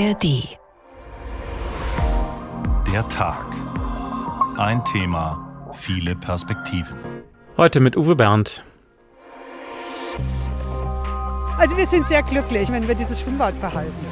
ARD. 0.00 0.48
Der 2.90 3.06
Tag. 3.08 3.44
Ein 4.56 4.82
Thema, 4.84 5.68
viele 5.72 6.16
Perspektiven. 6.16 6.96
Heute 7.58 7.80
mit 7.80 7.98
Uwe 7.98 8.16
Bernd. 8.16 8.64
Also 11.58 11.76
wir 11.76 11.86
sind 11.86 12.06
sehr 12.06 12.22
glücklich, 12.22 12.72
wenn 12.72 12.88
wir 12.88 12.94
dieses 12.94 13.20
Schwimmbad 13.20 13.60
behalten. 13.60 14.06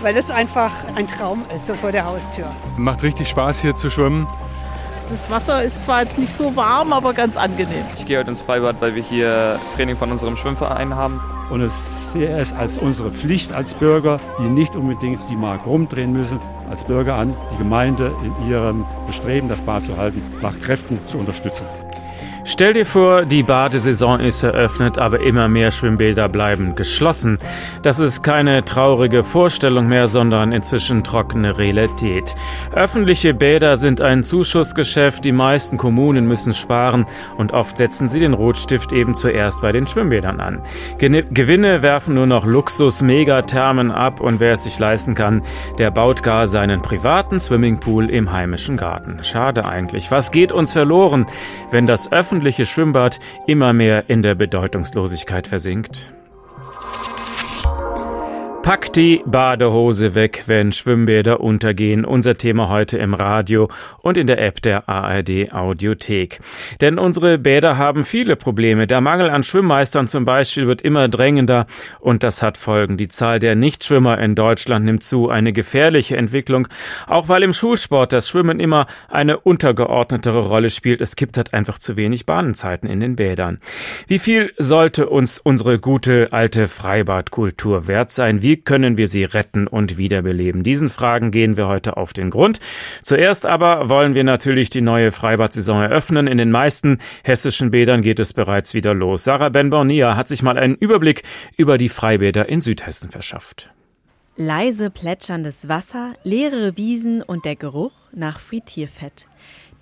Weil 0.00 0.14
das 0.14 0.30
einfach 0.30 0.72
ein 0.94 1.06
Traum 1.06 1.44
ist, 1.54 1.66
so 1.66 1.74
vor 1.74 1.92
der 1.92 2.06
Haustür. 2.06 2.46
Macht 2.78 3.02
richtig 3.02 3.28
Spaß 3.28 3.60
hier 3.60 3.76
zu 3.76 3.90
schwimmen. 3.90 4.26
Das 5.08 5.30
Wasser 5.30 5.62
ist 5.62 5.84
zwar 5.84 6.02
jetzt 6.02 6.18
nicht 6.18 6.36
so 6.36 6.56
warm, 6.56 6.92
aber 6.92 7.14
ganz 7.14 7.36
angenehm. 7.36 7.84
Ich 7.94 8.06
gehe 8.06 8.18
heute 8.18 8.30
ins 8.30 8.40
Freibad, 8.40 8.80
weil 8.80 8.96
wir 8.96 9.02
hier 9.02 9.60
Training 9.74 9.96
von 9.96 10.10
unserem 10.10 10.36
Schwimmverein 10.36 10.96
haben. 10.96 11.20
Und 11.48 11.60
es 11.60 12.12
sehe 12.12 12.28
es 12.36 12.52
als 12.52 12.76
unsere 12.76 13.12
Pflicht 13.12 13.52
als 13.52 13.74
Bürger, 13.74 14.18
die 14.40 14.48
nicht 14.48 14.74
unbedingt 14.74 15.20
die 15.30 15.36
Mark 15.36 15.64
rumdrehen 15.64 16.12
müssen, 16.12 16.40
als 16.68 16.82
Bürger 16.82 17.14
an, 17.14 17.36
die 17.52 17.58
Gemeinde 17.58 18.12
in 18.24 18.50
ihrem 18.50 18.84
Bestreben, 19.06 19.48
das 19.48 19.60
Bad 19.60 19.84
zu 19.84 19.96
halten, 19.96 20.22
nach 20.42 20.58
Kräften 20.58 20.98
zu 21.06 21.18
unterstützen. 21.18 21.66
Stell 22.48 22.74
dir 22.74 22.86
vor, 22.86 23.24
die 23.24 23.42
Badesaison 23.42 24.20
ist 24.20 24.44
eröffnet, 24.44 24.98
aber 24.98 25.18
immer 25.18 25.48
mehr 25.48 25.72
Schwimmbäder 25.72 26.28
bleiben 26.28 26.76
geschlossen. 26.76 27.38
Das 27.82 27.98
ist 27.98 28.22
keine 28.22 28.64
traurige 28.64 29.24
Vorstellung 29.24 29.88
mehr, 29.88 30.06
sondern 30.06 30.52
inzwischen 30.52 31.02
trockene 31.02 31.58
Realität. 31.58 32.36
Öffentliche 32.72 33.34
Bäder 33.34 33.76
sind 33.76 34.00
ein 34.00 34.22
Zuschussgeschäft, 34.22 35.24
die 35.24 35.32
meisten 35.32 35.76
Kommunen 35.76 36.28
müssen 36.28 36.54
sparen 36.54 37.06
und 37.36 37.52
oft 37.52 37.78
setzen 37.78 38.06
sie 38.06 38.20
den 38.20 38.32
Rotstift 38.32 38.92
eben 38.92 39.16
zuerst 39.16 39.60
bei 39.60 39.72
den 39.72 39.88
Schwimmbädern 39.88 40.38
an. 40.38 40.62
Gewinne 40.98 41.82
werfen 41.82 42.14
nur 42.14 42.28
noch 42.28 42.46
Luxus-Megathermen 42.46 43.90
ab 43.90 44.20
und 44.20 44.38
wer 44.38 44.52
es 44.52 44.62
sich 44.62 44.78
leisten 44.78 45.16
kann, 45.16 45.42
der 45.78 45.90
baut 45.90 46.22
gar 46.22 46.46
seinen 46.46 46.80
privaten 46.80 47.40
Swimmingpool 47.40 48.08
im 48.08 48.30
heimischen 48.32 48.76
Garten. 48.76 49.24
Schade 49.24 49.64
eigentlich. 49.64 50.12
Was 50.12 50.30
geht 50.30 50.52
uns 50.52 50.72
verloren, 50.72 51.26
wenn 51.72 51.88
das 51.88 52.12
öffentliche 52.12 52.35
öffentliche 52.36 52.66
Schwimmbad 52.66 53.18
immer 53.46 53.72
mehr 53.72 54.10
in 54.10 54.20
der 54.20 54.34
Bedeutungslosigkeit 54.34 55.46
versinkt. 55.46 56.12
Pack 58.66 58.92
die 58.94 59.22
Badehose 59.24 60.16
weg, 60.16 60.42
wenn 60.46 60.72
Schwimmbäder 60.72 61.38
untergehen. 61.38 62.04
Unser 62.04 62.36
Thema 62.36 62.68
heute 62.68 62.98
im 62.98 63.14
Radio 63.14 63.68
und 64.02 64.16
in 64.16 64.26
der 64.26 64.42
App 64.42 64.60
der 64.60 64.88
ARD 64.88 65.52
Audiothek. 65.52 66.40
Denn 66.80 66.98
unsere 66.98 67.38
Bäder 67.38 67.78
haben 67.78 68.04
viele 68.04 68.34
Probleme. 68.34 68.88
Der 68.88 69.00
Mangel 69.00 69.30
an 69.30 69.44
Schwimmmeistern 69.44 70.08
zum 70.08 70.24
Beispiel 70.24 70.66
wird 70.66 70.82
immer 70.82 71.06
drängender 71.06 71.68
und 72.00 72.24
das 72.24 72.42
hat 72.42 72.58
Folgen. 72.58 72.96
Die 72.96 73.06
Zahl 73.06 73.38
der 73.38 73.54
Nichtschwimmer 73.54 74.18
in 74.18 74.34
Deutschland 74.34 74.84
nimmt 74.84 75.04
zu. 75.04 75.30
Eine 75.30 75.52
gefährliche 75.52 76.16
Entwicklung. 76.16 76.66
Auch 77.06 77.28
weil 77.28 77.44
im 77.44 77.52
Schulsport 77.52 78.12
das 78.12 78.28
Schwimmen 78.28 78.58
immer 78.58 78.88
eine 79.08 79.38
untergeordnetere 79.38 80.40
Rolle 80.40 80.70
spielt. 80.70 81.00
Es 81.00 81.14
gibt 81.14 81.36
halt 81.36 81.54
einfach 81.54 81.78
zu 81.78 81.96
wenig 81.96 82.26
Bahnenzeiten 82.26 82.88
in 82.88 82.98
den 82.98 83.14
Bädern. 83.14 83.60
Wie 84.08 84.18
viel 84.18 84.52
sollte 84.58 85.08
uns 85.08 85.38
unsere 85.38 85.78
gute 85.78 86.32
alte 86.32 86.66
Freibadkultur 86.66 87.86
wert 87.86 88.10
sein? 88.10 88.42
Wie 88.42 88.55
können 88.56 88.96
wir 88.96 89.08
sie 89.08 89.24
retten 89.24 89.66
und 89.66 89.98
wiederbeleben? 89.98 90.62
Diesen 90.62 90.88
Fragen 90.88 91.30
gehen 91.30 91.56
wir 91.56 91.68
heute 91.68 91.96
auf 91.96 92.12
den 92.12 92.30
Grund. 92.30 92.60
Zuerst 93.02 93.46
aber 93.46 93.88
wollen 93.88 94.14
wir 94.14 94.24
natürlich 94.24 94.70
die 94.70 94.80
neue 94.80 95.12
Freibad-Saison 95.12 95.82
eröffnen. 95.82 96.26
In 96.26 96.38
den 96.38 96.50
meisten 96.50 96.98
hessischen 97.22 97.70
Bädern 97.70 98.02
geht 98.02 98.20
es 98.20 98.32
bereits 98.32 98.74
wieder 98.74 98.94
los. 98.94 99.24
Sarah 99.24 99.48
Ben-Bornia 99.48 100.16
hat 100.16 100.28
sich 100.28 100.42
mal 100.42 100.58
einen 100.58 100.74
Überblick 100.74 101.22
über 101.56 101.78
die 101.78 101.88
Freibäder 101.88 102.48
in 102.48 102.60
Südhessen 102.60 103.08
verschafft. 103.08 103.72
Leise 104.38 104.90
plätscherndes 104.90 105.68
Wasser, 105.68 106.14
leere 106.22 106.76
Wiesen 106.76 107.22
und 107.22 107.46
der 107.46 107.56
Geruch 107.56 107.94
nach 108.12 108.38
Frittierfett. 108.38 109.26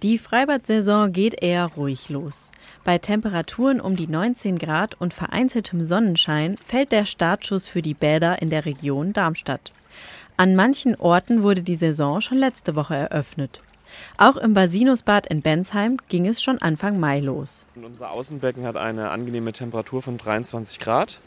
Die 0.05 0.19
Freibad-Saison 0.19 1.13
geht 1.13 1.43
eher 1.43 1.65
ruhig 1.65 2.11
los. 2.11 2.51
Bei 2.85 2.99
Temperaturen 2.99 3.81
um 3.81 3.97
die 3.97 4.07
19 4.07 4.59
Grad 4.59 5.01
und 5.01 5.15
vereinzeltem 5.15 5.83
Sonnenschein 5.83 6.59
fällt 6.59 6.93
der 6.93 7.07
Startschuss 7.07 7.67
für 7.67 7.81
die 7.81 7.95
Bäder 7.95 8.43
in 8.43 8.51
der 8.51 8.67
Region 8.67 9.15
Darmstadt. 9.15 9.71
An 10.37 10.57
manchen 10.57 10.95
Orten 10.97 11.43
wurde 11.43 11.63
die 11.63 11.75
Saison 11.75 12.21
schon 12.21 12.37
letzte 12.37 12.75
Woche 12.75 12.95
eröffnet. 12.95 13.63
Auch 14.19 14.37
im 14.37 14.53
Basinusbad 14.53 15.27
in 15.29 15.41
Bensheim 15.41 15.97
ging 16.11 16.27
es 16.27 16.43
schon 16.43 16.61
Anfang 16.61 17.01
Mai 17.01 17.21
los. 17.21 17.67
Und 17.75 17.87
unser 17.87 18.11
Außenbecken 18.11 18.67
hat 18.67 18.77
eine 18.77 19.11
angenehme 19.11 19.55
Temperatur 19.55 20.03
von 20.03 20.19
23 20.19 20.81
Grad. 20.81 21.19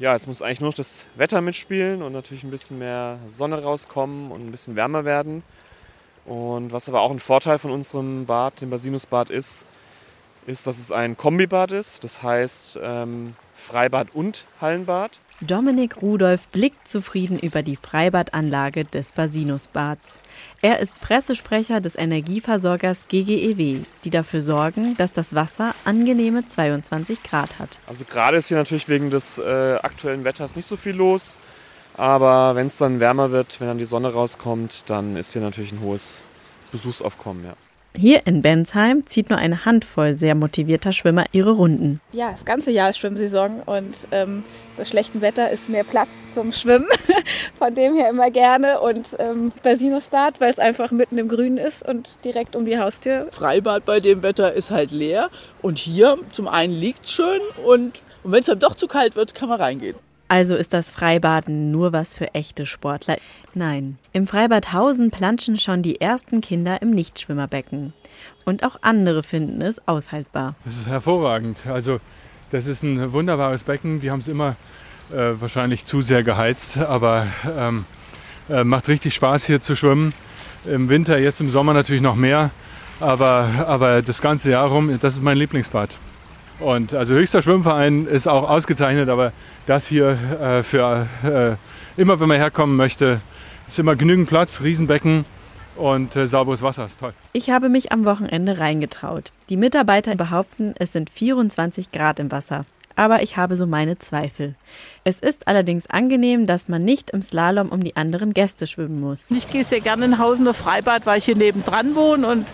Ja, 0.00 0.14
jetzt 0.14 0.26
muss 0.26 0.42
eigentlich 0.42 0.60
nur 0.60 0.70
noch 0.70 0.74
das 0.76 1.06
Wetter 1.14 1.40
mitspielen 1.40 2.02
und 2.02 2.12
natürlich 2.12 2.42
ein 2.42 2.50
bisschen 2.50 2.80
mehr 2.80 3.20
Sonne 3.28 3.62
rauskommen 3.62 4.32
und 4.32 4.44
ein 4.44 4.50
bisschen 4.50 4.74
wärmer 4.74 5.04
werden. 5.04 5.44
Und 6.24 6.72
was 6.72 6.88
aber 6.88 7.00
auch 7.00 7.10
ein 7.10 7.20
Vorteil 7.20 7.58
von 7.58 7.70
unserem 7.70 8.26
Bad, 8.26 8.60
dem 8.60 8.70
Basinusbad, 8.70 9.30
ist, 9.30 9.66
ist, 10.46 10.66
dass 10.66 10.78
es 10.78 10.92
ein 10.92 11.16
Kombibad 11.16 11.72
ist. 11.72 12.04
Das 12.04 12.22
heißt 12.22 12.78
ähm, 12.82 13.34
Freibad 13.54 14.08
und 14.14 14.46
Hallenbad. 14.60 15.20
Dominik 15.40 16.00
Rudolf 16.00 16.46
blickt 16.48 16.86
zufrieden 16.86 17.38
über 17.38 17.64
die 17.64 17.74
Freibadanlage 17.74 18.84
des 18.84 19.12
Basinusbads. 19.12 20.20
Er 20.60 20.78
ist 20.78 21.00
Pressesprecher 21.00 21.80
des 21.80 21.96
Energieversorgers 21.96 23.06
GGEW, 23.08 23.82
die 24.04 24.10
dafür 24.10 24.40
sorgen, 24.40 24.96
dass 24.98 25.12
das 25.12 25.34
Wasser 25.34 25.74
angenehme 25.84 26.46
22 26.46 27.24
Grad 27.24 27.58
hat. 27.58 27.78
Also 27.86 28.04
gerade 28.04 28.36
ist 28.36 28.48
hier 28.48 28.56
natürlich 28.56 28.88
wegen 28.88 29.10
des 29.10 29.38
äh, 29.38 29.78
aktuellen 29.82 30.22
Wetters 30.22 30.54
nicht 30.54 30.66
so 30.66 30.76
viel 30.76 30.94
los. 30.94 31.36
Aber 31.96 32.54
wenn 32.54 32.66
es 32.66 32.78
dann 32.78 33.00
wärmer 33.00 33.30
wird, 33.32 33.60
wenn 33.60 33.68
dann 33.68 33.78
die 33.78 33.84
Sonne 33.84 34.12
rauskommt, 34.12 34.88
dann 34.88 35.16
ist 35.16 35.32
hier 35.32 35.42
natürlich 35.42 35.72
ein 35.72 35.80
hohes 35.80 36.22
Besuchsaufkommen, 36.70 37.44
ja. 37.44 37.54
Hier 37.94 38.26
in 38.26 38.40
Bensheim 38.40 39.06
zieht 39.06 39.28
nur 39.28 39.38
eine 39.38 39.66
Handvoll 39.66 40.16
sehr 40.16 40.34
motivierter 40.34 40.94
Schwimmer 40.94 41.24
ihre 41.32 41.50
Runden. 41.50 42.00
Ja, 42.12 42.30
das 42.32 42.46
ganze 42.46 42.70
Jahr 42.70 42.88
ist 42.88 42.96
Schwimmsaison 42.96 43.60
und 43.66 43.94
ähm, 44.12 44.44
bei 44.78 44.86
schlechtem 44.86 45.20
Wetter 45.20 45.50
ist 45.50 45.68
mehr 45.68 45.84
Platz 45.84 46.08
zum 46.30 46.52
Schwimmen. 46.52 46.88
Von 47.58 47.74
dem 47.74 47.94
her 47.94 48.08
immer 48.08 48.30
gerne. 48.30 48.80
Und 48.80 49.08
ähm, 49.18 49.52
Basinusbad, 49.62 50.40
weil 50.40 50.50
es 50.50 50.58
einfach 50.58 50.90
mitten 50.90 51.18
im 51.18 51.28
Grünen 51.28 51.58
ist 51.58 51.86
und 51.86 52.16
direkt 52.24 52.56
um 52.56 52.64
die 52.64 52.78
Haustür. 52.78 53.28
Freibad 53.30 53.84
bei 53.84 54.00
dem 54.00 54.22
Wetter 54.22 54.54
ist 54.54 54.70
halt 54.70 54.90
leer. 54.90 55.28
Und 55.60 55.78
hier 55.78 56.16
zum 56.30 56.48
einen 56.48 56.72
liegt 56.72 57.04
es 57.04 57.12
schön 57.12 57.40
und, 57.62 58.02
und 58.22 58.32
wenn 58.32 58.40
es 58.40 58.46
dann 58.46 58.58
doch 58.58 58.74
zu 58.74 58.88
kalt 58.88 59.16
wird, 59.16 59.34
kann 59.34 59.50
man 59.50 59.60
reingehen. 59.60 59.96
Also 60.32 60.56
ist 60.56 60.72
das 60.72 60.90
Freibaden 60.90 61.70
nur 61.70 61.92
was 61.92 62.14
für 62.14 62.32
echte 62.32 62.64
Sportler? 62.64 63.18
Nein. 63.52 63.98
Im 64.14 64.26
Freibad 64.26 64.72
Hausen 64.72 65.10
planschen 65.10 65.58
schon 65.58 65.82
die 65.82 66.00
ersten 66.00 66.40
Kinder 66.40 66.80
im 66.80 66.92
Nichtschwimmerbecken. 66.92 67.92
Und 68.46 68.64
auch 68.64 68.76
andere 68.80 69.24
finden 69.24 69.60
es 69.60 69.86
aushaltbar. 69.86 70.54
Das 70.64 70.78
ist 70.78 70.86
hervorragend. 70.86 71.66
Also, 71.66 72.00
das 72.50 72.66
ist 72.66 72.82
ein 72.82 73.12
wunderbares 73.12 73.64
Becken. 73.64 74.00
Die 74.00 74.10
haben 74.10 74.20
es 74.20 74.28
immer 74.28 74.56
äh, 75.10 75.38
wahrscheinlich 75.38 75.84
zu 75.84 76.00
sehr 76.00 76.22
geheizt, 76.22 76.78
aber 76.78 77.26
ähm, 77.54 77.84
äh, 78.48 78.64
macht 78.64 78.88
richtig 78.88 79.12
Spaß 79.12 79.44
hier 79.44 79.60
zu 79.60 79.76
schwimmen. 79.76 80.14
Im 80.64 80.88
Winter, 80.88 81.18
jetzt 81.18 81.42
im 81.42 81.50
Sommer 81.50 81.74
natürlich 81.74 82.00
noch 82.00 82.16
mehr, 82.16 82.52
aber, 83.00 83.66
aber 83.66 84.00
das 84.00 84.22
ganze 84.22 84.52
Jahr 84.52 84.66
rum, 84.68 84.98
das 84.98 85.16
ist 85.16 85.22
mein 85.22 85.36
Lieblingsbad. 85.36 85.98
Und 86.62 86.94
also 86.94 87.14
höchster 87.14 87.42
Schwimmverein 87.42 88.06
ist 88.06 88.28
auch 88.28 88.48
ausgezeichnet, 88.48 89.08
aber 89.08 89.32
das 89.66 89.86
hier 89.88 90.16
äh, 90.40 90.62
für 90.62 91.08
äh, 91.24 92.00
immer, 92.00 92.20
wenn 92.20 92.28
man 92.28 92.36
herkommen 92.36 92.76
möchte, 92.76 93.20
ist 93.66 93.78
immer 93.78 93.96
genügend 93.96 94.28
Platz, 94.28 94.62
Riesenbecken 94.62 95.24
und 95.76 96.14
äh, 96.14 96.26
sauberes 96.26 96.62
Wasser. 96.62 96.86
Ist 96.86 97.00
toll. 97.00 97.14
Ich 97.32 97.50
habe 97.50 97.68
mich 97.68 97.90
am 97.90 98.04
Wochenende 98.04 98.58
reingetraut. 98.58 99.32
Die 99.48 99.56
Mitarbeiter 99.56 100.14
behaupten, 100.14 100.74
es 100.78 100.92
sind 100.92 101.10
24 101.10 101.90
Grad 101.90 102.20
im 102.20 102.30
Wasser. 102.30 102.64
Aber 102.96 103.22
ich 103.22 103.36
habe 103.36 103.56
so 103.56 103.66
meine 103.66 103.98
Zweifel. 103.98 104.54
Es 105.04 105.18
ist 105.18 105.48
allerdings 105.48 105.88
angenehm, 105.88 106.46
dass 106.46 106.68
man 106.68 106.84
nicht 106.84 107.10
im 107.10 107.22
Slalom 107.22 107.70
um 107.70 107.82
die 107.82 107.96
anderen 107.96 108.34
Gäste 108.34 108.66
schwimmen 108.66 109.00
muss. 109.00 109.30
Ich 109.30 109.46
gehe 109.46 109.64
sehr 109.64 109.80
gerne 109.80 110.04
in 110.04 110.18
Hausener 110.18 110.54
Freibad, 110.54 111.06
weil 111.06 111.18
ich 111.18 111.24
hier 111.24 111.36
nebendran 111.36 111.94
wohne 111.94 112.26
und 112.26 112.46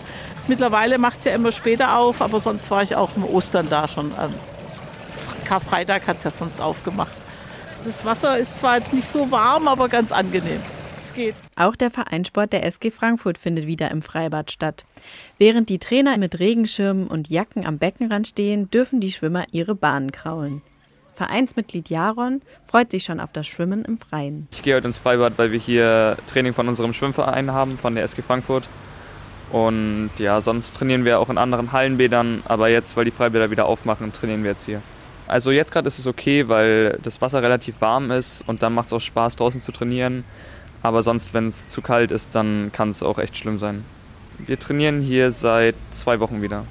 Mittlerweile 0.49 0.97
macht 0.97 1.19
es 1.19 1.25
ja 1.25 1.33
immer 1.33 1.51
später 1.51 1.95
auf, 1.95 2.23
aber 2.23 2.41
sonst 2.41 2.71
war 2.71 2.81
ich 2.81 2.95
auch 2.95 3.15
im 3.15 3.23
Ostern 3.23 3.69
da 3.69 3.87
schon. 3.87 4.07
Ähm, 4.19 4.33
Karfreitag 5.45 6.07
hat 6.07 6.17
es 6.17 6.23
ja 6.23 6.31
sonst 6.31 6.59
aufgemacht. 6.59 7.13
Das 7.85 8.03
Wasser 8.03 8.35
ist 8.39 8.57
zwar 8.57 8.79
jetzt 8.79 8.91
nicht 8.91 9.11
so 9.11 9.29
warm, 9.29 9.67
aber 9.67 9.87
ganz 9.89 10.11
angenehm. 10.11 10.61
Geht. 11.19 11.35
Auch 11.57 11.75
der 11.75 11.91
Vereinssport 11.91 12.53
der 12.53 12.65
SG 12.65 12.91
Frankfurt 12.91 13.37
findet 13.37 13.67
wieder 13.67 13.91
im 13.91 14.01
Freibad 14.01 14.51
statt. 14.51 14.85
Während 15.37 15.67
die 15.67 15.77
Trainer 15.77 16.17
mit 16.17 16.39
Regenschirmen 16.39 17.07
und 17.07 17.29
Jacken 17.29 17.65
am 17.65 17.77
Beckenrand 17.77 18.29
stehen, 18.29 18.71
dürfen 18.71 19.01
die 19.01 19.11
Schwimmer 19.11 19.43
ihre 19.51 19.75
Bahnen 19.75 20.13
kraulen. 20.13 20.61
Vereinsmitglied 21.15 21.89
Jaron 21.89 22.41
freut 22.63 22.91
sich 22.91 23.03
schon 23.03 23.19
auf 23.19 23.33
das 23.33 23.47
Schwimmen 23.47 23.83
im 23.83 23.97
Freien. 23.97 24.47
Ich 24.53 24.63
gehe 24.63 24.77
heute 24.77 24.87
ins 24.87 24.97
Freibad, 24.97 25.33
weil 25.35 25.51
wir 25.51 25.59
hier 25.59 26.15
Training 26.27 26.53
von 26.53 26.69
unserem 26.69 26.93
Schwimmverein 26.93 27.51
haben, 27.51 27.77
von 27.77 27.95
der 27.95 28.05
SG 28.05 28.21
Frankfurt. 28.21 28.69
Und 29.51 30.11
ja, 30.19 30.39
sonst 30.39 30.73
trainieren 30.73 31.03
wir 31.03 31.19
auch 31.19 31.29
in 31.29 31.37
anderen 31.37 31.73
Hallenbädern, 31.73 32.43
aber 32.45 32.69
jetzt, 32.69 32.95
weil 32.95 33.03
die 33.03 33.11
Freibäder 33.11 33.51
wieder 33.51 33.65
aufmachen, 33.65 34.13
trainieren 34.13 34.43
wir 34.43 34.51
jetzt 34.51 34.65
hier. 34.65 34.81
Also 35.27 35.51
jetzt 35.51 35.73
gerade 35.73 35.87
ist 35.87 35.99
es 35.99 36.07
okay, 36.07 36.47
weil 36.47 36.97
das 37.03 37.21
Wasser 37.21 37.43
relativ 37.43 37.81
warm 37.81 38.09
ist 38.09 38.47
und 38.47 38.63
dann 38.63 38.73
macht 38.73 38.87
es 38.87 38.93
auch 38.93 39.01
Spaß, 39.01 39.35
draußen 39.35 39.59
zu 39.59 39.73
trainieren. 39.73 40.23
Aber 40.81 41.03
sonst, 41.03 41.33
wenn 41.33 41.47
es 41.47 41.69
zu 41.69 41.81
kalt 41.81 42.11
ist, 42.11 42.35
dann 42.35 42.71
kann 42.71 42.89
es 42.89 43.03
auch 43.03 43.19
echt 43.19 43.37
schlimm 43.37 43.57
sein. 43.57 43.83
Wir 44.37 44.57
trainieren 44.57 45.01
hier 45.01 45.31
seit 45.31 45.75
zwei 45.91 46.19
Wochen 46.19 46.41
wieder. 46.41 46.65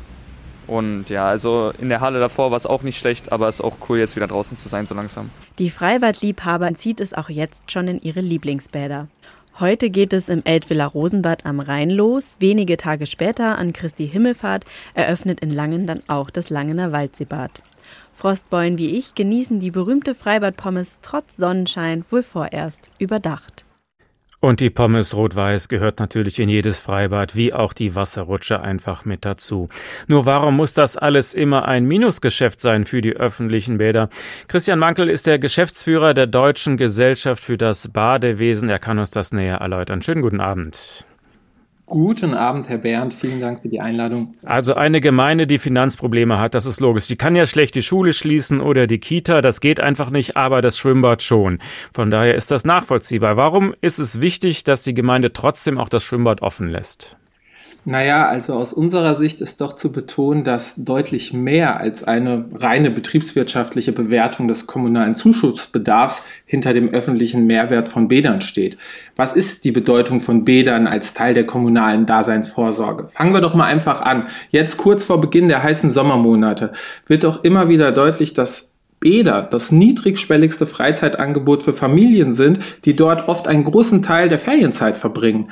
Und 0.66 1.08
ja, 1.08 1.26
also 1.26 1.72
in 1.78 1.88
der 1.88 2.00
Halle 2.00 2.20
davor 2.20 2.50
war 2.50 2.56
es 2.56 2.66
auch 2.66 2.82
nicht 2.82 2.98
schlecht, 2.98 3.32
aber 3.32 3.48
es 3.48 3.56
ist 3.56 3.60
auch 3.62 3.76
cool, 3.88 3.98
jetzt 3.98 4.16
wieder 4.16 4.26
draußen 4.26 4.56
zu 4.56 4.68
sein, 4.68 4.86
so 4.86 4.94
langsam. 4.94 5.30
Die 5.58 5.70
Freibadliebhaber 5.70 6.74
zieht 6.74 7.00
es 7.00 7.14
auch 7.14 7.30
jetzt 7.30 7.72
schon 7.72 7.88
in 7.88 8.00
ihre 8.02 8.20
Lieblingsbäder. 8.20 9.08
Heute 9.60 9.90
geht 9.90 10.12
es 10.12 10.28
im 10.28 10.42
Eltvilla 10.44 10.86
Rosenbad 10.86 11.44
am 11.44 11.58
Rhein 11.58 11.90
los. 11.90 12.36
Wenige 12.38 12.76
Tage 12.76 13.06
später, 13.06 13.58
an 13.58 13.72
Christi 13.72 14.08
Himmelfahrt, 14.08 14.66
eröffnet 14.94 15.40
in 15.40 15.50
Langen 15.50 15.86
dann 15.86 16.02
auch 16.06 16.30
das 16.30 16.48
Langener 16.48 16.92
Waldseebad. 16.92 17.50
Frostbeulen 18.12 18.78
wie 18.78 18.96
ich 18.96 19.14
genießen 19.14 19.58
die 19.58 19.70
berühmte 19.70 20.14
Freibadpommes 20.14 20.98
trotz 21.02 21.36
Sonnenschein 21.36 22.04
wohl 22.10 22.22
vorerst 22.22 22.90
überdacht. 22.98 23.64
Und 24.40 24.60
die 24.60 24.70
Pommes 24.70 25.16
rot-weiß 25.16 25.68
gehört 25.68 25.98
natürlich 25.98 26.38
in 26.38 26.48
jedes 26.48 26.78
Freibad, 26.78 27.34
wie 27.34 27.52
auch 27.52 27.72
die 27.72 27.96
Wasserrutsche 27.96 28.60
einfach 28.60 29.04
mit 29.04 29.24
dazu. 29.24 29.68
Nur 30.06 30.26
warum 30.26 30.56
muss 30.56 30.72
das 30.72 30.96
alles 30.96 31.34
immer 31.34 31.66
ein 31.66 31.86
Minusgeschäft 31.86 32.60
sein 32.60 32.84
für 32.84 33.00
die 33.00 33.16
öffentlichen 33.16 33.78
Bäder? 33.78 34.10
Christian 34.46 34.78
Mankel 34.78 35.08
ist 35.08 35.26
der 35.26 35.40
Geschäftsführer 35.40 36.14
der 36.14 36.28
Deutschen 36.28 36.76
Gesellschaft 36.76 37.42
für 37.42 37.58
das 37.58 37.88
Badewesen. 37.88 38.68
Er 38.68 38.78
kann 38.78 39.00
uns 39.00 39.10
das 39.10 39.32
näher 39.32 39.56
erläutern. 39.56 40.02
Schönen 40.02 40.22
guten 40.22 40.40
Abend. 40.40 41.04
Guten 41.88 42.34
Abend, 42.34 42.68
Herr 42.68 42.76
Bernd. 42.76 43.14
Vielen 43.14 43.40
Dank 43.40 43.62
für 43.62 43.68
die 43.68 43.80
Einladung. 43.80 44.34
Also 44.44 44.74
eine 44.74 45.00
Gemeinde, 45.00 45.46
die 45.46 45.58
Finanzprobleme 45.58 46.38
hat, 46.38 46.54
das 46.54 46.66
ist 46.66 46.80
logisch. 46.80 47.06
Die 47.06 47.16
kann 47.16 47.34
ja 47.34 47.46
schlecht 47.46 47.74
die 47.74 47.82
Schule 47.82 48.12
schließen 48.12 48.60
oder 48.60 48.86
die 48.86 48.98
Kita, 48.98 49.40
das 49.40 49.60
geht 49.60 49.80
einfach 49.80 50.10
nicht, 50.10 50.36
aber 50.36 50.60
das 50.60 50.78
Schwimmbad 50.78 51.22
schon. 51.22 51.60
Von 51.92 52.10
daher 52.10 52.34
ist 52.34 52.50
das 52.50 52.64
nachvollziehbar. 52.66 53.38
Warum 53.38 53.74
ist 53.80 53.98
es 53.98 54.20
wichtig, 54.20 54.64
dass 54.64 54.82
die 54.82 54.92
Gemeinde 54.94 55.32
trotzdem 55.32 55.78
auch 55.78 55.88
das 55.88 56.04
Schwimmbad 56.04 56.42
offen 56.42 56.68
lässt? 56.68 57.16
Naja, 57.90 58.28
also 58.28 58.52
aus 58.52 58.74
unserer 58.74 59.14
Sicht 59.14 59.40
ist 59.40 59.62
doch 59.62 59.72
zu 59.72 59.92
betonen, 59.92 60.44
dass 60.44 60.74
deutlich 60.76 61.32
mehr 61.32 61.80
als 61.80 62.04
eine 62.04 62.44
reine 62.54 62.90
betriebswirtschaftliche 62.90 63.92
Bewertung 63.92 64.46
des 64.46 64.66
kommunalen 64.66 65.14
Zuschussbedarfs 65.14 66.22
hinter 66.44 66.74
dem 66.74 66.90
öffentlichen 66.90 67.46
Mehrwert 67.46 67.88
von 67.88 68.08
Bädern 68.08 68.42
steht. 68.42 68.76
Was 69.16 69.32
ist 69.32 69.64
die 69.64 69.72
Bedeutung 69.72 70.20
von 70.20 70.44
Bädern 70.44 70.86
als 70.86 71.14
Teil 71.14 71.32
der 71.32 71.46
kommunalen 71.46 72.04
Daseinsvorsorge? 72.04 73.08
Fangen 73.08 73.32
wir 73.32 73.40
doch 73.40 73.54
mal 73.54 73.64
einfach 73.64 74.02
an. 74.02 74.26
Jetzt 74.50 74.76
kurz 74.76 75.02
vor 75.02 75.22
Beginn 75.22 75.48
der 75.48 75.62
heißen 75.62 75.90
Sommermonate 75.90 76.74
wird 77.06 77.24
doch 77.24 77.42
immer 77.42 77.70
wieder 77.70 77.90
deutlich, 77.90 78.34
dass 78.34 78.70
Bäder 79.00 79.42
das 79.42 79.70
niedrigschwelligste 79.70 80.66
Freizeitangebot 80.66 81.62
für 81.62 81.72
Familien 81.72 82.34
sind, 82.34 82.60
die 82.84 82.96
dort 82.96 83.28
oft 83.28 83.46
einen 83.46 83.64
großen 83.64 84.02
Teil 84.02 84.28
der 84.28 84.38
Ferienzeit 84.38 84.98
verbringen. 84.98 85.50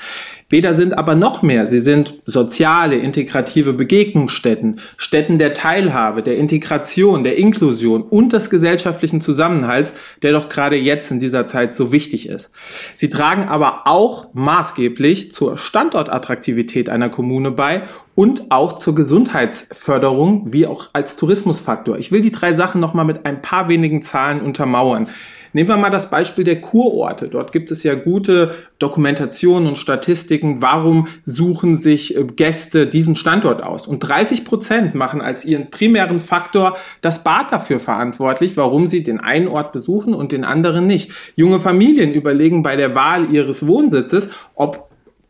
Bäder 0.48 0.74
sind 0.74 0.96
aber 0.96 1.14
noch 1.14 1.42
mehr. 1.42 1.66
Sie 1.66 1.78
sind 1.78 2.22
soziale, 2.24 2.96
integrative 2.96 3.72
Begegnungsstätten, 3.72 4.80
Stätten 4.96 5.38
der 5.38 5.54
Teilhabe, 5.54 6.22
der 6.22 6.36
Integration, 6.38 7.24
der 7.24 7.36
Inklusion 7.36 8.02
und 8.02 8.32
des 8.32 8.50
gesellschaftlichen 8.50 9.20
Zusammenhalts, 9.20 9.94
der 10.22 10.32
doch 10.32 10.48
gerade 10.48 10.76
jetzt 10.76 11.10
in 11.10 11.20
dieser 11.20 11.46
Zeit 11.46 11.74
so 11.74 11.92
wichtig 11.92 12.28
ist. 12.28 12.52
Sie 12.94 13.10
tragen 13.10 13.48
aber 13.48 13.86
auch 13.86 14.28
maßgeblich 14.34 15.32
zur 15.32 15.58
Standortattraktivität 15.58 16.88
einer 16.88 17.08
Kommune 17.08 17.50
bei 17.50 17.82
und 18.16 18.50
auch 18.50 18.78
zur 18.78 18.96
Gesundheitsförderung 18.96 20.52
wie 20.52 20.66
auch 20.66 20.88
als 20.92 21.16
Tourismusfaktor. 21.16 21.98
Ich 21.98 22.10
will 22.10 22.22
die 22.22 22.32
drei 22.32 22.52
Sachen 22.52 22.80
noch 22.80 22.94
mal 22.94 23.04
mit 23.04 23.24
ein 23.24 23.42
paar 23.42 23.68
wenigen 23.68 24.02
Zahlen 24.02 24.40
untermauern. 24.40 25.06
Nehmen 25.52 25.70
wir 25.70 25.76
mal 25.78 25.90
das 25.90 26.10
Beispiel 26.10 26.44
der 26.44 26.60
Kurorte. 26.60 27.28
Dort 27.28 27.50
gibt 27.50 27.70
es 27.70 27.82
ja 27.82 27.94
gute 27.94 28.54
Dokumentationen 28.78 29.66
und 29.68 29.78
Statistiken. 29.78 30.60
Warum 30.60 31.08
suchen 31.24 31.78
sich 31.78 32.14
äh, 32.14 32.24
Gäste 32.24 32.86
diesen 32.86 33.16
Standort 33.16 33.62
aus? 33.62 33.86
Und 33.86 34.00
30 34.00 34.44
Prozent 34.44 34.94
machen 34.94 35.22
als 35.22 35.46
ihren 35.46 35.70
primären 35.70 36.20
Faktor 36.20 36.76
das 37.00 37.24
Bad 37.24 37.52
dafür 37.52 37.80
verantwortlich, 37.80 38.58
warum 38.58 38.86
sie 38.86 39.02
den 39.02 39.18
einen 39.18 39.48
Ort 39.48 39.72
besuchen 39.72 40.12
und 40.12 40.32
den 40.32 40.44
anderen 40.44 40.86
nicht. 40.86 41.10
Junge 41.36 41.58
Familien 41.58 42.12
überlegen 42.12 42.62
bei 42.62 42.76
der 42.76 42.94
Wahl 42.94 43.32
ihres 43.32 43.66
Wohnsitzes, 43.66 44.32
ob 44.54 44.85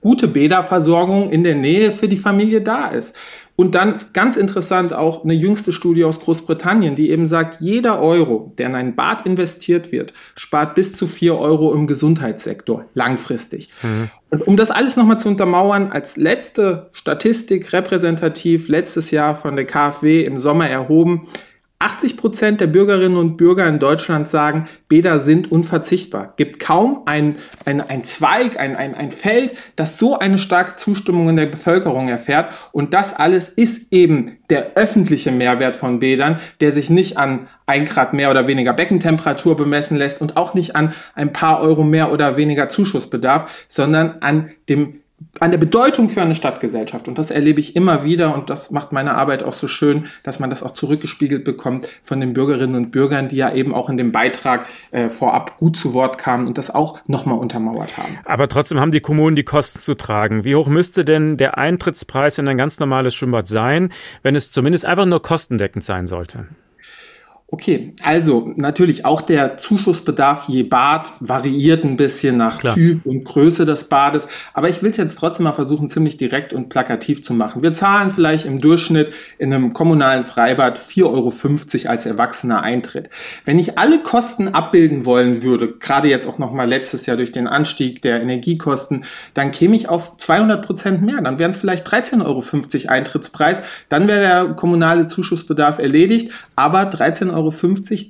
gute 0.07 0.29
Bäderversorgung 0.29 1.31
in 1.31 1.43
der 1.43 1.57
Nähe 1.57 1.91
für 1.91 2.07
die 2.07 2.17
Familie 2.17 2.61
da 2.61 2.87
ist. 2.87 3.17
Und 3.57 3.75
dann 3.75 3.97
ganz 4.13 4.37
interessant 4.37 4.93
auch 4.93 5.25
eine 5.25 5.33
jüngste 5.33 5.73
Studie 5.73 6.05
aus 6.05 6.21
Großbritannien, 6.21 6.95
die 6.95 7.11
eben 7.11 7.27
sagt, 7.27 7.61
jeder 7.61 8.01
Euro, 8.01 8.53
der 8.57 8.69
in 8.69 8.77
ein 8.77 8.95
Bad 8.95 9.27
investiert 9.27 9.91
wird, 9.91 10.15
spart 10.37 10.77
bis 10.77 10.95
zu 10.95 11.09
vier 11.09 11.37
Euro 11.37 11.75
im 11.75 11.89
Gesundheitssektor 11.89 12.85
langfristig. 12.95 13.71
Mhm. 13.83 14.11
Und 14.31 14.47
um 14.47 14.57
das 14.57 14.71
alles 14.71 14.97
nochmal 14.97 15.19
zu 15.19 15.29
untermauern, 15.29 15.91
als 15.91 16.17
letzte 16.17 16.89
Statistik 16.93 17.73
repräsentativ 17.73 18.69
letztes 18.69 19.11
Jahr 19.11 19.35
von 19.35 19.57
der 19.57 19.65
KfW 19.65 20.25
im 20.25 20.39
Sommer 20.39 20.69
erhoben, 20.69 21.27
80 21.79 22.17
Prozent 22.17 22.61
der 22.63 22.69
Bürgerinnen 22.69 23.19
und 23.19 23.37
Bürger 23.37 23.67
in 23.67 23.79
Deutschland 23.79 24.29
sagen, 24.29 24.67
Bäder 24.89 25.21
sind 25.21 25.53
unverzichtbar. 25.53 26.33
Gibt 26.37 26.59
kaum 26.59 27.03
ein, 27.05 27.37
ein, 27.67 27.83
ein 27.83 28.03
Zweig, 28.03 28.59
ein, 28.59 28.77
ein, 28.77 28.95
ein 28.95 29.13
Feld, 29.13 29.55
das 29.77 29.99
so 29.99 30.19
eine 30.19 30.39
starke 30.39 30.77
Zustimmung 30.77 31.29
in 31.29 31.37
der 31.37 31.47
Bevölkerung 31.47 32.09
erfährt. 32.09 32.53
Und 32.73 32.95
das 32.95 33.15
alles 33.15 33.51
ist 33.51 33.93
eben 33.93 34.39
der 34.49 34.75
öffentliche 34.75 35.31
Mehrwert 35.31 35.77
von 35.77 36.01
Bädern, 36.01 36.41
der 36.61 36.73
sich 36.73 36.89
nicht 36.89 37.19
an 37.19 37.49
ein 37.67 37.85
Grad 37.85 38.15
mehr 38.15 38.31
oder 38.31 38.47
weniger 38.47 38.73
Beckentemperatur 38.73 39.57
bemessen 39.57 39.99
lässt 39.99 40.23
und 40.23 40.37
auch 40.39 40.55
nicht 40.55 40.77
an 40.77 40.95
ein 41.15 41.35
paar 41.35 41.61
Euro 41.61 41.85
mehr 41.85 42.11
oder 42.11 42.39
weniger 42.39 42.71
Zuschussbedarf, 42.71 43.67
sondern 43.69 44.23
an 44.23 44.51
dem 44.69 45.03
der 45.41 45.59
Bedeutung 45.59 46.09
für 46.09 46.23
eine 46.23 46.35
Stadtgesellschaft. 46.35 47.09
Und 47.09 47.19
das 47.19 47.31
erlebe 47.31 47.61
ich 47.61 47.77
immer 47.77 48.05
wieder 48.05 48.35
und 48.35 48.51
das 48.51 48.71
macht 48.71 48.93
meine 48.93 49.15
Arbeit 49.15 49.43
auch 49.43 49.53
so 49.53 49.69
schön, 49.69 50.07
dass 50.23 50.39
man 50.39 50.51
das 50.51 50.63
auch 50.63 50.73
zurückgespiegelt 50.73 51.45
bekommt 51.45 51.89
von 52.03 52.21
den 52.21 52.33
Bürgerinnen 52.33 52.75
und 52.75 52.91
Bürgern, 52.91 53.29
die 53.29 53.37
ja 53.37 53.53
eben 53.53 53.75
auch 53.75 53.89
in 53.89 53.97
dem 53.97 54.13
Beitrag 54.13 54.67
äh, 54.91 55.09
vorab 55.09 55.59
gut 55.59 55.77
zu 55.77 55.95
Wort 55.95 56.19
kamen 56.19 56.47
und 56.47 56.59
das 56.59 56.75
auch 56.75 57.01
nochmal 57.07 57.39
untermauert 57.39 57.97
haben. 57.97 58.19
Aber 58.25 58.49
trotzdem 58.49 58.81
haben 58.81 58.93
die 58.93 59.01
Kommunen 59.01 59.37
die 59.37 59.45
Kosten 59.45 59.81
zu 59.81 59.95
tragen. 59.95 60.45
Wie 60.45 60.55
hoch 60.55 60.69
müsste 60.69 61.05
denn 61.05 61.37
der 61.37 61.59
Eintrittspreis 61.59 62.39
in 62.39 62.49
ein 62.49 62.59
ganz 62.59 62.79
normales 62.79 63.15
Schwimmbad 63.15 63.49
sein, 63.49 63.91
wenn 64.23 64.37
es 64.37 64.51
zumindest 64.51 64.85
einfach 64.85 65.07
nur 65.07 65.23
kostendeckend 65.23 65.85
sein 65.85 66.07
sollte? 66.07 66.47
Okay, 67.49 67.93
also 68.03 68.53
natürlich 68.57 69.05
auch 69.05 69.21
der 69.21 69.57
Zuschussbedarf 69.57 70.49
je 70.49 70.65
Bad 70.65 71.13
variiert 71.21 71.85
ein 71.85 71.97
bisschen 71.97 72.37
nach 72.37 72.59
Klar. 72.59 72.75
Typ 72.75 73.07
und 73.07 73.23
Größe 73.23 73.65
des 73.65 73.85
Bades, 73.85 74.27
aber 74.53 74.69
ich 74.69 74.83
will 74.83 74.91
es 74.91 74.97
jetzt 74.97 75.15
trotzdem 75.15 75.45
mal 75.45 75.53
versuchen, 75.53 75.89
ziemlich 75.89 76.17
direkt 76.17 76.53
und 76.53 76.71
plakativ 76.71 77.23
zu 77.23 77.35
machen. 77.35 77.63
Wir 77.63 77.73
zahlen 77.73 78.11
vielleicht 78.11 78.47
im 78.47 78.61
Durchschnitt 78.61 79.13
in 79.39 79.55
einem 79.55 79.75
kommunalen 79.75 80.25
Freibad 80.25 80.77
4,50 80.77 81.05
Euro 81.05 81.33
als 81.89 82.05
erwachsener 82.05 82.65
Eintritt. 82.65 83.11
Wenn 83.45 83.61
ich 83.61 83.79
alle 83.79 84.01
Kosten 84.01 84.49
abbilden 84.49 85.05
wollen 85.05 85.45
würde, 85.45 85.69
gerade 85.69 86.09
jetzt 86.09 86.27
auch 86.27 86.39
nochmal 86.39 86.69
letztes 86.69 87.07
Jahr 87.07 87.17
durch 87.17 87.31
den 87.31 87.47
Anstieg 87.47 88.03
der 88.03 88.21
Energiekosten, 88.23 89.05
dann 89.35 89.53
käme 89.53 89.77
ich 89.77 89.89
auf 89.89 90.17
200 90.17 90.67
Prozent 90.67 91.03
mehr. 91.03 91.21
Dann 91.23 91.39
wären 91.39 91.53
es 91.53 91.59
vielleicht 91.59 91.87
13,50 91.87 92.25
Euro 92.25 92.43
Eintrittspreis, 92.93 93.63
dann 93.89 94.09
wäre 94.09 94.21
der 94.21 94.55
kommunale 94.55 95.07
Zuschussbedarf 95.07 95.79
erledigt, 95.79 96.33
aber 96.57 96.91
13,50 96.91 97.36
Euro. 97.37 97.53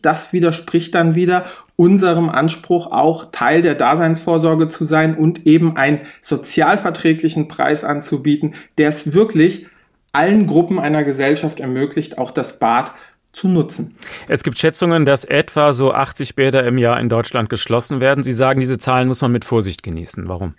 Das 0.02 0.32
widerspricht 0.32 0.94
dann 0.94 1.14
wieder 1.14 1.44
unserem 1.76 2.28
Anspruch, 2.28 2.86
auch 2.90 3.26
Teil 3.32 3.62
der 3.62 3.74
Daseinsvorsorge 3.74 4.68
zu 4.68 4.84
sein 4.84 5.16
und 5.16 5.46
eben 5.46 5.76
einen 5.76 6.00
sozialverträglichen 6.22 7.48
Preis 7.48 7.84
anzubieten, 7.84 8.54
der 8.78 8.88
es 8.88 9.12
wirklich 9.12 9.66
allen 10.12 10.46
Gruppen 10.46 10.78
einer 10.78 11.04
Gesellschaft 11.04 11.60
ermöglicht, 11.60 12.16
auch 12.16 12.30
das 12.30 12.58
Bad 12.58 12.92
zu 13.32 13.48
nutzen. 13.48 13.94
Es 14.28 14.42
gibt 14.42 14.58
Schätzungen, 14.58 15.04
dass 15.04 15.24
etwa 15.24 15.74
so 15.74 15.92
80 15.92 16.34
Bäder 16.36 16.66
im 16.66 16.78
Jahr 16.78 16.98
in 16.98 17.10
Deutschland 17.10 17.50
geschlossen 17.50 18.00
werden. 18.00 18.24
Sie 18.24 18.32
sagen, 18.32 18.60
diese 18.60 18.78
Zahlen 18.78 19.08
muss 19.08 19.20
man 19.20 19.32
mit 19.32 19.44
Vorsicht 19.44 19.82
genießen. 19.82 20.26
Warum? 20.26 20.54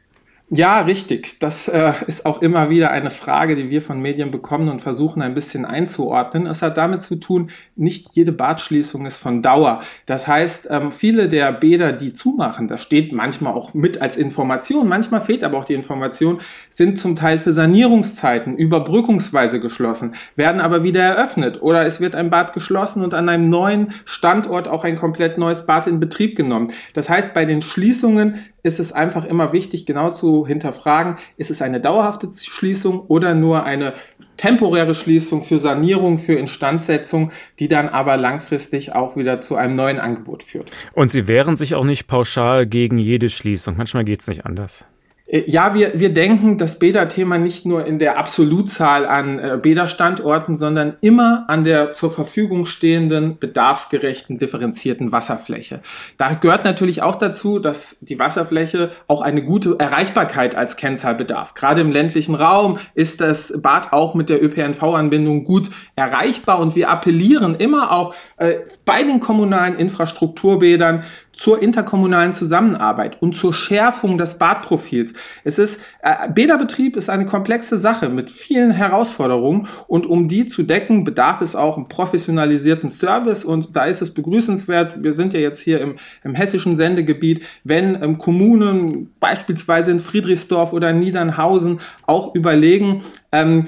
Ja, 0.50 0.80
richtig. 0.80 1.40
Das 1.40 1.68
äh, 1.68 1.92
ist 2.08 2.26
auch 2.26 2.42
immer 2.42 2.70
wieder 2.70 2.90
eine 2.90 3.10
Frage, 3.10 3.58
die 3.58 3.70
wir 3.70 3.82
von 3.82 4.02
Medien 4.02 4.32
bekommen 4.32 4.70
und 4.70 4.82
versuchen 4.82 5.22
ein 5.22 5.34
bisschen 5.34 5.66
einzuordnen. 5.66 6.48
Es 6.48 6.62
hat 6.62 6.78
damit 6.78 7.02
zu 7.02 7.18
tun, 7.18 7.50
nicht 7.76 8.16
jede 8.16 8.32
Badschließung 8.32 9.06
ist 9.06 9.18
von 9.18 9.42
Dauer. 9.42 9.82
Das 10.06 10.26
heißt, 10.26 10.70
ähm, 10.72 10.94
viele 10.94 11.28
der 11.28 11.52
Bäder, 11.52 11.92
die 11.92 12.14
zumachen, 12.14 12.70
das 12.70 12.82
steht 12.82 13.12
manchmal 13.12 13.56
auch 13.56 13.74
mit 13.74 14.02
als 14.02 14.16
Information, 14.16 14.88
manchmal 14.88 15.20
fehlt 15.20 15.44
aber 15.44 15.58
auch 15.58 15.66
die 15.66 15.74
Information, 15.74 16.40
sind 16.70 16.98
zum 16.98 17.18
Teil 17.18 17.40
für 17.40 17.52
Sanierungszeiten 17.52 18.56
überbrückungsweise 18.56 19.60
geschlossen, 19.60 20.16
werden 20.38 20.62
aber 20.62 20.82
wieder 20.82 21.04
eröffnet 21.04 21.62
oder 21.62 21.86
es 21.86 22.00
wird 22.00 22.16
ein 22.16 22.30
Bad 22.30 22.54
geschlossen 22.54 23.04
und 23.04 23.14
an 23.14 23.28
einem 23.28 23.50
neuen 23.50 23.90
Standort 24.06 24.70
auch 24.70 24.86
ein 24.86 24.96
komplett 24.96 25.38
neues 25.38 25.66
Bad 25.66 25.88
in 25.88 26.00
Betrieb 26.00 26.38
genommen. 26.38 26.72
Das 26.94 27.10
heißt, 27.10 27.34
bei 27.34 27.44
den 27.44 27.62
Schließungen 27.62 28.36
ist 28.64 28.80
es 28.80 28.92
einfach 28.92 29.24
immer 29.26 29.54
wichtig, 29.54 29.86
genau 29.86 30.12
zu 30.12 30.46
hinterfragen, 30.46 31.18
ist 31.38 31.52
es 31.52 31.62
eine 31.62 31.80
dauerhafte 31.80 32.30
Schließung 32.34 33.02
oder 33.08 33.34
nur 33.34 33.64
eine 33.64 33.94
temporäre 34.36 34.96
Schließung 34.96 35.44
für 35.44 35.60
Sanierung, 35.60 36.18
für 36.18 36.34
Instandsetzung, 36.34 37.32
die 37.60 37.68
dann 37.68 37.90
aber 37.90 38.18
langfristig 38.18 38.94
auch 38.94 39.16
wieder 39.16 39.42
zu 39.42 39.56
einem 39.56 39.76
neuen 39.76 40.00
Angebot 40.00 40.44
führt. 40.44 40.70
Und 40.94 41.12
Sie 41.12 41.28
wehren 41.28 41.56
sich 41.56 41.76
auch 41.76 41.86
nicht 41.86 42.08
pauschal 42.08 42.66
gegen 42.66 42.98
jede 42.98 43.30
Schließung. 43.30 43.76
Manchmal 43.78 44.04
geht 44.04 44.22
es 44.22 44.28
nicht 44.28 44.46
anders. 44.46 44.88
Äh, 45.28 45.44
ja, 45.48 45.74
wir, 45.74 46.00
wir 46.00 46.14
denken 46.14 46.58
das 46.58 46.80
Bäderthema 46.80 47.38
nicht 47.38 47.66
nur 47.66 47.86
in 47.86 48.00
der 48.00 48.18
Absolutzahl 48.18 49.06
an 49.06 49.40
äh, 49.40 49.60
Bäderstandorten, 49.62 50.56
sondern 50.56 50.96
immer 51.02 51.46
an 51.48 51.64
der 51.64 51.94
zur 51.94 52.12
Verfügung 52.12 52.66
stehenden, 52.66 53.38
bedarfsgerechten, 53.38 54.40
differenzierten 54.40 55.12
Wasserfläche. 55.12 55.82
Da 56.18 56.34
gehört 56.34 56.64
natürlich 56.64 57.02
auch 57.02 57.16
dazu, 57.16 57.60
dass 57.60 57.98
die 58.02 58.20
Wasserfläche 58.20 58.92
auch 59.08 59.22
eine 59.22 59.44
gute 59.44 59.76
Erreichbarkeit 59.80 60.56
als 60.56 60.78
Kennzahl 60.78 61.16
bedarf. 61.16 61.54
Gerade 61.54 61.82
im 61.82 61.92
ländlichen 61.92 62.36
Raum 62.36 62.80
ist 62.94 63.22
das 63.22 63.62
Bad 63.62 63.94
auch 63.94 64.16
mit 64.16 64.30
der 64.30 64.42
ÖPNV-Anbindung 64.44 65.44
gut 65.44 65.70
erreichbar 65.96 66.60
und 66.60 66.76
wir 66.76 66.90
appellieren 66.90 67.56
immer 67.56 67.92
auch 67.92 68.16
äh, 68.38 68.56
bei 68.86 69.04
den 69.04 69.20
kommunalen 69.20 69.78
Infrastrukturbädern 69.78 71.04
zur 71.38 71.62
interkommunalen 71.62 72.34
Zusammenarbeit 72.34 73.22
und 73.22 73.36
zur 73.36 73.54
Schärfung 73.54 74.18
des 74.18 74.38
Badprofils. 74.38 75.14
Es 75.44 75.60
ist, 75.60 75.82
äh, 76.02 76.30
Bäderbetrieb 76.32 76.96
ist 76.96 77.10
eine 77.10 77.26
komplexe 77.26 77.78
Sache 77.78 78.10
mit 78.10 78.32
vielen 78.32 78.72
Herausforderungen 78.72 79.68
und 79.88 80.08
um 80.08 80.28
die 80.28 80.48
zu 80.48 80.64
decken, 80.64 81.04
bedarf 81.04 81.42
es 81.42 81.56
auch 81.56 81.78
einen 81.78 81.88
professionalisierten 81.88 82.90
Service 82.90 83.46
und 83.46 83.76
da 83.76 83.86
ist 83.86 84.02
es 84.02 84.14
begrüßenswert, 84.14 85.04
wir 85.04 85.14
sind 85.14 85.34
ja 85.34 85.40
jetzt 85.40 85.60
hier 85.60 85.80
im, 85.80 85.96
im 86.24 86.34
hessischen 86.34 86.76
Sendegebiet, 86.76 87.46
wenn 87.64 88.02
ähm, 88.02 88.18
Kommunen 88.18 89.14
beispielsweise 89.20 89.92
in 89.92 90.00
Friedrichsdorf 90.00 90.74
oder 90.74 90.92
Niedernhausen 90.92 91.80
auch 92.06 92.34
überlegen, 92.34 93.04
ähm, 93.32 93.68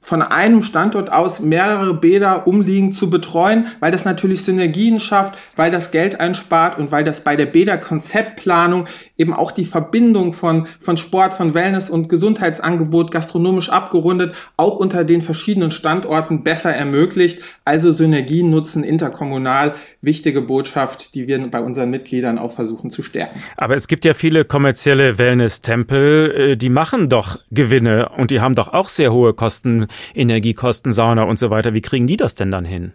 von 0.00 0.22
einem 0.22 0.62
Standort 0.62 1.12
aus 1.12 1.40
mehrere 1.40 1.94
Bäder 1.94 2.46
umliegend 2.46 2.94
zu 2.94 3.10
betreuen, 3.10 3.66
weil 3.80 3.92
das 3.92 4.04
natürlich 4.04 4.42
Synergien 4.42 4.98
schafft, 4.98 5.34
weil 5.56 5.70
das 5.70 5.90
Geld 5.90 6.18
einspart 6.18 6.78
und 6.78 6.90
weil 6.90 7.04
das 7.04 7.22
bei 7.22 7.36
der 7.36 7.46
Bäderkonzeptplanung 7.46 8.86
eben 9.18 9.34
auch 9.34 9.52
die 9.52 9.66
Verbindung 9.66 10.32
von, 10.32 10.66
von 10.80 10.96
Sport, 10.96 11.34
von 11.34 11.54
Wellness 11.54 11.90
und 11.90 12.08
Gesundheitsangebot 12.08 13.10
gastronomisch 13.10 13.68
abgerundet 13.68 14.34
auch 14.56 14.76
unter 14.76 15.04
den 15.04 15.20
verschiedenen 15.20 15.70
Standorten 15.70 16.42
besser 16.42 16.74
ermöglicht. 16.74 17.42
Also 17.64 17.92
Synergien 17.92 18.50
nutzen 18.50 18.82
interkommunal, 18.82 19.74
wichtige 20.00 20.40
Botschaft, 20.40 21.14
die 21.14 21.28
wir 21.28 21.38
bei 21.50 21.60
unseren 21.60 21.90
Mitgliedern 21.90 22.38
auch 22.38 22.52
versuchen 22.52 22.90
zu 22.90 23.02
stärken. 23.02 23.40
Aber 23.56 23.76
es 23.76 23.86
gibt 23.86 24.04
ja 24.04 24.14
viele 24.14 24.44
kommerzielle 24.44 25.18
Wellness-Tempel, 25.18 26.34
äh, 26.52 26.56
die 26.56 26.70
machen 26.70 27.08
doch 27.08 27.38
Gewinne 27.50 28.08
und 28.16 28.30
die 28.30 28.40
haben 28.40 28.54
doch 28.54 28.72
auch 28.72 28.88
sehr 28.88 29.12
hohe 29.12 29.34
Kosten 29.34 29.86
Energiekosten, 30.14 30.92
Sauna 30.92 31.24
und 31.24 31.38
so 31.38 31.50
weiter. 31.50 31.74
Wie 31.74 31.80
kriegen 31.80 32.06
die 32.06 32.16
das 32.16 32.34
denn 32.34 32.50
dann 32.50 32.64
hin? 32.64 32.92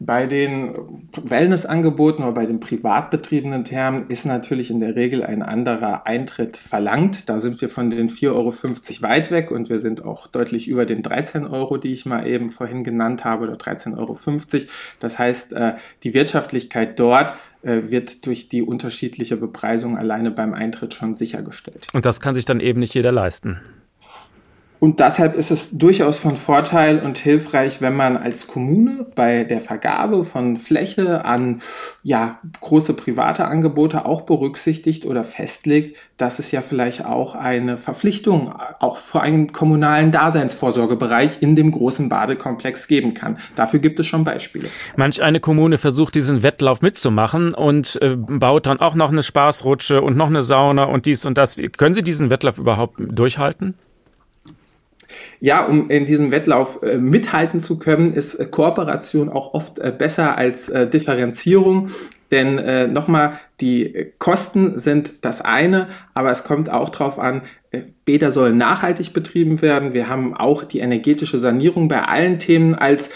Bei 0.00 0.26
den 0.26 0.76
Wellnessangeboten 1.20 2.22
oder 2.22 2.32
bei 2.32 2.46
den 2.46 2.60
privat 2.60 3.10
betriebenen 3.10 3.64
Thermen 3.64 4.08
ist 4.08 4.26
natürlich 4.26 4.70
in 4.70 4.78
der 4.78 4.94
Regel 4.94 5.24
ein 5.24 5.42
anderer 5.42 6.06
Eintritt 6.06 6.56
verlangt. 6.56 7.28
Da 7.28 7.40
sind 7.40 7.60
wir 7.60 7.68
von 7.68 7.90
den 7.90 8.08
4,50 8.08 8.28
Euro 8.32 8.52
weit 9.02 9.32
weg 9.32 9.50
und 9.50 9.68
wir 9.70 9.80
sind 9.80 10.04
auch 10.04 10.28
deutlich 10.28 10.68
über 10.68 10.86
den 10.86 11.02
13 11.02 11.44
Euro, 11.48 11.78
die 11.78 11.92
ich 11.92 12.06
mal 12.06 12.28
eben 12.28 12.52
vorhin 12.52 12.84
genannt 12.84 13.24
habe, 13.24 13.48
oder 13.48 13.54
13,50 13.54 13.98
Euro. 13.98 14.16
Das 15.00 15.18
heißt, 15.18 15.52
äh, 15.54 15.74
die 16.04 16.14
Wirtschaftlichkeit 16.14 17.00
dort 17.00 17.34
äh, 17.62 17.90
wird 17.90 18.24
durch 18.24 18.48
die 18.48 18.62
unterschiedliche 18.62 19.36
Bepreisung 19.36 19.98
alleine 19.98 20.30
beim 20.30 20.54
Eintritt 20.54 20.94
schon 20.94 21.16
sichergestellt. 21.16 21.88
Und 21.92 22.06
das 22.06 22.20
kann 22.20 22.36
sich 22.36 22.44
dann 22.44 22.60
eben 22.60 22.78
nicht 22.78 22.94
jeder 22.94 23.10
leisten. 23.10 23.60
Und 24.80 25.00
deshalb 25.00 25.34
ist 25.34 25.50
es 25.50 25.76
durchaus 25.76 26.20
von 26.20 26.36
Vorteil 26.36 27.00
und 27.00 27.18
hilfreich, 27.18 27.80
wenn 27.80 27.96
man 27.96 28.16
als 28.16 28.46
Kommune 28.46 29.06
bei 29.14 29.44
der 29.44 29.60
Vergabe 29.60 30.24
von 30.24 30.56
Fläche 30.56 31.24
an 31.24 31.62
ja, 32.02 32.38
große 32.60 32.94
private 32.94 33.46
Angebote 33.46 34.06
auch 34.06 34.22
berücksichtigt 34.22 35.04
oder 35.04 35.24
festlegt, 35.24 35.96
dass 36.16 36.38
es 36.38 36.52
ja 36.52 36.62
vielleicht 36.62 37.04
auch 37.04 37.34
eine 37.34 37.76
Verpflichtung 37.76 38.52
auch 38.78 38.98
für 38.98 39.20
einen 39.20 39.52
kommunalen 39.52 40.12
Daseinsvorsorgebereich 40.12 41.42
in 41.42 41.56
dem 41.56 41.72
großen 41.72 42.08
Badekomplex 42.08 42.86
geben 42.86 43.14
kann. 43.14 43.38
Dafür 43.56 43.80
gibt 43.80 43.98
es 43.98 44.06
schon 44.06 44.24
Beispiele. 44.24 44.68
Manch 44.96 45.22
eine 45.22 45.40
Kommune 45.40 45.78
versucht 45.78 46.14
diesen 46.14 46.42
Wettlauf 46.42 46.82
mitzumachen 46.82 47.52
und 47.52 47.98
äh, 48.00 48.16
baut 48.16 48.66
dann 48.66 48.80
auch 48.80 48.94
noch 48.94 49.10
eine 49.10 49.22
Spaßrutsche 49.22 50.02
und 50.02 50.16
noch 50.16 50.28
eine 50.28 50.42
Sauna 50.42 50.84
und 50.84 51.06
dies 51.06 51.24
und 51.24 51.36
das. 51.36 51.56
Können 51.76 51.94
Sie 51.94 52.02
diesen 52.02 52.30
Wettlauf 52.30 52.58
überhaupt 52.58 52.96
durchhalten? 52.98 53.74
Ja, 55.40 55.64
um 55.64 55.88
in 55.88 56.06
diesem 56.06 56.30
Wettlauf 56.30 56.82
äh, 56.82 56.98
mithalten 56.98 57.60
zu 57.60 57.78
können, 57.78 58.14
ist 58.14 58.34
äh, 58.34 58.44
Kooperation 58.46 59.28
auch 59.28 59.54
oft 59.54 59.78
äh, 59.78 59.92
besser 59.96 60.36
als 60.36 60.68
äh, 60.68 60.88
Differenzierung. 60.88 61.90
Denn 62.30 62.58
äh, 62.58 62.86
nochmal, 62.86 63.38
die 63.60 64.12
Kosten 64.18 64.78
sind 64.78 65.24
das 65.24 65.40
eine, 65.40 65.88
aber 66.12 66.30
es 66.30 66.44
kommt 66.44 66.68
auch 66.68 66.90
darauf 66.90 67.18
an, 67.18 67.42
Bäder 68.04 68.32
sollen 68.32 68.58
nachhaltig 68.58 69.12
betrieben 69.12 69.62
werden. 69.62 69.94
Wir 69.94 70.08
haben 70.08 70.34
auch 70.34 70.64
die 70.64 70.80
energetische 70.80 71.38
Sanierung 71.38 71.88
bei 71.88 72.02
allen 72.02 72.38
Themen 72.38 72.74
als 72.74 73.12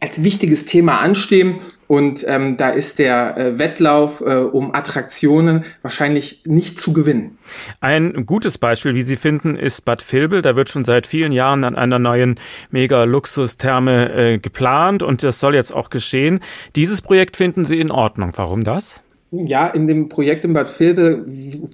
als 0.00 0.22
wichtiges 0.22 0.66
Thema 0.66 1.00
anstehen. 1.00 1.60
Und 1.86 2.24
ähm, 2.26 2.56
da 2.56 2.70
ist 2.70 2.98
der 2.98 3.36
äh, 3.36 3.58
Wettlauf 3.58 4.20
äh, 4.22 4.36
um 4.36 4.74
Attraktionen 4.74 5.64
wahrscheinlich 5.82 6.42
nicht 6.46 6.80
zu 6.80 6.94
gewinnen. 6.94 7.38
Ein 7.80 8.24
gutes 8.24 8.56
Beispiel, 8.56 8.94
wie 8.94 9.02
Sie 9.02 9.16
finden, 9.16 9.56
ist 9.56 9.82
Bad 9.84 10.02
Vilbel. 10.12 10.40
Da 10.40 10.56
wird 10.56 10.70
schon 10.70 10.84
seit 10.84 11.06
vielen 11.06 11.32
Jahren 11.32 11.62
an 11.62 11.76
einer 11.76 11.98
neuen 11.98 12.40
Mega-Luxus-Therme 12.70 14.12
äh, 14.12 14.38
geplant 14.38 15.02
und 15.02 15.22
das 15.22 15.40
soll 15.40 15.54
jetzt 15.54 15.72
auch 15.72 15.90
geschehen. 15.90 16.40
Dieses 16.74 17.02
Projekt 17.02 17.36
finden 17.36 17.66
Sie 17.66 17.78
in 17.78 17.90
Ordnung. 17.90 18.32
Warum 18.34 18.64
das? 18.64 19.03
Ja, 19.36 19.66
in 19.66 19.88
dem 19.88 20.08
Projekt 20.08 20.44
in 20.44 20.52
Bad 20.52 20.78
Vilbel 20.78 21.26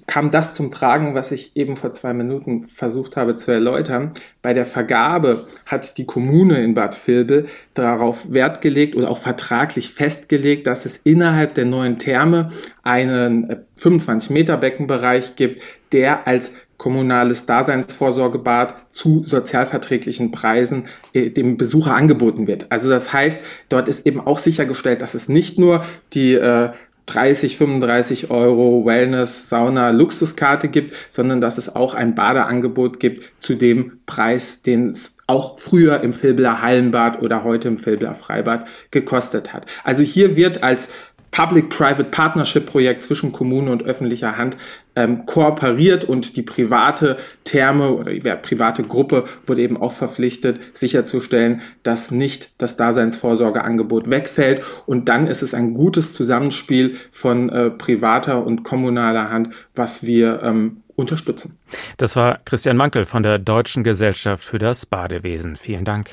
kam 0.07 0.31
das 0.31 0.55
zum 0.55 0.71
Tragen, 0.71 1.13
was 1.13 1.31
ich 1.31 1.55
eben 1.55 1.75
vor 1.75 1.93
zwei 1.93 2.13
Minuten 2.13 2.67
versucht 2.67 3.17
habe 3.17 3.35
zu 3.35 3.51
erläutern. 3.51 4.13
Bei 4.41 4.53
der 4.53 4.65
Vergabe 4.65 5.45
hat 5.67 5.97
die 5.97 6.05
Kommune 6.05 6.63
in 6.63 6.73
Bad 6.73 6.99
Vilbel 7.07 7.47
darauf 7.75 8.33
Wert 8.33 8.61
gelegt 8.61 8.95
oder 8.95 9.11
auch 9.11 9.19
vertraglich 9.19 9.91
festgelegt, 9.91 10.65
dass 10.65 10.85
es 10.85 10.97
innerhalb 10.97 11.53
der 11.53 11.65
neuen 11.65 11.99
Therme 11.99 12.51
einen 12.81 13.65
25 13.75 14.31
Meter 14.31 14.57
Beckenbereich 14.57 15.35
gibt, 15.35 15.61
der 15.91 16.27
als 16.27 16.55
kommunales 16.77 17.45
Daseinsvorsorgebad 17.45 18.87
zu 18.89 19.23
sozialverträglichen 19.23 20.31
Preisen 20.31 20.87
äh, 21.13 21.29
dem 21.29 21.55
Besucher 21.55 21.93
angeboten 21.93 22.47
wird. 22.47 22.71
Also 22.71 22.89
das 22.89 23.13
heißt, 23.13 23.43
dort 23.69 23.87
ist 23.87 24.07
eben 24.07 24.19
auch 24.19 24.39
sichergestellt, 24.39 25.03
dass 25.03 25.13
es 25.13 25.29
nicht 25.29 25.59
nur 25.59 25.85
die 26.13 26.33
äh, 26.33 26.71
30, 27.07 27.57
35 27.57 28.31
Euro 28.31 28.85
Wellness, 28.85 29.49
Sauna, 29.49 29.89
Luxuskarte 29.91 30.69
gibt, 30.69 30.93
sondern 31.09 31.41
dass 31.41 31.57
es 31.57 31.75
auch 31.75 31.93
ein 31.93 32.15
Badeangebot 32.15 32.99
gibt 32.99 33.31
zu 33.39 33.55
dem 33.55 33.99
Preis, 34.05 34.61
den 34.61 34.89
es 34.89 35.17
auch 35.27 35.59
früher 35.59 36.01
im 36.01 36.13
Filbler 36.13 36.61
Hallenbad 36.61 37.21
oder 37.21 37.43
heute 37.43 37.69
im 37.69 37.77
Filbler 37.77 38.15
Freibad 38.15 38.67
gekostet 38.91 39.53
hat. 39.53 39.65
Also 39.83 40.03
hier 40.03 40.35
wird 40.35 40.61
als 40.63 40.89
Public-Private 41.31 42.03
Partnership-Projekt 42.05 43.03
zwischen 43.03 43.31
Kommune 43.31 43.71
und 43.71 43.83
öffentlicher 43.83 44.37
Hand 44.37 44.57
ähm, 44.95 45.25
kooperiert 45.25 46.03
und 46.03 46.35
die 46.35 46.41
private 46.41 47.17
Therme 47.45 47.91
oder 47.91 48.11
die 48.11 48.19
private 48.19 48.83
Gruppe 48.83 49.25
wurde 49.45 49.61
eben 49.61 49.77
auch 49.77 49.93
verpflichtet, 49.93 50.59
sicherzustellen, 50.73 51.61
dass 51.83 52.11
nicht 52.11 52.49
das 52.57 52.75
Daseinsvorsorgeangebot 52.77 54.09
wegfällt. 54.09 54.61
Und 54.85 55.07
dann 55.07 55.27
ist 55.27 55.41
es 55.41 55.53
ein 55.53 55.73
gutes 55.73 56.13
Zusammenspiel 56.13 56.97
von 57.11 57.49
äh, 57.49 57.69
privater 57.69 58.45
und 58.45 58.63
kommunaler 58.63 59.29
Hand, 59.29 59.53
was 59.75 60.03
wir 60.03 60.43
ähm, 60.43 60.83
unterstützen. 60.95 61.57
Das 61.97 62.15
war 62.15 62.39
Christian 62.45 62.75
Mankel 62.75 63.05
von 63.05 63.23
der 63.23 63.39
Deutschen 63.39 63.83
Gesellschaft 63.83 64.43
für 64.43 64.59
das 64.59 64.85
Badewesen. 64.85 65.55
Vielen 65.55 65.85
Dank. 65.85 66.09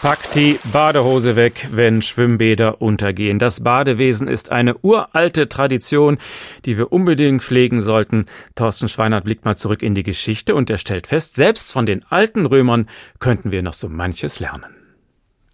Packt 0.00 0.36
die 0.36 0.60
Badehose 0.72 1.34
weg, 1.34 1.70
wenn 1.72 2.02
Schwimmbäder 2.02 2.80
untergehen. 2.80 3.40
Das 3.40 3.64
Badewesen 3.64 4.28
ist 4.28 4.52
eine 4.52 4.78
uralte 4.78 5.48
Tradition, 5.48 6.18
die 6.64 6.78
wir 6.78 6.92
unbedingt 6.92 7.42
pflegen 7.42 7.80
sollten. 7.80 8.26
Thorsten 8.54 8.88
Schweinert 8.88 9.24
blickt 9.24 9.44
mal 9.44 9.56
zurück 9.56 9.82
in 9.82 9.96
die 9.96 10.04
Geschichte 10.04 10.54
und 10.54 10.70
er 10.70 10.76
stellt 10.76 11.08
fest, 11.08 11.34
selbst 11.34 11.72
von 11.72 11.84
den 11.84 12.04
alten 12.10 12.46
Römern 12.46 12.88
könnten 13.18 13.50
wir 13.50 13.62
noch 13.64 13.74
so 13.74 13.88
manches 13.88 14.38
lernen. 14.38 14.72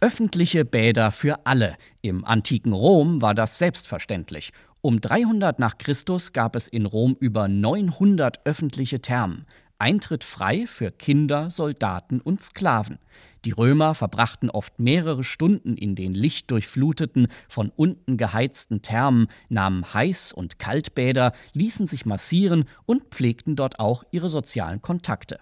Öffentliche 0.01 0.67
Bäder 0.67 1.11
für 1.11 1.47
alle. 1.47 1.77
Im 2.03 2.27
antiken 2.27 2.75
Rom 2.75 3.23
war 3.23 3.35
das 3.35 3.57
selbstverständlich. 3.57 4.53
Um 4.83 5.01
300 5.01 5.59
nach 5.59 5.79
Christus 5.79 6.35
gab 6.35 6.55
es 6.55 6.69
in 6.69 6.85
Rom 6.85 7.17
über 7.19 7.49
900 7.49 8.45
öffentliche 8.45 9.01
Thermen. 9.01 9.47
Eintritt 9.79 10.23
frei 10.23 10.67
für 10.67 10.91
Kinder, 10.91 11.49
Soldaten 11.49 12.21
und 12.21 12.43
Sklaven. 12.43 12.99
Die 13.45 13.51
Römer 13.51 13.95
verbrachten 13.95 14.49
oft 14.49 14.79
mehrere 14.79 15.23
Stunden 15.23 15.77
in 15.77 15.95
den 15.95 16.15
lichtdurchfluteten, 16.15 17.29
von 17.49 17.71
unten 17.77 18.17
geheizten 18.17 18.81
Thermen, 18.81 19.29
nahmen 19.51 19.85
Heiß- 19.85 20.33
und 20.33 20.59
Kaltbäder, 20.59 21.33
ließen 21.53 21.87
sich 21.87 22.07
massieren 22.07 22.65
und 22.87 23.05
pflegten 23.11 23.55
dort 23.55 23.81
auch 23.81 24.03
ihre 24.11 24.31
sozialen 24.31 24.81
Kontakte. 24.81 25.39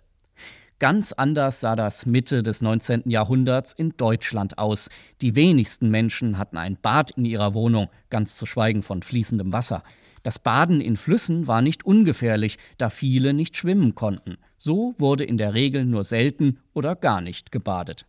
Ganz 0.81 1.13
anders 1.13 1.61
sah 1.61 1.77
das 1.77 2.07
Mitte 2.07 2.43
des 2.43 2.61
19. 2.61 3.09
Jahrhunderts 3.09 3.73
in 3.73 3.91
Deutschland 3.97 4.59
aus. 4.59 4.89
Die 5.21 5.37
wenigsten 5.37 5.89
Menschen 5.89 6.39
hatten 6.39 6.57
ein 6.57 6.77
Bad 6.83 7.13
in 7.13 7.25
ihrer 7.25 7.55
Wohnung, 7.55 7.89
ganz 8.11 8.37
zu 8.37 8.47
schweigen 8.47 8.83
von 8.83 9.03
fließendem 9.03 9.53
Wasser. 9.53 9.85
Das 10.25 10.41
Baden 10.41 10.81
in 10.81 10.97
Flüssen 10.97 11.47
war 11.47 11.63
nicht 11.63 11.85
ungefährlich, 11.85 12.59
da 12.79 12.91
viele 12.91 13.33
nicht 13.33 13.57
schwimmen 13.57 13.95
konnten. 13.95 14.39
So 14.65 14.95
wurde 14.99 15.25
in 15.25 15.39
der 15.39 15.55
Regel 15.55 15.85
nur 15.85 16.05
selten 16.05 16.61
oder 16.73 16.95
gar 16.95 17.21
nicht 17.21 17.51
gebadet. 17.51 18.07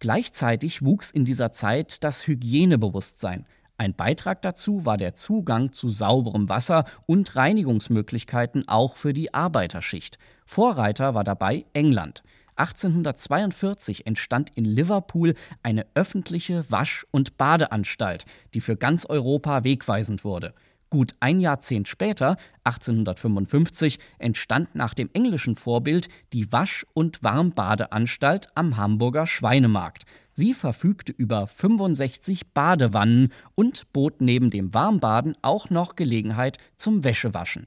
Gleichzeitig 0.00 0.84
wuchs 0.84 1.12
in 1.12 1.24
dieser 1.24 1.52
Zeit 1.52 2.02
das 2.02 2.26
Hygienebewusstsein. 2.26 3.46
Ein 3.78 3.94
Beitrag 3.94 4.42
dazu 4.42 4.84
war 4.84 4.96
der 4.96 5.14
Zugang 5.14 5.70
zu 5.70 5.90
sauberem 5.90 6.48
Wasser 6.48 6.84
und 7.06 7.36
Reinigungsmöglichkeiten 7.36 8.66
auch 8.66 8.96
für 8.96 9.12
die 9.12 9.34
Arbeiterschicht. 9.34 10.18
Vorreiter 10.44 11.14
war 11.14 11.22
dabei 11.22 11.64
England. 11.74 12.24
1842 12.56 14.04
entstand 14.04 14.50
in 14.56 14.64
Liverpool 14.64 15.34
eine 15.62 15.86
öffentliche 15.94 16.68
Wasch- 16.72 17.06
und 17.12 17.36
Badeanstalt, 17.36 18.24
die 18.52 18.60
für 18.60 18.76
ganz 18.76 19.06
Europa 19.06 19.62
wegweisend 19.62 20.24
wurde. 20.24 20.54
Gut 20.94 21.16
ein 21.18 21.40
Jahrzehnt 21.40 21.88
später, 21.88 22.36
1855, 22.62 23.98
entstand 24.20 24.76
nach 24.76 24.94
dem 24.94 25.10
englischen 25.12 25.56
Vorbild 25.56 26.06
die 26.32 26.52
Wasch- 26.52 26.86
und 26.94 27.20
Warmbadeanstalt 27.24 28.46
am 28.54 28.76
Hamburger 28.76 29.26
Schweinemarkt. 29.26 30.04
Sie 30.30 30.54
verfügte 30.54 31.10
über 31.10 31.48
65 31.48 32.52
Badewannen 32.52 33.32
und 33.56 33.92
bot 33.92 34.20
neben 34.20 34.50
dem 34.50 34.72
Warmbaden 34.72 35.32
auch 35.42 35.68
noch 35.68 35.96
Gelegenheit 35.96 36.58
zum 36.76 37.02
Wäschewaschen. 37.02 37.66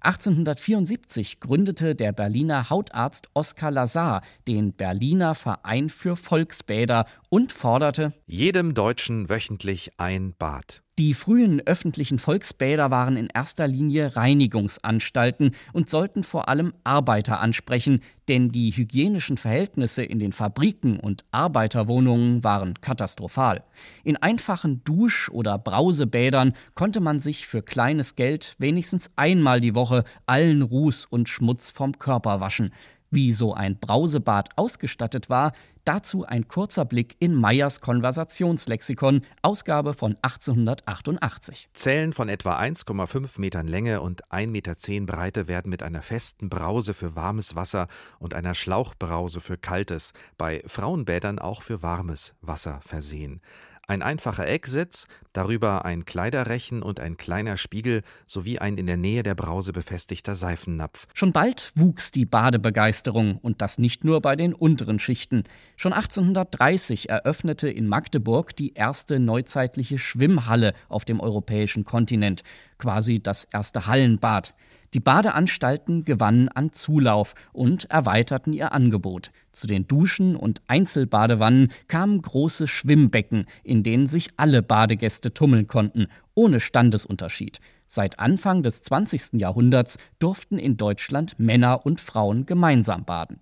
1874 0.00 1.40
gründete 1.40 1.94
der 1.94 2.12
Berliner 2.12 2.70
Hautarzt 2.70 3.28
Oskar 3.34 3.70
Lazar 3.70 4.22
den 4.48 4.72
Berliner 4.72 5.34
Verein 5.34 5.90
für 5.90 6.16
Volksbäder 6.16 7.04
und 7.28 7.52
forderte 7.52 8.14
jedem 8.26 8.72
Deutschen 8.72 9.28
wöchentlich 9.28 9.90
ein 9.98 10.32
Bad. 10.38 10.80
Die 10.98 11.12
frühen 11.12 11.60
öffentlichen 11.66 12.18
Volksbäder 12.18 12.90
waren 12.90 13.18
in 13.18 13.26
erster 13.26 13.68
Linie 13.68 14.16
Reinigungsanstalten 14.16 15.50
und 15.74 15.90
sollten 15.90 16.24
vor 16.24 16.48
allem 16.48 16.72
Arbeiter 16.84 17.38
ansprechen, 17.38 18.00
denn 18.28 18.48
die 18.50 18.70
hygienischen 18.70 19.36
Verhältnisse 19.36 20.02
in 20.02 20.18
den 20.18 20.32
Fabriken 20.32 20.98
und 20.98 21.26
Arbeiterwohnungen 21.32 22.42
waren 22.44 22.80
katastrophal. 22.80 23.62
In 24.04 24.16
einfachen 24.16 24.84
Dusch- 24.84 25.28
oder 25.28 25.58
Brausebädern 25.58 26.54
konnte 26.74 27.00
man 27.00 27.20
sich 27.20 27.46
für 27.46 27.60
kleines 27.60 28.16
Geld 28.16 28.54
wenigstens 28.56 29.10
einmal 29.16 29.60
die 29.60 29.74
Woche 29.74 30.02
allen 30.24 30.62
Ruß 30.62 31.04
und 31.04 31.28
Schmutz 31.28 31.70
vom 31.70 31.98
Körper 31.98 32.40
waschen. 32.40 32.72
Wie 33.10 33.32
so 33.32 33.54
ein 33.54 33.78
Brausebad 33.78 34.50
ausgestattet 34.56 35.30
war, 35.30 35.52
dazu 35.84 36.24
ein 36.24 36.48
kurzer 36.48 36.84
Blick 36.84 37.16
in 37.20 37.34
Meyers 37.34 37.80
Konversationslexikon, 37.80 39.22
Ausgabe 39.42 39.94
von 39.94 40.16
1888. 40.22 41.68
Zellen 41.72 42.12
von 42.12 42.28
etwa 42.28 42.58
1,5 42.58 43.40
Metern 43.40 43.68
Länge 43.68 44.00
und 44.00 44.24
1,10 44.26 44.48
Meter 44.48 44.74
Breite 45.06 45.48
werden 45.48 45.70
mit 45.70 45.82
einer 45.82 46.02
festen 46.02 46.48
Brause 46.48 46.94
für 46.94 47.14
warmes 47.14 47.54
Wasser 47.54 47.86
und 48.18 48.34
einer 48.34 48.54
Schlauchbrause 48.54 49.40
für 49.40 49.56
kaltes, 49.56 50.12
bei 50.36 50.62
Frauenbädern 50.66 51.38
auch 51.38 51.62
für 51.62 51.82
warmes 51.82 52.34
Wasser 52.40 52.80
versehen 52.84 53.40
ein 53.86 54.02
einfacher 54.02 54.48
Ecksitz, 54.48 55.06
darüber 55.32 55.84
ein 55.84 56.04
Kleiderrechen 56.04 56.82
und 56.82 56.98
ein 56.98 57.16
kleiner 57.16 57.56
Spiegel 57.56 58.02
sowie 58.26 58.58
ein 58.58 58.76
in 58.78 58.86
der 58.86 58.96
Nähe 58.96 59.22
der 59.22 59.34
Brause 59.34 59.72
befestigter 59.72 60.34
Seifennapf. 60.34 61.06
Schon 61.14 61.32
bald 61.32 61.72
wuchs 61.76 62.10
die 62.10 62.26
Badebegeisterung 62.26 63.38
und 63.38 63.62
das 63.62 63.78
nicht 63.78 64.04
nur 64.04 64.20
bei 64.20 64.34
den 64.34 64.54
unteren 64.54 64.98
Schichten. 64.98 65.44
Schon 65.76 65.92
1830 65.92 67.10
eröffnete 67.10 67.68
in 67.68 67.86
Magdeburg 67.86 68.56
die 68.56 68.74
erste 68.74 69.20
neuzeitliche 69.20 69.98
Schwimmhalle 69.98 70.74
auf 70.88 71.04
dem 71.04 71.20
europäischen 71.20 71.84
Kontinent, 71.84 72.42
quasi 72.78 73.20
das 73.20 73.44
erste 73.44 73.86
Hallenbad. 73.86 74.54
Die 74.96 75.00
Badeanstalten 75.00 76.06
gewannen 76.06 76.48
an 76.48 76.72
Zulauf 76.72 77.34
und 77.52 77.84
erweiterten 77.90 78.54
ihr 78.54 78.72
Angebot. 78.72 79.30
Zu 79.52 79.66
den 79.66 79.86
Duschen 79.86 80.36
und 80.36 80.62
Einzelbadewannen 80.68 81.70
kamen 81.86 82.22
große 82.22 82.66
Schwimmbecken, 82.66 83.44
in 83.62 83.82
denen 83.82 84.06
sich 84.06 84.30
alle 84.38 84.62
Badegäste 84.62 85.34
tummeln 85.34 85.66
konnten, 85.66 86.06
ohne 86.34 86.60
Standesunterschied. 86.60 87.60
Seit 87.86 88.18
Anfang 88.18 88.62
des 88.62 88.80
20. 88.84 89.34
Jahrhunderts 89.34 89.98
durften 90.18 90.58
in 90.58 90.78
Deutschland 90.78 91.38
Männer 91.38 91.84
und 91.84 92.00
Frauen 92.00 92.46
gemeinsam 92.46 93.04
baden. 93.04 93.40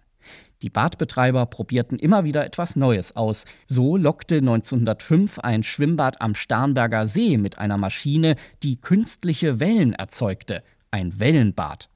Die 0.61 0.71
Badbetreiber 0.71 1.47
probierten 1.47 2.01
immer 2.01 2.25
wieder 2.25 2.45
etwas 2.45 2.75
Neues 2.75 3.15
aus. 3.15 3.45
So 3.67 3.97
lockte 3.97 4.39
1905 4.39 5.39
ein 5.39 5.63
Schwimmbad 5.63 6.21
am 6.21 6.35
Starnberger 6.35 7.07
See 7.07 7.37
mit 7.37 7.59
einer 7.59 7.77
Maschine, 7.77 8.35
die 8.65 8.81
künstliche 8.81 9.61
Wellen 9.61 9.93
erzeugte 9.93 10.65
ein 10.95 11.19
Wellenbad. 11.19 11.89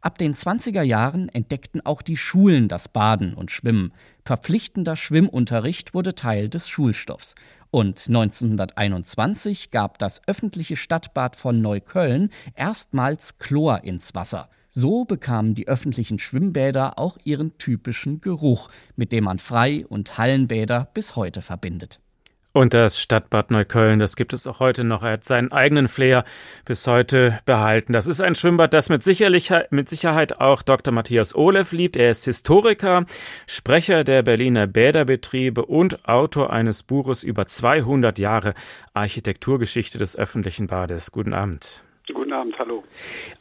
Ab 0.00 0.16
den 0.16 0.32
20er 0.32 0.80
Jahren 0.80 1.28
entdeckten 1.28 1.84
auch 1.84 2.00
die 2.00 2.16
Schulen 2.16 2.66
das 2.68 2.88
Baden 2.88 3.34
und 3.34 3.50
Schwimmen. 3.50 3.92
Verpflichtender 4.24 4.96
Schwimmunterricht 4.96 5.92
wurde 5.92 6.14
Teil 6.14 6.48
des 6.48 6.66
Schulstoffs. 6.66 7.34
Und 7.70 8.02
1921 8.08 9.70
gab 9.70 9.98
das 9.98 10.22
öffentliche 10.26 10.76
Stadtbad 10.76 11.36
von 11.36 11.60
Neukölln 11.60 12.30
erstmals 12.54 13.36
Chlor 13.36 13.84
ins 13.84 14.14
Wasser. 14.14 14.48
So 14.70 15.04
bekamen 15.04 15.54
die 15.54 15.68
öffentlichen 15.68 16.18
Schwimmbäder 16.18 16.98
auch 16.98 17.18
ihren 17.24 17.58
typischen 17.58 18.22
Geruch, 18.22 18.70
mit 18.96 19.12
dem 19.12 19.24
man 19.24 19.38
Frei- 19.38 19.86
und 19.86 20.16
Hallenbäder 20.16 20.88
bis 20.94 21.16
heute 21.16 21.42
verbindet. 21.42 22.00
Und 22.58 22.74
das 22.74 23.00
Stadtbad 23.00 23.52
Neukölln, 23.52 24.00
das 24.00 24.16
gibt 24.16 24.32
es 24.32 24.44
auch 24.48 24.58
heute 24.58 24.82
noch. 24.82 25.04
Er 25.04 25.12
hat 25.12 25.24
seinen 25.24 25.52
eigenen 25.52 25.86
Flair 25.86 26.24
bis 26.64 26.84
heute 26.88 27.38
behalten. 27.44 27.92
Das 27.92 28.08
ist 28.08 28.20
ein 28.20 28.34
Schwimmbad, 28.34 28.74
das 28.74 28.88
mit, 28.88 29.04
sicherlich, 29.04 29.52
mit 29.70 29.88
Sicherheit 29.88 30.40
auch 30.40 30.62
Dr. 30.62 30.92
Matthias 30.92 31.36
Olev 31.36 31.70
liebt. 31.70 31.96
Er 31.96 32.10
ist 32.10 32.24
Historiker, 32.24 33.06
Sprecher 33.46 34.02
der 34.02 34.24
Berliner 34.24 34.66
Bäderbetriebe 34.66 35.64
und 35.66 36.08
Autor 36.08 36.52
eines 36.52 36.82
Buches 36.82 37.22
über 37.22 37.46
200 37.46 38.18
Jahre 38.18 38.54
Architekturgeschichte 38.92 39.98
des 39.98 40.16
öffentlichen 40.16 40.66
Bades. 40.66 41.12
Guten 41.12 41.34
Abend. 41.34 41.84
Guten 42.14 42.32
Abend, 42.32 42.58
hallo. 42.58 42.84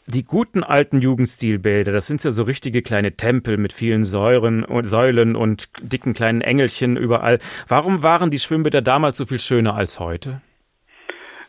Die 0.08 0.24
guten 0.24 0.64
alten 0.64 1.02
Jugendstilbäder, 1.02 1.92
das 1.92 2.08
sind 2.08 2.24
ja 2.24 2.32
so 2.32 2.44
richtige 2.44 2.82
kleine 2.82 3.14
Tempel 3.14 3.58
mit 3.58 3.74
vielen 3.74 4.04
Säuren 4.04 4.64
und 4.64 4.86
Säulen 4.86 5.36
und 5.36 5.70
dicken 5.82 6.14
kleinen 6.14 6.42
Engelchen 6.42 6.98
überall. 6.98 7.40
Warum 7.68 8.04
waren 8.04 8.32
die 8.32 8.40
Schwimmbäder 8.40 8.82
damals 8.82 9.18
so 9.18 9.26
viel 9.26 9.40
schöner 9.40 9.76
als 9.76 10.00
heute? 10.00 10.42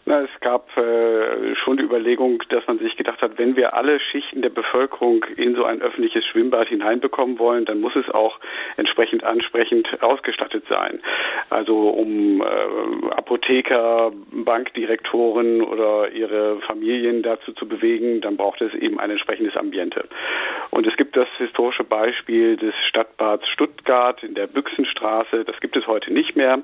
Na, 0.08 0.22
es 0.22 0.40
gab 0.40 0.74
äh, 0.78 1.54
schon 1.56 1.76
die 1.76 1.82
Überlegung, 1.82 2.42
dass 2.48 2.66
man 2.66 2.78
sich 2.78 2.96
gedacht 2.96 3.20
hat, 3.20 3.36
wenn 3.36 3.56
wir 3.56 3.74
alle 3.74 4.00
Schichten 4.00 4.40
der 4.40 4.48
Bevölkerung 4.48 5.22
in 5.36 5.54
so 5.54 5.64
ein 5.64 5.82
öffentliches 5.82 6.24
Schwimmbad 6.24 6.68
hineinbekommen 6.68 7.38
wollen, 7.38 7.66
dann 7.66 7.82
muss 7.82 7.94
es 7.94 8.08
auch 8.08 8.40
entsprechend 8.78 9.22
ansprechend 9.22 10.02
ausgestattet 10.02 10.64
sein. 10.66 11.00
Also 11.50 11.90
um 11.90 12.40
äh, 12.40 13.10
Apotheker, 13.10 14.10
Bankdirektoren 14.32 15.60
oder 15.60 16.10
ihre 16.10 16.58
Familien 16.60 17.22
dazu 17.22 17.52
zu 17.52 17.68
bewegen, 17.68 18.22
dann 18.22 18.38
braucht 18.38 18.62
es 18.62 18.72
eben 18.72 18.98
ein 18.98 19.10
entsprechendes 19.10 19.58
Ambiente. 19.58 20.08
Und 20.70 20.86
es 20.86 20.96
gibt 20.96 21.18
das 21.18 21.28
historische 21.36 21.84
Beispiel 21.84 22.56
des 22.56 22.74
Stadtbads 22.88 23.46
Stuttgart 23.48 24.22
in 24.22 24.34
der 24.34 24.46
Büchsenstraße. 24.46 25.44
Das 25.44 25.60
gibt 25.60 25.76
es 25.76 25.86
heute 25.86 26.14
nicht 26.14 26.34
mehr. 26.34 26.62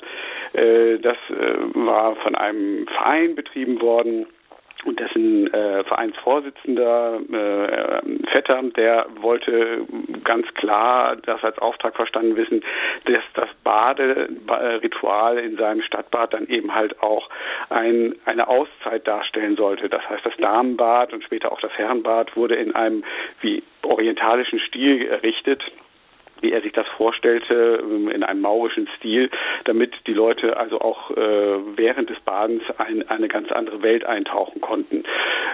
Äh, 0.54 0.98
das 0.98 1.18
äh, 1.28 1.57
war 1.74 2.16
von 2.16 2.35
einem 2.35 2.87
Verein 2.87 3.33
betrieben 3.34 3.80
worden 3.80 4.26
und 4.84 5.00
dessen 5.00 5.52
äh, 5.52 5.84
Vereinsvorsitzender 5.84 7.20
äh, 7.32 8.28
Vetter, 8.30 8.62
der 8.76 9.06
wollte 9.20 9.86
ganz 10.24 10.46
klar 10.54 11.16
das 11.16 11.42
als 11.42 11.58
Auftrag 11.58 11.96
verstanden 11.96 12.36
wissen, 12.36 12.62
dass 13.04 13.22
das 13.34 13.48
Baderitual 13.62 15.38
in 15.38 15.56
seinem 15.56 15.82
Stadtbad 15.82 16.34
dann 16.34 16.46
eben 16.48 16.74
halt 16.74 17.02
auch 17.02 17.28
ein, 17.70 18.14
eine 18.26 18.48
Auszeit 18.48 19.06
darstellen 19.06 19.56
sollte. 19.56 19.88
Das 19.88 20.08
heißt, 20.08 20.24
das 20.24 20.36
Damenbad 20.36 21.12
und 21.12 21.24
später 21.24 21.52
auch 21.52 21.60
das 21.60 21.72
Herrenbad 21.72 22.36
wurde 22.36 22.56
in 22.56 22.74
einem 22.74 23.04
wie 23.40 23.62
orientalischen 23.82 24.60
Stil 24.60 25.06
errichtet 25.06 25.62
wie 26.44 26.52
er 26.52 26.61
sich 26.61 26.72
das 26.72 26.87
vorstellte, 26.96 27.83
ähm, 27.83 28.09
in 28.09 28.22
einem 28.22 28.42
maurischen 28.42 28.88
Stil, 28.98 29.30
damit 29.64 29.94
die 30.07 30.12
Leute 30.12 30.57
also 30.57 30.80
auch 30.80 31.11
äh, 31.11 31.16
während 31.76 32.11
des 32.11 32.20
Badens 32.20 32.62
in 32.88 33.09
eine 33.09 33.28
ganz 33.28 33.50
andere 33.50 33.83
Welt 33.83 34.04
eintauchen 34.04 34.61
konnten. 34.61 35.04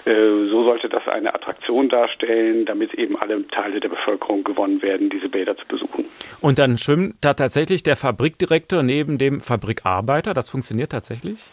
Äh, 0.05 0.13
so 0.51 0.65
sollte 0.65 0.89
das 0.89 1.07
eine 1.07 1.35
Attraktion 1.35 1.89
darstellen, 1.89 2.67
damit 2.67 2.93
eben 2.95 3.17
alle 3.17 3.47
Teile 3.49 3.81
der 3.81 3.89
Bevölkerung 3.89 4.45
gewonnen 4.45 4.83
werden, 4.83 5.09
diese 5.11 5.29
Bäder 5.29 5.57
zu 5.57 5.67
besuchen. 5.67 6.07
Und 6.41 6.59
dann 6.59 6.77
schwimmt 6.77 7.15
da 7.21 7.35
tatsächlich 7.35 7.83
der 7.83 7.97
Fabrikdirektor 7.97 8.83
neben 8.83 9.19
dem 9.19 9.41
Fabrikarbeiter? 9.41 10.35
Das 10.35 10.51
funktioniert 10.51 10.91
tatsächlich? 10.91 11.53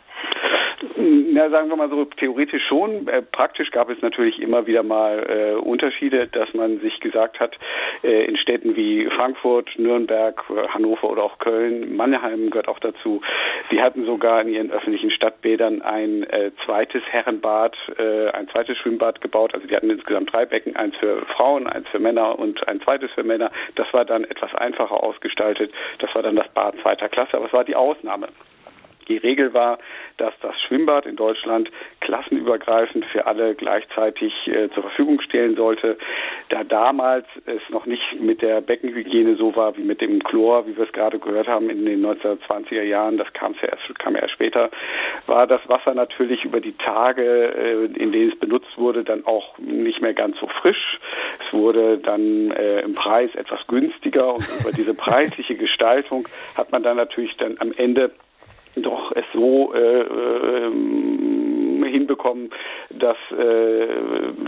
Na, 1.38 1.52
sagen 1.52 1.70
wir 1.70 1.76
mal 1.76 1.92
so, 1.92 2.04
theoretisch 2.04 2.66
schon. 2.66 3.08
Äh, 3.08 3.22
praktisch 3.22 3.70
gab 3.70 3.92
es 3.92 4.02
natürlich 4.02 4.42
immer 4.42 4.66
wieder 4.66 4.82
mal 4.82 5.20
äh, 5.30 5.54
Unterschiede, 5.54 6.26
dass 6.26 6.52
man 6.56 6.80
sich 6.80 7.00
gesagt 7.00 7.40
hat, 7.40 7.56
äh, 8.02 8.26
in 8.26 8.38
Städten 8.38 8.76
wie 8.76 9.06
Frankfurt, 9.06 9.70
Nürnberg, 9.78 10.44
Hannover 10.70 11.12
oder 11.12 11.22
auch 11.22 11.38
Köln, 11.38 11.96
Mannheim 11.96 12.50
gehört 12.50 12.68
auch 12.68 12.80
dazu, 12.80 13.22
die 13.70 13.80
hatten 13.80 14.04
sogar 14.08 14.42
in 14.42 14.48
ihren 14.48 14.72
öffentlichen 14.72 15.12
Stadtbädern 15.12 15.84
ein 15.84 16.24
äh, 16.24 16.50
zweites 16.66 17.04
Herrenbad, 17.04 17.78
äh, 18.00 18.30
ein 18.32 18.50
zweites 18.50 18.76
Schwimmbad 18.80 19.22
gebaut. 19.22 19.54
Also 19.54 19.68
die 19.68 19.76
hatten 19.76 19.92
insgesamt 19.92 20.34
drei 20.34 20.48
Becken, 20.48 20.76
eins 20.76 20.96
für 20.96 21.24
Frauen, 21.36 21.68
eins 21.68 21.88
für 21.90 22.00
Männer 22.00 22.40
und 22.40 22.68
ein 22.68 22.82
zweites 22.82 23.12
für 23.12 23.24
Männer. 23.24 23.52
Das 23.76 23.86
war 23.94 24.06
dann 24.06 24.24
etwas 24.24 24.56
einfacher 24.56 25.04
ausgestaltet. 25.04 25.72
Das 26.00 26.16
war 26.16 26.24
dann 26.24 26.36
das 26.36 26.48
Bad 26.56 26.74
zweiter 26.82 27.10
Klasse, 27.10 27.38
aber 27.38 27.46
es 27.46 27.54
war 27.54 27.64
die 27.64 27.76
Ausnahme. 27.76 28.28
Die 29.08 29.18
Regel 29.18 29.54
war, 29.54 29.78
dass 30.18 30.34
das 30.42 30.60
Schwimmbad 30.62 31.06
in 31.06 31.16
Deutschland 31.16 31.70
klassenübergreifend 32.02 33.06
für 33.06 33.26
alle 33.26 33.56
gleichzeitig 33.56 34.34
äh, 34.48 34.70
zur 34.70 34.84
Verfügung 34.84 35.22
stehen 35.22 35.56
sollte. 35.56 35.98
Da 36.50 36.64
damals 36.64 37.26
es 37.46 37.62
noch 37.70 37.86
nicht 37.86 38.20
mit 38.20 38.42
der 38.42 38.62
Beckenhygiene 38.62 39.36
so 39.36 39.56
war 39.56 39.78
wie 39.78 39.84
mit 39.84 40.02
dem 40.02 40.24
Chlor, 40.24 40.68
wie 40.68 40.76
wir 40.76 40.86
es 40.86 40.92
gerade 40.92 41.20
gehört 41.20 41.48
haben 41.48 41.70
in 41.70 41.86
den 41.86 42.06
1920er 42.06 42.84
Jahren, 42.84 43.18
das 43.18 43.32
kam 43.34 43.54
ja 43.62 43.70
erst, 43.70 44.00
kam 44.00 44.16
ja 44.16 44.22
erst 44.22 44.34
später, 44.34 44.70
war 45.26 45.48
das 45.48 45.62
Wasser 45.68 45.94
natürlich 45.94 46.44
über 46.44 46.60
die 46.60 46.74
Tage, 46.78 47.24
äh, 47.24 47.86
in 47.86 48.12
denen 48.12 48.32
es 48.32 48.40
benutzt 48.40 48.78
wurde, 48.78 49.04
dann 49.04 49.26
auch 49.26 49.58
nicht 49.58 50.02
mehr 50.02 50.14
ganz 50.14 50.38
so 50.40 50.48
frisch. 50.48 51.00
Es 51.46 51.54
wurde 51.54 51.98
dann 51.98 52.52
äh, 52.52 52.82
im 52.82 52.94
Preis 52.94 53.34
etwas 53.36 53.66
günstiger 53.68 54.34
und 54.34 54.48
über 54.60 54.72
diese 54.72 54.94
preisliche 54.96 55.56
Gestaltung 55.56 56.28
hat 56.56 56.72
man 56.72 56.84
dann 56.84 56.98
natürlich 56.98 57.36
dann 57.38 57.58
am 57.60 57.72
Ende 57.76 58.12
doch 58.82 59.12
es 59.16 59.26
so 59.34 59.74
äh, 59.74 60.02
äh, 60.02 60.72
hinbekommen, 61.88 62.50
dass 62.90 63.18
äh, 63.32 63.88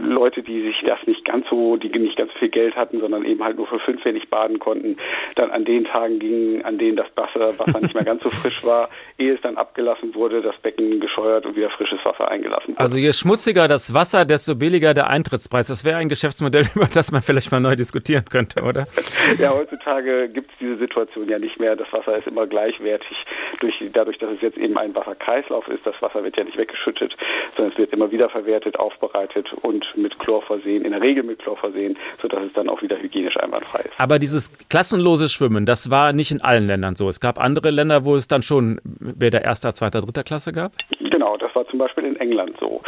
Leute, 0.02 0.44
die 0.44 0.62
sich 0.64 0.82
das 0.86 1.00
nicht 1.06 1.26
ganz 1.26 1.48
so, 1.50 1.78
die 1.78 1.90
nicht 2.00 2.18
ganz 2.18 2.32
viel 2.34 2.50
Geld 2.50 2.76
hatten, 2.76 3.00
sondern 3.00 3.26
eben 3.26 3.44
halt 3.44 3.58
nur 3.58 3.68
für 3.68 3.80
fünf 3.80 4.02
Pfennig 4.02 4.30
baden 4.30 4.60
konnten, 4.60 4.98
dann 5.36 5.52
an 5.52 5.66
den 5.66 5.86
Tagen 5.86 6.20
gingen, 6.20 6.64
an 6.64 6.78
denen 6.78 6.98
das 6.98 7.08
Wasser, 7.16 7.58
Wasser 7.60 7.80
nicht 7.80 7.94
mehr 7.94 8.04
ganz 8.04 8.24
so 8.24 8.30
frisch 8.30 8.64
war, 8.64 8.90
ehe 9.18 9.34
es 9.34 9.42
dann 9.42 9.58
abgelassen 9.58 10.16
wurde, 10.16 10.42
das 10.42 10.58
Becken 10.58 11.00
gescheuert 11.00 11.46
und 11.46 11.56
wieder 11.56 11.70
frisches 11.72 12.04
Wasser 12.06 12.30
eingelassen 12.30 12.70
wurde. 12.70 12.80
Also 12.80 12.98
je 12.98 13.12
schmutziger 13.14 13.68
das 13.68 13.94
Wasser, 13.94 14.26
desto 14.26 14.56
billiger 14.56 14.94
der 14.94 15.10
Eintrittspreis. 15.10 15.68
Das 15.68 15.86
wäre 15.86 15.98
ein 15.98 16.10
Geschäftsmodell, 16.10 16.66
über 16.76 16.88
das 16.88 17.12
man 17.12 17.22
vielleicht 17.22 17.52
mal 17.52 17.60
neu 17.60 17.76
diskutieren 17.76 18.26
könnte, 18.30 18.64
oder? 18.64 18.88
ja, 19.38 19.54
heutzutage 19.54 20.30
gibt 20.30 20.52
es 20.52 20.58
diese 20.60 20.78
Situation 20.78 21.28
ja 21.30 21.40
nicht 21.40 21.60
mehr. 21.60 21.76
Das 21.76 21.92
Wasser 21.92 22.18
ist 22.18 22.28
immer 22.28 22.48
gleichwertig. 22.48 23.18
Durch, 23.60 23.76
dadurch, 23.94 24.18
dass 24.18 24.32
es 24.32 24.42
jetzt 24.42 24.58
eben 24.58 24.78
ein 24.78 24.96
Wasserkreislauf 24.96 25.68
ist, 25.68 25.86
das 25.86 25.96
Wasser 26.02 26.24
wird 26.24 26.38
ja 26.38 26.44
nicht 26.44 26.58
weggeschüttet, 26.58 27.16
sondern 27.56 27.74
es 27.74 27.78
wird 27.78 27.94
immer 27.94 28.12
wieder 28.12 28.30
verwertet, 28.30 28.78
aufbereitet 28.80 29.52
und 29.62 29.86
mit 29.96 30.18
Chlor 30.20 30.42
versehen, 30.42 30.86
in 30.86 30.92
der 30.92 31.02
Regel 31.02 31.24
mit 31.24 31.40
Chlor 31.40 31.58
versehen, 31.58 31.98
sodass 32.22 32.44
es 32.44 32.54
dann 32.54 32.70
auch 32.70 32.82
wieder 32.82 32.98
hygienisch 32.98 33.38
einwandfrei 33.38 33.82
ist. 33.82 33.92
Aber 33.98 34.20
dieses 34.20 34.52
klassenlose 34.70 35.30
Schwimmen, 35.30 35.66
das 35.66 35.90
war 35.90 36.14
nicht 36.14 36.32
in 36.32 36.42
allen 36.42 36.68
Ländern 36.68 36.96
so. 36.96 37.10
Es 37.10 37.20
gab 37.20 37.40
andere 37.40 37.72
Länder, 37.72 38.06
wo 38.06 38.16
es 38.16 38.28
dann 38.28 38.42
schon 38.42 38.80
Bäder 38.84 39.44
erster, 39.44 39.74
zweiter, 39.74 40.02
dritter 40.02 40.24
Klasse 40.24 40.52
gab? 40.52 40.74
Genau, 41.20 41.36
das 41.36 41.54
war 41.54 41.68
zum 41.68 41.80
Beispiel 41.80 42.06
in 42.06 42.16
England 42.16 42.56
so. 42.62 42.82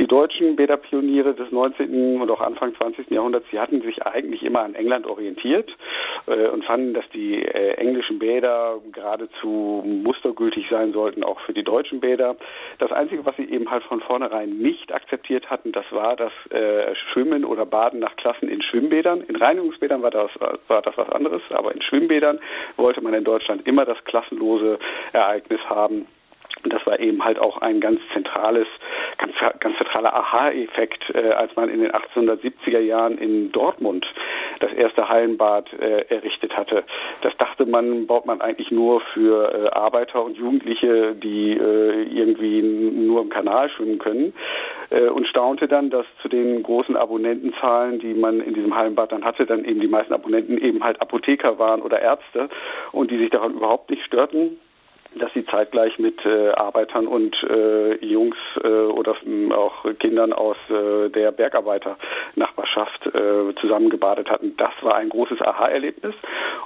Die 0.00 0.08
deutschen 0.08 0.56
Bäderpioniere 0.56 1.34
des 1.34 1.52
19. 1.52 2.20
und 2.20 2.28
auch 2.32 2.40
Anfang 2.40 2.74
20. 2.74 3.12
Jahrhunderts, 3.12 3.46
die 3.52 3.60
hatten 3.60 3.80
sich 3.80 4.04
eigentlich 4.04 4.42
immer 4.42 4.62
an 4.62 4.74
England 4.74 5.06
orientiert 5.06 5.70
äh, 6.26 6.48
und 6.48 6.64
fanden, 6.64 6.94
dass 6.94 7.08
die 7.10 7.44
äh, 7.44 7.74
englischen 7.74 8.18
Bäder 8.18 8.80
geradezu 8.90 9.84
mustergültig 9.86 10.66
sein 10.68 10.92
sollten, 10.92 11.22
auch 11.22 11.38
für 11.42 11.52
die 11.52 11.62
deutschen 11.62 12.00
Bäder. 12.00 12.34
Das 12.80 12.90
Einzige, 12.90 13.24
was 13.24 13.36
sie 13.36 13.48
eben 13.48 13.70
halt 13.70 13.84
von 13.84 14.00
vornherein 14.00 14.58
nicht 14.58 14.92
akzeptiert 14.92 15.48
hatten, 15.48 15.70
das 15.70 15.84
war 15.92 16.16
das 16.16 16.32
äh, 16.50 16.92
Schwimmen 17.12 17.44
oder 17.44 17.66
Baden 17.66 18.00
nach 18.00 18.16
Klassen 18.16 18.48
in 18.48 18.62
Schwimmbädern. 18.62 19.20
In 19.28 19.36
Reinigungsbädern 19.36 20.02
war 20.02 20.10
das, 20.10 20.32
war 20.66 20.82
das 20.82 20.96
was 20.96 21.08
anderes, 21.10 21.42
aber 21.50 21.72
in 21.72 21.82
Schwimmbädern 21.82 22.40
wollte 22.76 23.00
man 23.00 23.14
in 23.14 23.22
Deutschland 23.22 23.64
immer 23.64 23.84
das 23.84 24.02
klassenlose 24.02 24.80
Ereignis 25.12 25.60
haben. 25.68 26.08
Und 26.66 26.72
das 26.72 26.84
war 26.84 26.98
eben 26.98 27.24
halt 27.24 27.38
auch 27.38 27.58
ein 27.58 27.78
ganz 27.78 28.00
zentrales, 28.12 28.66
ganz, 29.18 29.34
ganz 29.60 29.78
zentraler 29.78 30.12
Aha-Effekt, 30.12 31.14
äh, 31.14 31.30
als 31.30 31.54
man 31.54 31.68
in 31.68 31.78
den 31.78 31.92
1870er 31.92 32.80
Jahren 32.80 33.18
in 33.18 33.52
Dortmund 33.52 34.04
das 34.58 34.72
erste 34.72 35.08
Hallenbad 35.08 35.72
äh, 35.74 36.06
errichtet 36.12 36.56
hatte. 36.56 36.82
Das 37.22 37.36
dachte 37.36 37.66
man, 37.66 38.08
baut 38.08 38.26
man 38.26 38.40
eigentlich 38.40 38.72
nur 38.72 39.00
für 39.14 39.48
äh, 39.54 39.68
Arbeiter 39.78 40.24
und 40.24 40.36
Jugendliche, 40.36 41.14
die 41.14 41.52
äh, 41.52 42.02
irgendwie 42.02 42.62
nur 42.62 43.22
im 43.22 43.28
Kanal 43.28 43.70
schwimmen 43.70 44.00
können 44.00 44.34
äh, 44.90 45.06
und 45.06 45.28
staunte 45.28 45.68
dann, 45.68 45.90
dass 45.90 46.06
zu 46.20 46.28
den 46.28 46.64
großen 46.64 46.96
Abonnentenzahlen, 46.96 48.00
die 48.00 48.14
man 48.14 48.40
in 48.40 48.54
diesem 48.54 48.74
Hallenbad 48.74 49.12
dann 49.12 49.24
hatte, 49.24 49.46
dann 49.46 49.64
eben 49.64 49.78
die 49.78 49.86
meisten 49.86 50.12
Abonnenten 50.12 50.58
eben 50.58 50.82
halt 50.82 51.00
Apotheker 51.00 51.60
waren 51.60 51.80
oder 51.80 52.00
Ärzte 52.00 52.48
und 52.90 53.12
die 53.12 53.18
sich 53.18 53.30
daran 53.30 53.54
überhaupt 53.54 53.88
nicht 53.88 54.02
störten 54.02 54.58
dass 55.18 55.32
sie 55.34 55.44
zeitgleich 55.46 55.98
mit 55.98 56.24
äh, 56.24 56.50
Arbeitern 56.50 57.06
und 57.06 57.36
äh, 57.42 58.04
Jungs 58.04 58.36
äh, 58.62 58.68
oder 58.68 59.14
auch 59.54 59.84
Kindern 59.98 60.32
aus 60.32 60.56
äh, 60.68 61.08
der 61.10 61.32
Bergarbeiter-Nachbarschaft 61.32 63.06
äh, 63.06 63.54
zusammengebadet 63.60 64.30
hatten. 64.30 64.56
Das 64.56 64.72
war 64.82 64.96
ein 64.96 65.08
großes 65.08 65.40
Aha-Erlebnis 65.40 66.14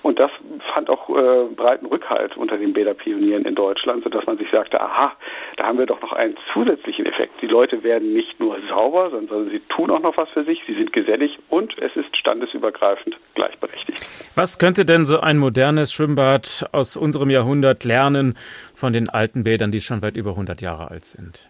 und 0.02 0.18
das 0.18 0.30
fand 0.74 0.90
auch 0.90 1.08
äh, 1.10 1.54
breiten 1.54 1.86
Rückhalt 1.86 2.36
unter 2.36 2.56
den 2.56 2.72
Bäderpionieren 2.72 3.44
in 3.44 3.54
Deutschland, 3.54 4.04
sodass 4.04 4.26
man 4.26 4.38
sich 4.38 4.50
sagte, 4.50 4.80
aha, 4.80 5.12
da 5.56 5.66
haben 5.66 5.78
wir 5.78 5.86
doch 5.86 6.00
noch 6.00 6.12
einen 6.12 6.36
zusätzlichen 6.52 7.06
Effekt. 7.06 7.40
Die 7.42 7.46
Leute 7.46 7.82
werden 7.82 8.12
nicht 8.12 8.40
nur 8.40 8.56
sauber, 8.68 9.10
sondern 9.10 9.50
sie 9.50 9.60
tun 9.68 9.90
auch 9.90 10.00
noch 10.00 10.16
was 10.16 10.28
für 10.30 10.44
sich, 10.44 10.60
sie 10.66 10.74
sind 10.74 10.92
gesellig 10.92 11.38
und 11.48 11.76
es 11.78 11.94
ist 11.96 12.16
standesübergreifend 12.16 13.16
gleichberechtigt. 13.34 14.00
Was 14.34 14.58
könnte 14.58 14.84
denn 14.84 15.04
so 15.04 15.20
ein 15.20 15.38
modernes 15.38 15.92
Schwimmbad 15.92 16.64
aus 16.72 16.96
unserem 16.96 17.30
Jahrhundert 17.30 17.84
lernen 17.84 18.34
von 18.74 18.92
den 18.92 19.08
alten 19.08 19.44
Bädern, 19.44 19.72
die 19.72 19.80
schon 19.80 20.02
weit 20.02 20.16
über 20.16 20.30
100 20.30 20.60
Jahre 20.60 20.90
alt 20.90 21.04
sind? 21.04 21.48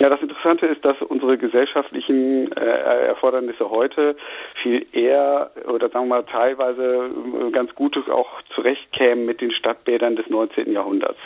Ja, 0.00 0.08
das 0.08 0.20
Interessante 0.20 0.66
ist, 0.66 0.84
dass 0.84 1.00
unsere 1.02 1.38
gesellschaftlichen 1.38 2.50
äh, 2.52 2.60
Erfordernisse 2.60 3.70
heute 3.70 4.16
viel 4.60 4.84
eher 4.92 5.52
oder 5.68 5.88
sagen 5.88 6.08
wir 6.08 6.16
mal 6.16 6.24
teilweise 6.24 7.10
äh, 7.46 7.50
ganz 7.52 7.72
gut 7.76 7.96
auch 8.10 8.42
zurechtkämen 8.54 9.24
mit 9.24 9.40
den 9.40 9.52
Stadtbädern 9.52 10.16
des 10.16 10.28
19. 10.28 10.72
Jahrhunderts. 10.72 11.18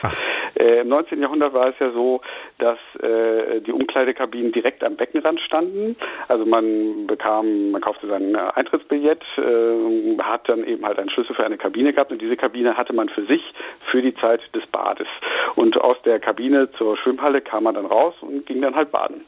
Äh, 0.59 0.81
Im 0.81 0.89
19. 0.89 1.21
Jahrhundert 1.21 1.53
war 1.53 1.69
es 1.69 1.79
ja 1.79 1.93
so, 1.93 2.21
dass 2.59 2.79
äh, 3.01 3.61
die 3.61 3.73
Umkleidekabinen 3.73 4.51
direkt 4.51 4.83
am 4.83 4.97
Beckenrand 4.97 5.41
standen. 5.41 5.97
Also 6.27 6.45
man 6.45 7.07
bekam, 7.07 7.71
man 7.71 7.81
kaufte 7.81 8.07
sein 8.07 8.35
Eintrittsbillett, 8.35 9.23
äh, 9.37 10.19
hat 10.23 10.49
dann 10.49 10.65
eben 10.65 10.85
halt 10.85 10.99
einen 10.99 11.11
Schlüssel 11.11 11.35
für 11.37 11.45
eine 11.45 11.59
Kabine 11.59 11.93
gehabt 11.93 12.13
und 12.13 12.21
diese 12.21 12.37
Kabine 12.37 12.77
hatte 12.77 12.93
man 12.93 13.09
für 13.09 13.25
sich 13.27 13.43
für 13.91 14.03
die 14.03 14.15
Zeit 14.17 14.41
des 14.55 14.67
Bades. 14.67 15.07
Und 15.55 15.81
aus 15.81 15.97
der 16.05 16.19
Kabine 16.19 16.71
zur 16.73 16.97
Schwimmhalle 16.97 17.41
kam 17.41 17.65
man 17.65 17.75
dann 17.75 17.87
raus 17.87 18.15
und 18.21 18.47
ging 18.47 18.58
dann 18.63 18.75
halt 18.75 18.91
baden. 18.91 19.23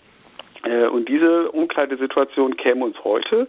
Äh, 0.64 0.86
und 0.86 1.08
diese 1.08 1.50
Umkleidesituation 1.52 2.56
käme 2.56 2.84
uns 2.84 3.02
heute 3.02 3.48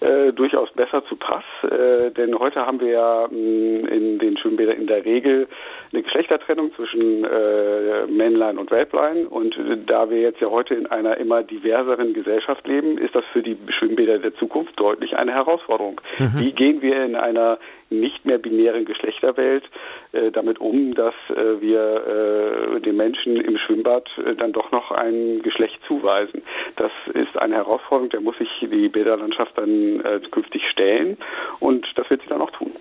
äh, 0.00 0.32
durchaus 0.32 0.70
besser 0.72 1.04
zu 1.06 1.16
Pass, 1.16 1.44
äh, 1.62 2.10
denn 2.10 2.38
heute 2.38 2.66
haben 2.66 2.80
wir 2.80 2.90
ja 2.90 3.28
mh, 3.30 3.88
in 3.88 4.18
den 4.18 4.36
Schwimmbädern 4.36 4.76
in 4.76 4.86
der 4.86 5.04
Regel 5.04 5.48
eine 5.92 6.02
Geschlechtertrennung 6.02 6.72
zwischen 6.74 7.24
äh, 7.24 8.06
Männlein 8.08 8.58
und 8.58 8.70
Weiblein 8.70 9.26
und 9.26 9.56
äh, 9.56 9.78
da 9.86 10.10
wir 10.10 10.20
jetzt 10.20 10.40
ja 10.40 10.50
heute 10.50 10.74
in 10.74 10.86
einer 10.86 11.16
immer 11.16 11.42
diverseren 11.42 12.12
Gesellschaft 12.12 12.66
leben, 12.66 12.98
ist 12.98 13.14
das 13.14 13.24
für 13.32 13.42
die 13.42 13.56
Schwimmbäder 13.78 14.18
der 14.18 14.34
Zukunft 14.34 14.78
deutlich 14.78 15.16
eine 15.16 15.32
Herausforderung. 15.32 16.00
Mhm. 16.18 16.40
Wie 16.40 16.52
gehen 16.52 16.82
wir 16.82 17.04
in 17.04 17.16
einer 17.16 17.58
nicht 17.90 18.24
mehr 18.24 18.38
binären 18.38 18.84
Geschlechterwelt 18.84 19.64
äh, 20.12 20.30
damit 20.30 20.60
um, 20.60 20.94
dass 20.94 21.14
äh, 21.30 21.60
wir 21.60 22.76
äh, 22.76 22.80
den 22.80 22.96
Menschen 22.96 23.36
im 23.36 23.58
Schwimmbad 23.58 24.08
äh, 24.24 24.34
dann 24.36 24.52
doch 24.52 24.70
noch 24.70 24.90
ein 24.90 25.42
Geschlecht 25.42 25.80
zuweisen. 25.86 26.42
Das 26.76 26.92
ist 27.14 27.36
eine 27.36 27.56
Herausforderung, 27.56 28.10
der 28.10 28.20
muss 28.20 28.38
sich 28.38 28.48
die 28.60 28.88
Bäderlandschaft 28.88 29.56
dann 29.58 30.00
äh, 30.00 30.20
künftig 30.30 30.62
stellen 30.70 31.16
und 31.58 31.86
das 31.96 32.08
wird 32.10 32.22
sie 32.22 32.28
dann 32.28 32.40
auch 32.40 32.50
tun. 32.52 32.72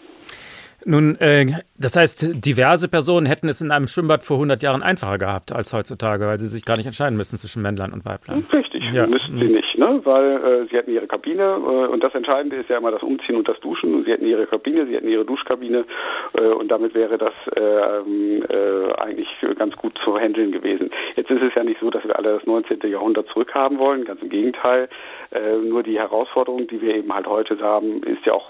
Nun, 0.86 1.16
äh, 1.20 1.46
das 1.78 1.96
heißt, 1.96 2.46
diverse 2.46 2.90
Personen 2.90 3.26
hätten 3.26 3.48
es 3.50 3.62
in 3.62 3.72
einem 3.72 3.88
Schwimmbad 3.88 4.24
vor 4.24 4.38
100 4.38 4.64
Jahren 4.64 4.82
einfacher 4.82 5.18
gehabt 5.18 5.52
als 5.52 5.74
heutzutage, 5.74 6.26
weil 6.26 6.40
sie 6.40 6.48
sich 6.48 6.66
gar 6.66 6.78
nicht 6.78 6.86
entscheiden 6.86 7.18
müssen 7.18 7.38
zwischen 7.38 7.62
Männlein 7.62 7.92
und 7.92 8.06
Weiblein. 8.06 8.46
Richtig. 8.52 8.84
Ja. 8.92 9.06
Müssten 9.06 9.38
sie 9.38 9.46
mhm. 9.46 9.54
nicht, 9.54 9.78
ne? 9.78 10.02
weil 10.04 10.38
äh, 10.38 10.68
sie 10.70 10.78
hätten 10.78 10.92
ihre 10.92 11.08
Kabine 11.08 11.44
äh, 11.44 11.88
und 11.88 12.04
das 12.04 12.16
Entscheidende 12.16 12.56
ist 12.56 12.70
ja 12.70 12.78
immer 12.78 12.92
das 12.92 13.04
Umziehen 13.04 13.36
und 13.36 13.48
das 13.48 13.60
Duschen. 13.60 13.94
Und 13.94 14.06
sie 14.06 14.12
hätten 14.12 14.26
ihre 14.26 14.48
Kabine, 14.48 14.86
sie 14.88 14.96
hätten 14.96 15.08
ihre 15.08 15.26
Duschkabine 15.26 15.86
äh, 16.34 16.42
und 16.48 16.70
damit 16.70 16.94
wäre 16.94 17.18
das 17.18 17.34
äh, 17.56 17.62
äh, 17.62 18.94
eigentlich 18.98 19.28
ganz 19.58 19.76
gut 19.76 19.98
zu 20.04 20.18
handeln 20.18 20.52
gewesen. 20.52 20.90
Jetzt 21.16 21.30
ist 21.30 21.42
es 21.42 21.54
ja 21.56 21.64
nicht 21.64 21.80
so, 21.80 21.90
dass 21.90 22.04
wir 22.04 22.18
alle 22.18 22.36
das 22.36 22.46
19. 22.46 22.80
Jahrhundert 22.90 23.28
zurückhaben 23.30 23.78
wollen, 23.78 24.06
ganz 24.06 24.22
im 24.22 24.30
Gegenteil. 24.30 24.90
Äh, 25.32 25.58
nur 25.58 25.84
die 25.84 26.00
Herausforderung, 26.00 26.68
die 26.68 26.82
wir 26.82 26.96
eben 26.96 27.14
halt 27.14 27.28
heute 27.28 27.60
haben, 27.60 28.02
ist 28.04 28.26
ja 28.26 28.34
auch 28.34 28.50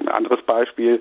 ein 0.00 0.08
anderes 0.08 0.42
Beispiel. 0.42 1.00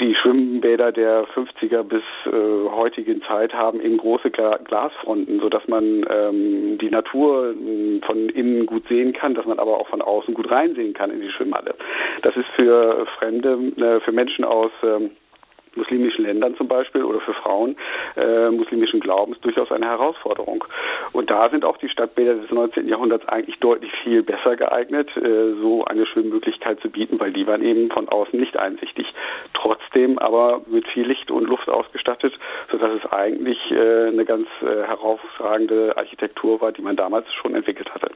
Die 0.00 0.14
Schwimmbäder 0.14 0.92
der 0.92 1.26
50er 1.28 1.82
bis 1.82 2.02
äh, 2.26 2.30
heutigen 2.70 3.22
Zeit 3.22 3.54
haben 3.54 3.80
eben 3.80 3.96
große 3.96 4.30
Gla 4.30 4.58
Glasfronten, 4.58 5.40
sodass 5.40 5.66
man 5.68 6.04
ähm, 6.10 6.78
die 6.78 6.90
Natur 6.90 7.54
äh, 7.54 8.00
von 8.04 8.28
innen 8.28 8.66
gut 8.66 8.86
sehen 8.88 9.12
kann, 9.12 9.34
dass 9.34 9.46
man 9.46 9.58
aber 9.58 9.78
auch 9.78 9.88
von 9.88 10.02
außen 10.02 10.34
gut 10.34 10.50
reinsehen 10.50 10.92
kann 10.92 11.10
in 11.10 11.20
die 11.20 11.30
Schwimmhalle. 11.30 11.74
Das 12.22 12.36
ist 12.36 12.48
für 12.56 13.06
Fremde, 13.18 13.58
äh, 13.76 14.00
für 14.00 14.12
Menschen 14.12 14.44
aus 14.44 14.72
ähm, 14.82 15.10
muslimischen 15.76 16.24
Ländern 16.24 16.56
zum 16.56 16.68
Beispiel 16.68 17.04
oder 17.04 17.20
für 17.20 17.34
Frauen 17.34 17.76
äh, 18.16 18.50
muslimischen 18.50 19.00
Glaubens 19.00 19.40
durchaus 19.40 19.70
eine 19.72 19.86
Herausforderung. 19.86 20.64
Und 21.12 21.30
da 21.30 21.48
sind 21.50 21.64
auch 21.64 21.76
die 21.78 21.88
Stadtbäder 21.88 22.34
des 22.34 22.50
19. 22.50 22.88
Jahrhunderts 22.88 23.26
eigentlich 23.28 23.58
deutlich 23.60 23.92
viel 24.02 24.22
besser 24.22 24.56
geeignet, 24.56 25.08
äh, 25.16 25.54
so 25.60 25.84
eine 25.84 26.06
Schwimmmöglichkeit 26.06 26.80
zu 26.80 26.90
bieten, 26.90 27.18
weil 27.20 27.32
die 27.32 27.46
waren 27.46 27.62
eben 27.62 27.90
von 27.90 28.08
außen 28.08 28.38
nicht 28.38 28.56
einsichtig. 28.56 29.06
Trotzdem 29.54 30.18
aber 30.18 30.62
mit 30.66 30.86
viel 30.88 31.06
Licht 31.06 31.30
und 31.30 31.44
Luft 31.44 31.68
ausgestattet, 31.68 32.34
sodass 32.70 32.90
es 33.02 33.12
eigentlich 33.12 33.58
äh, 33.70 34.08
eine 34.08 34.24
ganz 34.24 34.48
äh, 34.62 34.86
herausragende 34.86 35.96
Architektur 35.96 36.60
war, 36.60 36.72
die 36.72 36.82
man 36.82 36.96
damals 36.96 37.26
schon 37.34 37.54
entwickelt 37.54 37.92
hatte. 37.94 38.10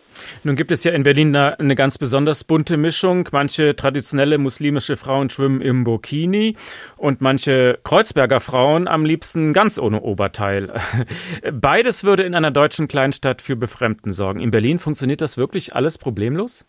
Nun 0.45 0.57
gibt 0.57 0.73
es 0.73 0.85
ja 0.85 0.93
in 0.93 1.03
Berlin 1.03 1.35
eine 1.37 1.75
ganz 1.75 1.99
besonders 1.99 2.45
bunte 2.45 2.77
Mischung. 2.77 3.29
Manche 3.33 3.77
traditionelle 3.77 4.39
muslimische 4.39 4.97
Frauen 4.97 5.31
schwimmen 5.31 5.61
im 5.61 5.85
Burkini 5.85 6.57
und 6.97 7.21
manche 7.21 7.46
manche 7.47 7.79
Kreuzberger 7.85 8.41
Frauen 8.41 8.89
am 8.89 9.05
liebsten 9.05 9.53
ganz 9.53 9.79
ohne 9.79 10.01
Oberteil. 10.01 10.73
Beides 11.53 12.03
würde 12.03 12.25
in 12.25 12.35
einer 12.35 12.51
deutschen 12.51 12.89
Kleinstadt 12.89 13.41
für 13.41 13.55
Befremden 13.55 14.11
sorgen. 14.13 14.41
In 14.41 14.51
Berlin 14.51 14.81
funktioniert 14.81 15.21
das 15.21 15.37
wirklich 15.37 15.75
alles 15.75 15.97
problemlos? 15.97 16.67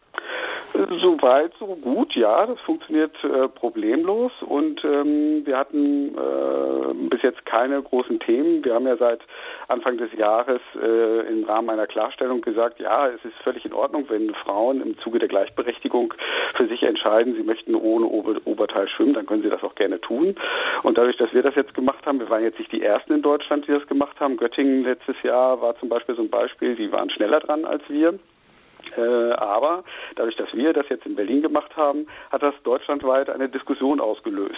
So 0.99 1.21
weit, 1.21 1.51
so 1.59 1.67
gut, 1.67 2.15
ja, 2.15 2.45
das 2.45 2.59
funktioniert 2.61 3.15
äh, 3.23 3.47
problemlos 3.49 4.31
und 4.41 4.83
ähm, 4.83 5.45
wir 5.45 5.57
hatten 5.57 6.15
äh, 6.15 7.09
bis 7.09 7.21
jetzt 7.21 7.45
keine 7.45 7.81
großen 7.81 8.19
Themen. 8.19 8.65
Wir 8.65 8.73
haben 8.73 8.87
ja 8.87 8.97
seit 8.97 9.21
Anfang 9.67 9.97
des 9.97 10.11
Jahres 10.13 10.61
äh, 10.81 11.27
im 11.27 11.43
Rahmen 11.43 11.69
einer 11.69 11.85
Klarstellung 11.85 12.41
gesagt, 12.41 12.79
ja, 12.79 13.07
es 13.09 13.23
ist 13.23 13.35
völlig 13.43 13.65
in 13.65 13.73
Ordnung, 13.73 14.05
wenn 14.09 14.33
Frauen 14.33 14.81
im 14.81 14.97
Zuge 14.99 15.19
der 15.19 15.27
Gleichberechtigung 15.27 16.13
für 16.55 16.67
sich 16.67 16.81
entscheiden, 16.81 17.35
sie 17.35 17.43
möchten 17.43 17.75
ohne 17.75 18.07
Ober 18.07 18.37
Oberteil 18.45 18.87
schwimmen, 18.87 19.13
dann 19.13 19.25
können 19.25 19.43
sie 19.43 19.49
das 19.49 19.63
auch 19.63 19.75
gerne 19.75 20.01
tun. 20.01 20.35
Und 20.83 20.97
dadurch, 20.97 21.17
dass 21.17 21.33
wir 21.33 21.43
das 21.43 21.55
jetzt 21.55 21.75
gemacht 21.75 22.05
haben, 22.05 22.19
wir 22.19 22.29
waren 22.29 22.43
jetzt 22.43 22.57
nicht 22.59 22.71
die 22.71 22.81
Ersten 22.81 23.13
in 23.13 23.21
Deutschland, 23.21 23.67
die 23.67 23.71
das 23.71 23.85
gemacht 23.87 24.19
haben. 24.19 24.37
Göttingen 24.37 24.83
letztes 24.83 25.21
Jahr 25.21 25.61
war 25.61 25.77
zum 25.77 25.89
Beispiel 25.89 26.15
so 26.15 26.23
ein 26.23 26.29
Beispiel, 26.29 26.75
die 26.75 26.91
waren 26.91 27.09
schneller 27.09 27.39
dran 27.39 27.65
als 27.65 27.83
wir. 27.87 28.17
Äh, 28.97 29.31
aber 29.33 29.83
dadurch, 30.15 30.35
dass 30.35 30.53
wir 30.53 30.73
das 30.73 30.87
jetzt 30.89 31.05
in 31.05 31.15
Berlin 31.15 31.41
gemacht 31.41 31.75
haben, 31.75 32.07
hat 32.31 32.43
das 32.43 32.53
deutschlandweit 32.63 33.29
eine 33.29 33.49
Diskussion 33.49 33.99
ausgelöst. 33.99 34.55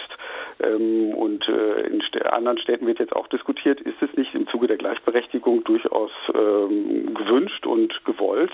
Ähm, 0.62 1.14
und 1.14 1.48
äh, 1.48 1.86
in 1.86 2.00
anderen 2.40 2.58
Städten 2.58 2.86
wird 2.86 2.98
jetzt 2.98 3.14
auch 3.14 3.28
diskutiert, 3.28 3.80
ist 3.80 4.00
es 4.02 4.14
nicht 4.16 4.34
im 4.34 4.46
Zuge 4.48 4.66
der 4.66 4.76
Gleichberechtigung 4.76 5.64
durchaus 5.64 6.10
ähm, 6.34 7.14
gewünscht 7.14 7.66
und 7.66 7.92
gewollt, 8.04 8.52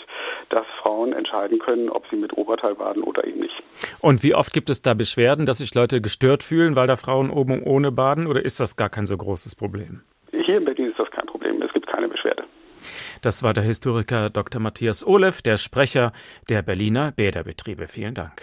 dass 0.51 0.67
Frauen 0.83 1.13
entscheiden 1.13 1.59
können, 1.59 1.89
ob 1.89 2.05
sie 2.11 2.17
mit 2.17 2.37
Oberteil 2.37 2.75
baden 2.75 3.03
oder 3.03 3.27
eben 3.27 3.41
nicht. 3.41 3.63
Und 4.01 4.23
wie 4.23 4.35
oft 4.35 4.53
gibt 4.53 4.71
es 4.71 4.83
da 4.83 4.95
Beschwerden, 4.95 5.47
dass 5.47 5.59
sich 5.59 5.75
Leute 5.75 6.01
gestört 6.01 6.43
fühlen, 6.43 6.77
weil 6.77 6.87
da 6.87 6.97
Frauen 6.97 7.31
oben 7.31 7.63
ohne 7.63 7.93
baden 7.93 8.27
oder 8.27 8.45
ist 8.45 8.61
das 8.61 8.77
gar 8.77 8.89
kein 8.89 9.07
so 9.07 9.17
großes 9.17 9.55
Problem? 9.55 10.03
Hier 10.33 10.59
in 10.59 10.65
Berlin 10.65 10.91
ist 10.91 10.99
das 10.99 11.11
kein 11.11 11.27
Problem. 11.27 11.63
Es 11.63 11.73
gibt 11.73 11.87
keine 11.87 12.09
Beschwerde. 12.09 12.45
Das 13.23 13.43
war 13.43 13.55
der 13.55 13.65
Historiker 13.65 14.31
Dr. 14.31 14.61
Matthias 14.61 15.07
Olev, 15.07 15.43
der 15.43 15.57
Sprecher 15.57 16.13
der 16.49 16.63
Berliner 16.63 17.13
Bäderbetriebe. 17.13 17.89
Vielen 17.89 18.15
Dank. 18.15 18.43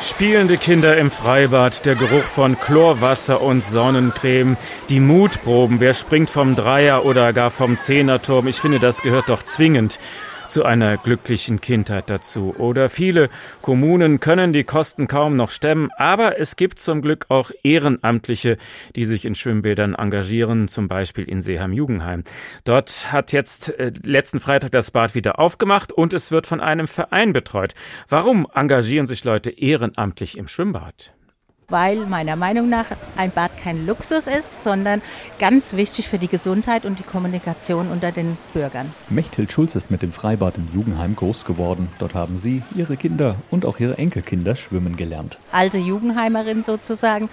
Spielende 0.00 0.56
Kinder 0.56 0.96
im 0.96 1.10
Freibad, 1.10 1.84
der 1.84 1.94
Geruch 1.94 2.22
von 2.22 2.58
Chlorwasser 2.58 3.42
und 3.42 3.64
Sonnencreme, 3.64 4.56
die 4.88 5.00
Mutproben, 5.00 5.80
wer 5.80 5.92
springt 5.92 6.30
vom 6.30 6.54
Dreier 6.54 7.04
oder 7.04 7.32
gar 7.32 7.50
vom 7.50 7.78
Zehnerturm, 7.78 8.46
ich 8.46 8.56
finde, 8.56 8.78
das 8.78 9.02
gehört 9.02 9.28
doch 9.28 9.42
zwingend 9.42 9.98
zu 10.48 10.64
einer 10.64 10.96
glücklichen 10.96 11.60
Kindheit 11.60 12.10
dazu. 12.10 12.54
Oder 12.58 12.88
viele 12.88 13.28
Kommunen 13.62 14.20
können 14.20 14.52
die 14.52 14.64
Kosten 14.64 15.08
kaum 15.08 15.36
noch 15.36 15.50
stemmen, 15.50 15.90
aber 15.96 16.38
es 16.38 16.56
gibt 16.56 16.80
zum 16.80 17.02
Glück 17.02 17.26
auch 17.28 17.50
Ehrenamtliche, 17.62 18.56
die 18.96 19.04
sich 19.04 19.24
in 19.24 19.34
Schwimmbädern 19.34 19.94
engagieren, 19.94 20.68
zum 20.68 20.88
Beispiel 20.88 21.24
in 21.24 21.40
Seeham-Jugendheim. 21.40 22.24
Dort 22.64 23.12
hat 23.12 23.32
jetzt 23.32 23.78
äh, 23.78 23.92
letzten 24.04 24.40
Freitag 24.40 24.72
das 24.72 24.90
Bad 24.90 25.14
wieder 25.14 25.38
aufgemacht 25.38 25.92
und 25.92 26.14
es 26.14 26.32
wird 26.32 26.46
von 26.46 26.60
einem 26.60 26.86
Verein 26.86 27.32
betreut. 27.32 27.74
Warum 28.08 28.46
engagieren 28.54 29.06
sich 29.06 29.24
Leute 29.24 29.50
ehrenamtlich 29.50 30.38
im 30.38 30.48
Schwimmbad? 30.48 31.12
Weil 31.70 32.06
meiner 32.06 32.34
Meinung 32.34 32.70
nach 32.70 32.86
ein 33.16 33.30
Bad 33.30 33.50
kein 33.62 33.86
Luxus 33.86 34.26
ist, 34.26 34.64
sondern 34.64 35.02
ganz 35.38 35.76
wichtig 35.76 36.08
für 36.08 36.18
die 36.18 36.28
Gesundheit 36.28 36.86
und 36.86 36.98
die 36.98 37.02
Kommunikation 37.02 37.88
unter 37.90 38.10
den 38.10 38.38
Bürgern. 38.54 38.94
Mechthild 39.10 39.52
Schulz 39.52 39.74
ist 39.74 39.90
mit 39.90 40.00
dem 40.00 40.12
Freibad 40.12 40.56
in 40.56 40.66
Jugendheim 40.72 41.14
groß 41.14 41.44
geworden. 41.44 41.88
Dort 41.98 42.14
haben 42.14 42.38
sie, 42.38 42.62
ihre 42.74 42.96
Kinder 42.96 43.36
und 43.50 43.66
auch 43.66 43.80
ihre 43.80 43.98
Enkelkinder 43.98 44.56
schwimmen 44.56 44.96
gelernt. 44.96 45.38
Alte 45.52 45.76
Jugendheimerin 45.76 46.62
sozusagen 46.62 47.28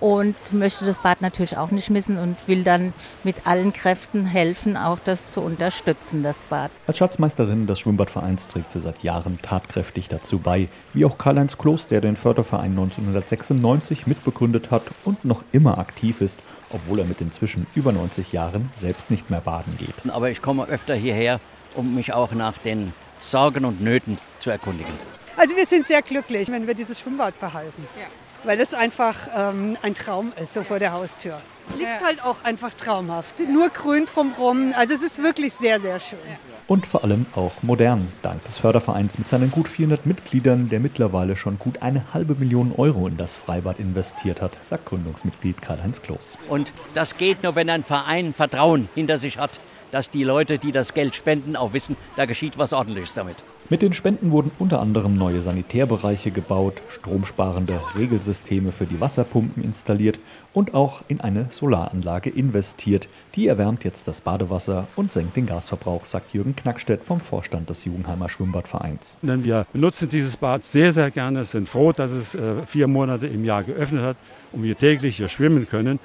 und 0.00 0.36
möchte 0.52 0.84
das 0.84 1.00
Bad 1.00 1.20
natürlich 1.20 1.56
auch 1.56 1.70
nicht 1.70 1.90
missen 1.90 2.18
und 2.18 2.36
will 2.46 2.62
dann 2.62 2.92
mit 3.24 3.46
allen 3.46 3.72
Kräften 3.72 4.26
helfen, 4.26 4.76
auch 4.76 4.98
das 5.04 5.32
zu 5.32 5.40
unterstützen, 5.40 6.22
das 6.22 6.44
Bad. 6.44 6.70
Als 6.86 6.98
Schatzmeisterin 6.98 7.66
des 7.66 7.80
Schwimmbadvereins 7.80 8.48
trägt 8.48 8.72
sie 8.72 8.80
seit 8.80 9.02
Jahren 9.02 9.40
tatkräftig 9.42 10.08
dazu 10.08 10.38
bei, 10.38 10.68
wie 10.94 11.04
auch 11.04 11.18
Karl-Heinz 11.18 11.58
Kloß, 11.58 11.88
der 11.88 12.00
den 12.00 12.16
Förderverein 12.16 12.70
1996 12.70 14.06
mitbegründet 14.06 14.70
hat 14.70 14.84
und 15.04 15.24
noch 15.24 15.42
immer 15.52 15.78
aktiv 15.78 16.20
ist, 16.20 16.38
obwohl 16.70 17.00
er 17.00 17.04
mit 17.04 17.20
inzwischen 17.20 17.66
über 17.74 17.92
90 17.92 18.32
Jahren 18.32 18.70
selbst 18.76 19.10
nicht 19.10 19.30
mehr 19.30 19.40
baden 19.40 19.76
geht. 19.78 19.94
Aber 20.12 20.30
ich 20.30 20.42
komme 20.42 20.66
öfter 20.66 20.94
hierher, 20.94 21.40
um 21.74 21.94
mich 21.94 22.12
auch 22.12 22.32
nach 22.32 22.58
den 22.58 22.92
Sorgen 23.20 23.64
und 23.64 23.80
Nöten 23.80 24.18
zu 24.38 24.50
erkundigen. 24.50 24.92
Also 25.36 25.56
wir 25.56 25.66
sind 25.66 25.86
sehr 25.86 26.02
glücklich, 26.02 26.48
wenn 26.48 26.66
wir 26.66 26.74
dieses 26.74 27.00
Schwimmbad 27.00 27.38
behalten. 27.40 27.86
Ja 27.96 28.06
weil 28.44 28.60
es 28.60 28.74
einfach 28.74 29.16
ähm, 29.34 29.76
ein 29.82 29.94
Traum 29.94 30.32
ist, 30.40 30.54
so 30.54 30.62
vor 30.62 30.78
der 30.78 30.92
Haustür. 30.92 31.40
Liegt 31.76 32.02
halt 32.02 32.24
auch 32.24 32.44
einfach 32.44 32.72
traumhaft. 32.72 33.40
Nur 33.40 33.68
grün 33.68 34.06
drumherum. 34.06 34.72
Also 34.76 34.94
es 34.94 35.02
ist 35.02 35.22
wirklich 35.22 35.52
sehr, 35.52 35.80
sehr 35.80 36.00
schön. 36.00 36.18
Und 36.66 36.86
vor 36.86 37.02
allem 37.02 37.26
auch 37.34 37.62
modern, 37.62 38.08
dank 38.22 38.44
des 38.44 38.58
Fördervereins 38.58 39.18
mit 39.18 39.26
seinen 39.26 39.50
gut 39.50 39.68
400 39.68 40.04
Mitgliedern, 40.04 40.68
der 40.68 40.80
mittlerweile 40.80 41.36
schon 41.36 41.58
gut 41.58 41.82
eine 41.82 42.12
halbe 42.12 42.34
Million 42.34 42.74
Euro 42.76 43.06
in 43.06 43.16
das 43.16 43.34
Freibad 43.34 43.78
investiert 43.78 44.42
hat, 44.42 44.56
sagt 44.62 44.86
Gründungsmitglied 44.86 45.62
Karl-Heinz 45.62 46.02
Kloß. 46.02 46.36
Und 46.48 46.72
das 46.94 47.16
geht 47.16 47.42
nur, 47.42 47.54
wenn 47.54 47.70
ein 47.70 47.84
Verein 47.84 48.34
Vertrauen 48.34 48.88
hinter 48.94 49.18
sich 49.18 49.38
hat, 49.38 49.60
dass 49.90 50.10
die 50.10 50.24
Leute, 50.24 50.58
die 50.58 50.72
das 50.72 50.94
Geld 50.94 51.16
spenden, 51.16 51.56
auch 51.56 51.72
wissen, 51.72 51.96
da 52.16 52.26
geschieht 52.26 52.58
was 52.58 52.72
Ordentliches 52.72 53.14
damit. 53.14 53.36
Mit 53.70 53.82
den 53.82 53.92
Spenden 53.92 54.30
wurden 54.30 54.50
unter 54.58 54.80
anderem 54.80 55.18
neue 55.18 55.42
Sanitärbereiche 55.42 56.30
gebaut, 56.30 56.80
stromsparende 56.88 57.78
Regelsysteme 57.94 58.72
für 58.72 58.86
die 58.86 58.98
Wasserpumpen 58.98 59.62
installiert 59.62 60.18
und 60.54 60.72
auch 60.72 61.02
in 61.08 61.20
eine 61.20 61.48
Solaranlage 61.50 62.30
investiert. 62.30 63.10
Die 63.34 63.46
erwärmt 63.46 63.84
jetzt 63.84 64.08
das 64.08 64.22
Badewasser 64.22 64.88
und 64.96 65.12
senkt 65.12 65.36
den 65.36 65.44
Gasverbrauch, 65.44 66.06
sagt 66.06 66.32
Jürgen 66.32 66.56
Knackstedt 66.56 67.04
vom 67.04 67.20
Vorstand 67.20 67.68
des 67.68 67.84
Jugendheimer 67.84 68.30
Schwimmbadvereins. 68.30 69.18
Denn 69.20 69.44
wir 69.44 69.66
benutzen 69.70 70.08
dieses 70.08 70.38
Bad 70.38 70.64
sehr, 70.64 70.94
sehr 70.94 71.10
gerne, 71.10 71.44
sind 71.44 71.68
froh, 71.68 71.92
dass 71.92 72.12
es 72.12 72.34
äh, 72.34 72.62
vier 72.64 72.88
Monate 72.88 73.26
im 73.26 73.44
Jahr 73.44 73.64
geöffnet 73.64 74.02
hat 74.02 74.16
und 74.52 74.62
wir 74.62 74.78
täglich 74.78 75.18
hier 75.18 75.28
schwimmen 75.28 75.68
können. 75.68 75.98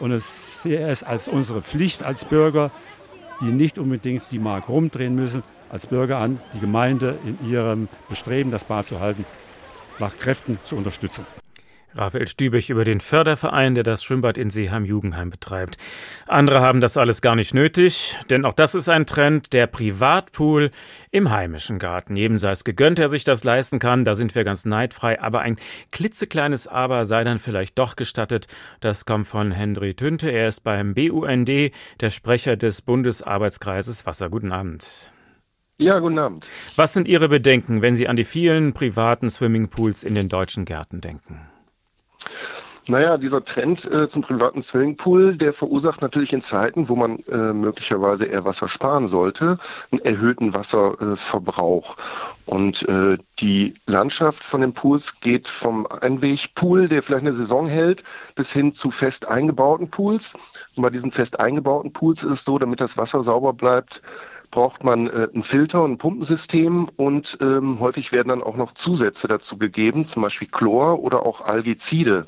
Und 0.00 0.10
es 0.10 0.66
es 0.66 1.04
als 1.04 1.28
unsere 1.28 1.62
Pflicht 1.62 2.02
als 2.02 2.24
Bürger, 2.24 2.72
die 3.40 3.52
nicht 3.52 3.78
unbedingt 3.78 4.24
die 4.32 4.40
Mark 4.40 4.68
rumdrehen 4.68 5.14
müssen, 5.14 5.44
als 5.74 5.88
Bürger 5.88 6.18
an, 6.18 6.38
die 6.54 6.60
Gemeinde 6.60 7.18
in 7.24 7.50
ihrem 7.50 7.88
Bestreben, 8.08 8.52
das 8.52 8.62
Bad 8.62 8.86
zu 8.86 9.00
halten, 9.00 9.26
nach 9.98 10.16
Kräften 10.16 10.60
zu 10.62 10.76
unterstützen. 10.76 11.26
Raphael 11.96 12.28
Stübech 12.28 12.70
über 12.70 12.84
den 12.84 13.00
Förderverein, 13.00 13.74
der 13.74 13.82
das 13.82 14.04
Schwimmbad 14.04 14.38
in 14.38 14.50
Seeheim-Jugendheim 14.50 15.30
betreibt. 15.30 15.76
Andere 16.28 16.60
haben 16.60 16.80
das 16.80 16.96
alles 16.96 17.22
gar 17.22 17.34
nicht 17.34 17.54
nötig, 17.54 18.16
denn 18.30 18.44
auch 18.44 18.52
das 18.52 18.76
ist 18.76 18.88
ein 18.88 19.04
Trend, 19.04 19.52
der 19.52 19.66
Privatpool 19.66 20.70
im 21.10 21.30
heimischen 21.30 21.80
Garten. 21.80 22.14
Jedem 22.14 22.38
sei 22.38 22.52
es 22.52 22.62
gegönnt, 22.62 22.98
der 22.98 23.08
sich 23.08 23.24
das 23.24 23.42
leisten 23.42 23.80
kann, 23.80 24.04
da 24.04 24.14
sind 24.14 24.34
wir 24.36 24.44
ganz 24.44 24.64
neidfrei, 24.64 25.20
aber 25.20 25.40
ein 25.40 25.56
klitzekleines 25.90 26.68
Aber 26.68 27.04
sei 27.04 27.24
dann 27.24 27.40
vielleicht 27.40 27.78
doch 27.80 27.96
gestattet. 27.96 28.46
Das 28.78 29.06
kommt 29.06 29.26
von 29.26 29.50
Henry 29.50 29.94
Tünte, 29.94 30.30
er 30.30 30.48
ist 30.48 30.62
beim 30.62 30.94
BUND, 30.94 31.48
der 32.00 32.10
Sprecher 32.10 32.56
des 32.56 32.80
Bundesarbeitskreises 32.80 34.06
Wasser. 34.06 34.30
Guten 34.30 34.52
Abend. 34.52 35.12
Ja, 35.78 35.98
guten 35.98 36.18
Abend. 36.18 36.48
Was 36.76 36.92
sind 36.92 37.08
Ihre 37.08 37.28
Bedenken, 37.28 37.82
wenn 37.82 37.96
Sie 37.96 38.06
an 38.06 38.14
die 38.14 38.24
vielen 38.24 38.74
privaten 38.74 39.28
Swimmingpools 39.28 40.04
in 40.04 40.14
den 40.14 40.28
deutschen 40.28 40.64
Gärten 40.64 41.00
denken? 41.00 41.40
Naja, 42.86 43.16
dieser 43.16 43.42
Trend 43.42 43.90
äh, 43.90 44.08
zum 44.08 44.20
privaten 44.20 44.62
Swimmingpool, 44.62 45.36
der 45.36 45.54
verursacht 45.54 46.02
natürlich 46.02 46.34
in 46.34 46.42
Zeiten, 46.42 46.90
wo 46.90 46.96
man 46.96 47.18
äh, 47.30 47.54
möglicherweise 47.54 48.26
eher 48.26 48.44
Wasser 48.44 48.68
sparen 48.68 49.08
sollte, 49.08 49.58
einen 49.90 50.02
erhöhten 50.02 50.52
Wasserverbrauch. 50.52 51.96
Äh, 51.96 52.00
und 52.46 52.86
die 53.40 53.72
Landschaft 53.86 54.44
von 54.44 54.60
den 54.60 54.74
Pools 54.74 55.18
geht 55.20 55.48
vom 55.48 55.86
Einwegpool, 55.86 56.88
der 56.88 57.02
vielleicht 57.02 57.26
eine 57.26 57.34
Saison 57.34 57.66
hält, 57.66 58.04
bis 58.34 58.52
hin 58.52 58.74
zu 58.74 58.90
fest 58.90 59.26
eingebauten 59.26 59.88
Pools. 59.88 60.34
Und 60.76 60.82
bei 60.82 60.90
diesen 60.90 61.10
fest 61.10 61.40
eingebauten 61.40 61.94
Pools 61.94 62.22
ist 62.22 62.32
es 62.32 62.44
so, 62.44 62.58
damit 62.58 62.82
das 62.82 62.98
Wasser 62.98 63.22
sauber 63.22 63.54
bleibt, 63.54 64.02
braucht 64.54 64.84
man 64.84 65.08
äh, 65.08 65.28
einen 65.34 65.42
Filter 65.42 65.82
und 65.82 65.92
ein 65.92 65.98
Pumpensystem 65.98 66.88
und 66.94 67.38
ähm, 67.40 67.80
häufig 67.80 68.12
werden 68.12 68.28
dann 68.28 68.42
auch 68.42 68.56
noch 68.56 68.72
Zusätze 68.72 69.26
dazu 69.26 69.58
gegeben, 69.58 70.04
zum 70.04 70.22
Beispiel 70.22 70.46
Chlor 70.46 71.00
oder 71.00 71.26
auch 71.26 71.40
Algezide. 71.40 72.24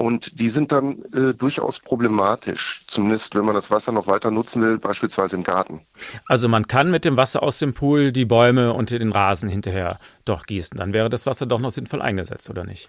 Und 0.00 0.40
die 0.40 0.48
sind 0.48 0.72
dann 0.72 1.02
äh, 1.12 1.34
durchaus 1.34 1.78
problematisch, 1.78 2.84
zumindest 2.86 3.34
wenn 3.34 3.44
man 3.44 3.54
das 3.54 3.70
Wasser 3.70 3.92
noch 3.92 4.06
weiter 4.06 4.30
nutzen 4.30 4.62
will, 4.62 4.78
beispielsweise 4.78 5.36
im 5.36 5.42
Garten. 5.42 5.82
Also 6.24 6.48
man 6.48 6.66
kann 6.66 6.90
mit 6.90 7.04
dem 7.04 7.18
Wasser 7.18 7.42
aus 7.42 7.58
dem 7.58 7.74
Pool 7.74 8.10
die 8.10 8.24
Bäume 8.24 8.72
und 8.72 8.90
den 8.92 9.12
Rasen 9.12 9.50
hinterher 9.50 9.98
doch 10.24 10.46
gießen. 10.46 10.78
Dann 10.78 10.94
wäre 10.94 11.10
das 11.10 11.26
Wasser 11.26 11.44
doch 11.44 11.58
noch 11.58 11.70
sinnvoll 11.70 12.00
eingesetzt, 12.00 12.48
oder 12.48 12.64
nicht? 12.64 12.88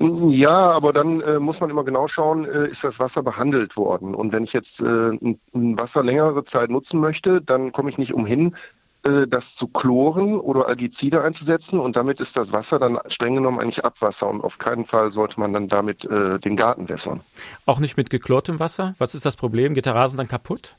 Ja, 0.00 0.70
aber 0.70 0.92
dann 0.92 1.22
äh, 1.22 1.38
muss 1.38 1.60
man 1.60 1.70
immer 1.70 1.82
genau 1.82 2.08
schauen, 2.08 2.44
äh, 2.44 2.68
ist 2.68 2.84
das 2.84 3.00
Wasser 3.00 3.22
behandelt 3.22 3.78
worden? 3.78 4.14
Und 4.14 4.30
wenn 4.30 4.44
ich 4.44 4.52
jetzt 4.52 4.82
äh, 4.82 5.12
ein 5.12 5.78
Wasser 5.78 6.04
längere 6.04 6.44
Zeit 6.44 6.68
nutzen 6.68 7.00
möchte, 7.00 7.40
dann 7.40 7.72
komme 7.72 7.88
ich 7.88 7.96
nicht 7.96 8.12
umhin, 8.12 8.48
äh, 8.48 8.77
das 9.02 9.54
zu 9.54 9.68
chloren 9.68 10.38
oder 10.40 10.66
Algizide 10.66 11.22
einzusetzen 11.22 11.80
und 11.80 11.96
damit 11.96 12.20
ist 12.20 12.36
das 12.36 12.52
Wasser 12.52 12.78
dann 12.78 12.98
streng 13.06 13.36
genommen 13.36 13.60
eigentlich 13.60 13.84
Abwasser 13.84 14.28
und 14.28 14.42
auf 14.42 14.58
keinen 14.58 14.84
Fall 14.86 15.12
sollte 15.12 15.40
man 15.40 15.52
dann 15.52 15.68
damit 15.68 16.04
äh, 16.04 16.38
den 16.38 16.56
Garten 16.56 16.88
wässern. 16.88 17.20
Auch 17.64 17.78
nicht 17.78 17.96
mit 17.96 18.10
geklortem 18.10 18.58
Wasser? 18.58 18.94
Was 18.98 19.14
ist 19.14 19.24
das 19.24 19.36
Problem? 19.36 19.74
Geht 19.74 19.86
der 19.86 19.94
Rasen 19.94 20.16
dann 20.16 20.28
kaputt? 20.28 20.76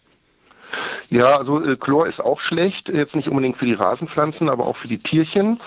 Ja, 1.10 1.38
also 1.38 1.63
äh, 1.63 1.75
Chlor 1.75 2.05
ist 2.08 2.19
auch 2.19 2.39
schlecht, 2.39 2.89
jetzt 2.89 3.15
nicht 3.15 3.29
unbedingt 3.29 3.58
für 3.58 3.65
die 3.65 3.73
Rasenpflanzen, 3.73 4.49
aber 4.49 4.67
auch 4.67 4.75
für 4.75 4.88
die 4.88 4.99
Tierchen. 4.99 5.60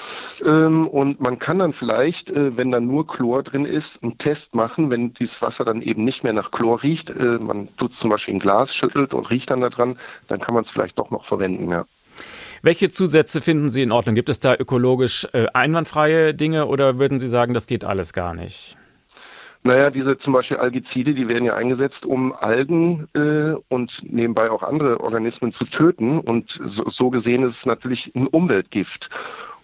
Ähm, 0.44 0.86
und 0.86 1.20
man 1.20 1.38
kann 1.38 1.58
dann 1.58 1.72
vielleicht, 1.72 2.30
äh, 2.30 2.56
wenn 2.56 2.70
da 2.70 2.78
nur 2.78 3.06
Chlor 3.06 3.42
drin 3.42 3.64
ist, 3.64 4.02
einen 4.02 4.18
Test 4.18 4.54
machen, 4.54 4.90
wenn 4.90 5.12
dieses 5.12 5.42
Wasser 5.42 5.64
dann 5.64 5.82
eben 5.82 6.04
nicht 6.04 6.22
mehr 6.22 6.32
nach 6.32 6.52
Chlor 6.52 6.82
riecht. 6.82 7.10
Äh, 7.10 7.38
man 7.40 7.68
tut 7.76 7.90
es 7.90 7.98
zum 7.98 8.10
Beispiel 8.10 8.34
in 8.34 8.40
Glas, 8.40 8.74
schüttelt 8.74 9.14
und 9.14 9.30
riecht 9.30 9.50
dann 9.50 9.60
daran, 9.60 9.98
dann 10.28 10.40
kann 10.40 10.54
man 10.54 10.62
es 10.62 10.70
vielleicht 10.70 10.98
doch 10.98 11.10
noch 11.10 11.24
verwenden, 11.24 11.70
ja. 11.70 11.84
Welche 12.64 12.92
Zusätze 12.92 13.40
finden 13.40 13.70
Sie 13.70 13.83
in 13.83 13.90
Ordnung? 13.90 14.14
Gibt 14.14 14.29
es 14.29 14.38
da 14.38 14.55
ökologisch 14.55 15.27
äh, 15.33 15.46
einwandfreie 15.53 16.33
Dinge 16.33 16.66
oder 16.66 16.96
würden 16.98 17.18
Sie 17.18 17.29
sagen, 17.29 17.55
das 17.55 17.66
geht 17.66 17.85
alles 17.85 18.12
gar 18.12 18.35
nicht? 18.35 18.77
Naja, 19.64 19.90
diese 19.90 20.16
zum 20.16 20.33
Beispiel 20.33 20.59
Algizide, 20.59 21.14
die 21.14 21.29
werden 21.29 21.44
ja 21.44 21.55
eingesetzt, 21.55 22.07
um 22.07 22.33
Algen 22.33 23.09
äh, 23.14 23.55
und 23.68 24.03
nebenbei 24.03 24.51
auch 24.51 24.62
andere 24.62 25.01
Organismen 25.01 25.51
zu 25.51 25.64
töten. 25.64 26.20
Und 26.20 26.61
so, 26.64 26.88
so 26.88 27.11
gesehen 27.11 27.42
ist 27.42 27.59
es 27.59 27.66
natürlich 27.66 28.12
ein 28.14 28.29
Umweltgift. 28.29 29.11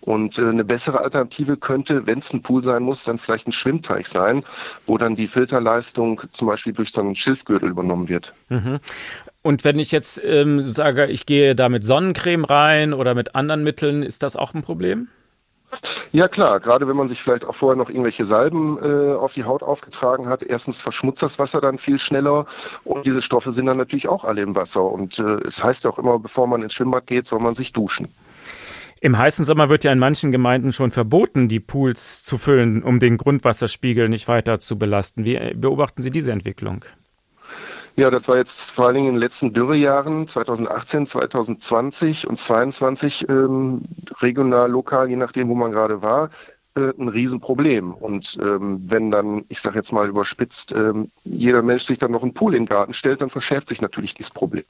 Und 0.01 0.39
äh, 0.39 0.49
eine 0.49 0.65
bessere 0.65 1.01
Alternative 1.01 1.57
könnte, 1.57 2.07
wenn 2.07 2.19
es 2.19 2.33
ein 2.33 2.43
Pool 2.43 2.63
sein 2.63 2.83
muss, 2.83 3.05
dann 3.05 3.19
vielleicht 3.19 3.47
ein 3.47 3.53
Schwimmteich 3.53 4.09
sein, 4.09 4.45
wo 4.87 4.99
dann 4.99 5.17
die 5.17 5.27
Filterleistung 5.29 6.23
zum 6.31 6.49
Beispiel 6.49 6.73
durch 6.73 6.93
so 6.93 7.01
einen 7.01 7.15
Schilfgürtel 7.15 7.69
übernommen 7.69 8.09
wird. 8.09 8.35
Mhm. 8.49 8.79
Und 9.49 9.65
wenn 9.65 9.79
ich 9.79 9.93
jetzt 9.93 10.21
ähm, 10.23 10.61
sage, 10.61 11.07
ich 11.07 11.25
gehe 11.25 11.55
da 11.55 11.71
mit 11.71 11.83
Sonnencreme 11.83 12.45
rein 12.45 12.93
oder 12.93 13.15
mit 13.15 13.35
anderen 13.35 13.65
Mitteln, 13.65 14.03
ist 14.03 14.23
das 14.23 14.37
auch 14.37 14.53
ein 14.53 14.61
Problem? 14.61 15.09
Ja 16.13 16.29
klar, 16.29 16.61
gerade 16.61 16.87
wenn 16.87 16.99
man 16.99 17.09
sich 17.09 17.23
vielleicht 17.23 17.47
auch 17.47 17.55
vorher 17.55 17.75
noch 17.75 17.89
irgendwelche 17.89 18.27
Salben 18.27 18.77
äh, 18.83 19.15
auf 19.15 19.33
die 19.33 19.45
Haut 19.45 19.63
aufgetragen 19.63 20.29
hat. 20.29 20.43
Erstens 20.43 20.83
verschmutzt 20.83 21.23
das 21.23 21.39
Wasser 21.39 21.63
dann 21.63 21.79
viel 21.79 21.99
schneller 21.99 22.45
und 22.85 23.07
diese 23.07 23.23
Stoffe 23.23 23.55
sind 23.55 23.65
dann 23.65 23.79
natürlich 23.79 24.07
auch 24.07 24.25
alle 24.25 24.43
im 24.43 24.55
Wasser. 24.55 24.83
Und 24.83 25.19
äh, 25.19 25.39
es 25.47 25.65
heißt 25.65 25.85
ja 25.85 25.93
auch 25.93 25.99
immer, 25.99 26.19
bevor 26.19 26.47
man 26.47 26.61
ins 26.61 26.75
Schwimmbad 26.75 27.07
geht, 27.07 27.27
soll 27.27 27.41
man 27.41 27.55
sich 27.55 27.73
duschen. 27.73 28.09
Im 29.01 29.17
heißen 29.17 29.47
Sommer 29.47 29.71
wird 29.71 29.83
ja 29.83 29.93
in 29.93 29.99
manchen 29.99 30.31
Gemeinden 30.31 30.75
schon 30.75 30.91
verboten, 30.91 31.49
die 31.49 31.61
Pools 31.61 32.23
zu 32.23 32.37
füllen, 32.37 32.83
um 32.83 33.01
den 33.01 33.17
Grundwasserspiegel 33.17 34.11
nicht 34.11 34.29
weiter 34.29 34.61
zu 34.61 34.77
belasten. 34.79 35.25
Wie 35.25 35.55
beobachten 35.55 36.03
Sie 36.03 36.11
diese 36.11 36.33
Entwicklung? 36.33 36.85
Ja, 37.99 38.13
das 38.13 38.29
war 38.29 38.37
jetzt 38.37 38.71
vor 38.71 38.87
allen 38.87 38.95
Dingen 38.95 39.09
in 39.09 39.15
den 39.15 39.21
letzten 39.21 39.53
Dürrejahren 39.53 40.29
2018, 40.29 41.05
2020 41.05 42.29
und 42.29 42.39
2022 42.39 43.29
ähm, 43.29 43.83
regional, 44.21 44.71
lokal, 44.71 45.11
je 45.11 45.17
nachdem, 45.17 45.49
wo 45.49 45.57
man 45.57 45.73
gerade 45.73 46.01
war, 46.01 46.31
äh, 46.79 46.93
ein 46.99 47.09
Riesenproblem. 47.09 47.95
Und 47.95 48.39
ähm, 48.41 48.81
wenn 48.87 49.11
dann, 49.11 49.45
ich 49.49 49.61
sage 49.61 49.77
jetzt 49.77 49.93
mal 49.93 50.09
überspitzt, 50.09 50.73
ähm, 50.73 51.11
jeder 51.25 51.63
Mensch 51.63 51.85
sich 51.85 51.99
dann 51.99 52.13
noch 52.13 52.23
einen 52.23 52.35
Pool 52.35 52.55
in 52.55 52.65
den 52.65 52.69
Garten 52.69 52.95
stellt, 52.95 53.21
dann 53.21 53.31
verschärft 53.31 53.69
sich 53.69 53.83
natürlich 53.83 54.15
dieses 54.15 54.31
Problem. 54.31 54.65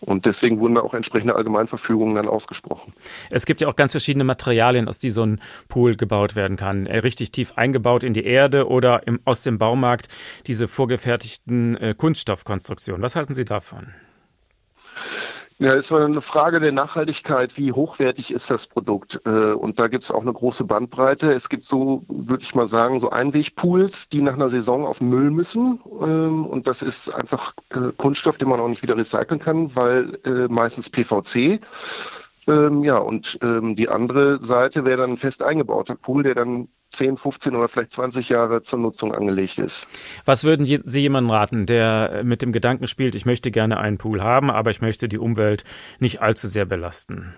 Und 0.00 0.26
deswegen 0.26 0.60
wurden 0.60 0.76
da 0.76 0.80
auch 0.80 0.94
entsprechende 0.94 1.34
Allgemeinverfügungen 1.34 2.14
dann 2.14 2.28
ausgesprochen. 2.28 2.92
Es 3.30 3.46
gibt 3.46 3.60
ja 3.60 3.68
auch 3.68 3.76
ganz 3.76 3.92
verschiedene 3.92 4.24
Materialien, 4.24 4.88
aus 4.88 4.98
die 4.98 5.10
so 5.10 5.24
ein 5.24 5.40
Pool 5.68 5.96
gebaut 5.96 6.36
werden 6.36 6.56
kann. 6.56 6.86
Äh, 6.86 6.98
richtig 6.98 7.32
tief 7.32 7.52
eingebaut 7.56 8.04
in 8.04 8.14
die 8.14 8.24
Erde 8.24 8.68
oder 8.68 9.06
im, 9.06 9.20
aus 9.24 9.42
dem 9.42 9.58
Baumarkt 9.58 10.08
diese 10.46 10.68
vorgefertigten 10.68 11.76
äh, 11.76 11.94
Kunststoffkonstruktionen. 11.96 13.02
Was 13.02 13.16
halten 13.16 13.34
Sie 13.34 13.44
davon? 13.44 13.88
Ja, 15.58 15.72
ist 15.72 15.90
eine 15.90 16.20
Frage 16.20 16.60
der 16.60 16.72
Nachhaltigkeit. 16.72 17.56
Wie 17.56 17.72
hochwertig 17.72 18.30
ist 18.30 18.50
das 18.50 18.66
Produkt? 18.66 19.22
Äh, 19.24 19.52
und 19.52 19.78
da 19.78 19.88
gibt 19.88 20.04
es 20.04 20.10
auch 20.10 20.20
eine 20.20 20.32
große 20.34 20.64
Bandbreite. 20.64 21.32
Es 21.32 21.48
gibt 21.48 21.64
so, 21.64 22.04
würde 22.08 22.42
ich 22.42 22.54
mal 22.54 22.68
sagen, 22.68 23.00
so 23.00 23.08
Einwegpools, 23.08 24.10
die 24.10 24.20
nach 24.20 24.34
einer 24.34 24.50
Saison 24.50 24.84
auf 24.84 25.00
Müll 25.00 25.30
müssen. 25.30 25.80
Ähm, 26.02 26.44
und 26.44 26.66
das 26.66 26.82
ist 26.82 27.08
einfach 27.08 27.54
äh, 27.70 27.90
Kunststoff, 27.96 28.36
den 28.36 28.50
man 28.50 28.60
auch 28.60 28.68
nicht 28.68 28.82
wieder 28.82 28.98
recyceln 28.98 29.40
kann, 29.40 29.74
weil 29.74 30.18
äh, 30.26 30.46
meistens 30.52 30.90
PVC. 30.90 31.60
Ähm, 32.48 32.84
ja, 32.84 32.98
und 32.98 33.38
ähm, 33.42 33.74
die 33.74 33.88
andere 33.88 34.40
Seite 34.40 34.84
wäre 34.84 34.98
dann 34.98 35.12
ein 35.12 35.16
fest 35.16 35.42
eingebauter 35.42 35.96
Pool, 35.96 36.22
der 36.22 36.34
dann 36.34 36.68
10, 36.90 37.16
15 37.16 37.54
oder 37.56 37.68
vielleicht 37.68 37.92
20 37.92 38.28
Jahre 38.28 38.62
zur 38.62 38.78
Nutzung 38.78 39.12
angelegt 39.12 39.58
ist. 39.58 39.88
Was 40.24 40.44
würden 40.44 40.64
Sie 40.64 41.00
jemandem 41.00 41.30
raten, 41.30 41.66
der 41.66 42.22
mit 42.24 42.42
dem 42.42 42.52
Gedanken 42.52 42.86
spielt, 42.86 43.14
ich 43.14 43.26
möchte 43.26 43.50
gerne 43.50 43.78
einen 43.78 43.98
Pool 43.98 44.22
haben, 44.22 44.50
aber 44.50 44.70
ich 44.70 44.80
möchte 44.80 45.08
die 45.08 45.18
Umwelt 45.18 45.64
nicht 45.98 46.22
allzu 46.22 46.48
sehr 46.48 46.64
belasten? 46.64 47.34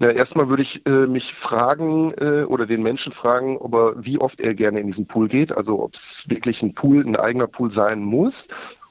Na, 0.00 0.10
erstmal 0.10 0.48
würde 0.48 0.62
ich 0.62 0.86
äh, 0.86 1.06
mich 1.06 1.34
fragen 1.34 2.12
äh, 2.18 2.44
oder 2.44 2.66
den 2.66 2.84
Menschen 2.84 3.12
fragen, 3.12 3.56
ob 3.56 3.74
er, 3.74 3.94
wie 3.96 4.18
oft 4.18 4.40
er 4.40 4.54
gerne 4.54 4.78
in 4.78 4.86
diesen 4.86 5.08
Pool 5.08 5.26
geht. 5.26 5.50
Also 5.50 5.82
ob 5.82 5.94
es 5.94 6.26
wirklich 6.28 6.62
ein 6.62 6.74
Pool, 6.74 7.04
ein 7.04 7.16
eigener 7.16 7.48
Pool 7.48 7.70
sein 7.70 8.02
muss 8.02 8.46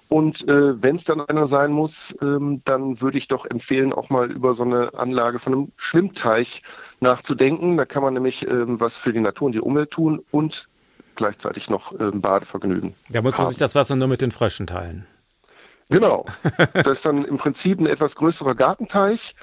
und 0.10 0.48
äh, 0.48 0.82
wenn 0.82 0.96
es 0.96 1.04
dann 1.04 1.22
einer 1.22 1.48
sein 1.48 1.72
muss, 1.72 2.16
ähm, 2.22 2.62
dann 2.64 3.02
würde 3.02 3.18
ich 3.18 3.28
doch 3.28 3.46
empfehlen, 3.46 3.92
auch 3.92 4.10
mal 4.10 4.32
über 4.32 4.54
so 4.54 4.64
eine 4.64 4.94
Anlage 4.94 5.40
von 5.40 5.54
einem 5.54 5.72
Schwimmteich 5.76 6.62
nachzudenken. 7.02 7.76
Da 7.78 7.86
kann 7.86 8.04
man 8.04 8.14
nämlich 8.14 8.48
ähm, 8.48 8.80
was 8.80 8.98
für 8.98 9.12
die 9.12 9.20
Natur 9.20 9.48
und 9.48 9.52
die 9.54 9.62
Umwelt 9.62 9.92
tun 9.92 10.24
und 10.32 10.70
gleichzeitig 11.16 11.70
noch 11.70 12.00
ähm, 12.00 12.22
Badevergnügen. 12.22 12.94
Da 13.10 13.22
muss 13.22 13.38
man 13.38 13.46
haben. 13.46 13.52
sich 13.52 13.60
das 13.60 13.76
Wasser 13.76 13.96
nur 13.96 14.08
mit 14.08 14.22
den 14.22 14.32
Fröschen 14.32 14.68
teilen. 14.68 15.06
Genau. 15.90 16.26
das 16.74 16.88
ist 16.88 17.06
dann 17.06 17.26
im 17.26 17.38
Prinzip 17.38 17.80
ein 17.80 17.88
etwas 17.88 18.16
größerer 18.16 18.56
Gartenteich. 18.56 19.36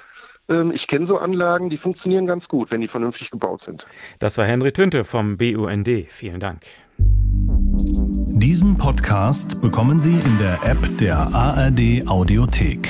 Ähm, 0.49 0.71
ich 0.73 0.87
kenne 0.87 1.05
so 1.05 1.17
Anlagen, 1.17 1.69
die 1.69 1.77
funktionieren 1.77 2.25
ganz 2.25 2.47
gut, 2.47 2.71
wenn 2.71 2.81
die 2.81 2.87
vernünftig 2.87 3.29
gebaut 3.29 3.61
sind. 3.61 3.85
Das 4.19 4.37
war 4.37 4.45
Henry 4.45 4.71
Tünte 4.71 5.03
vom 5.03 5.37
BUND. 5.37 5.89
Vielen 6.09 6.39
Dank. 6.39 6.63
Diesen 8.37 8.75
Podcast 8.77 9.61
bekommen 9.61 9.97
Sie 9.97 10.11
in 10.11 10.37
der 10.39 10.59
App 10.65 10.97
der 10.97 11.33
ARD 11.33 12.05
Audiothek. 12.05 12.89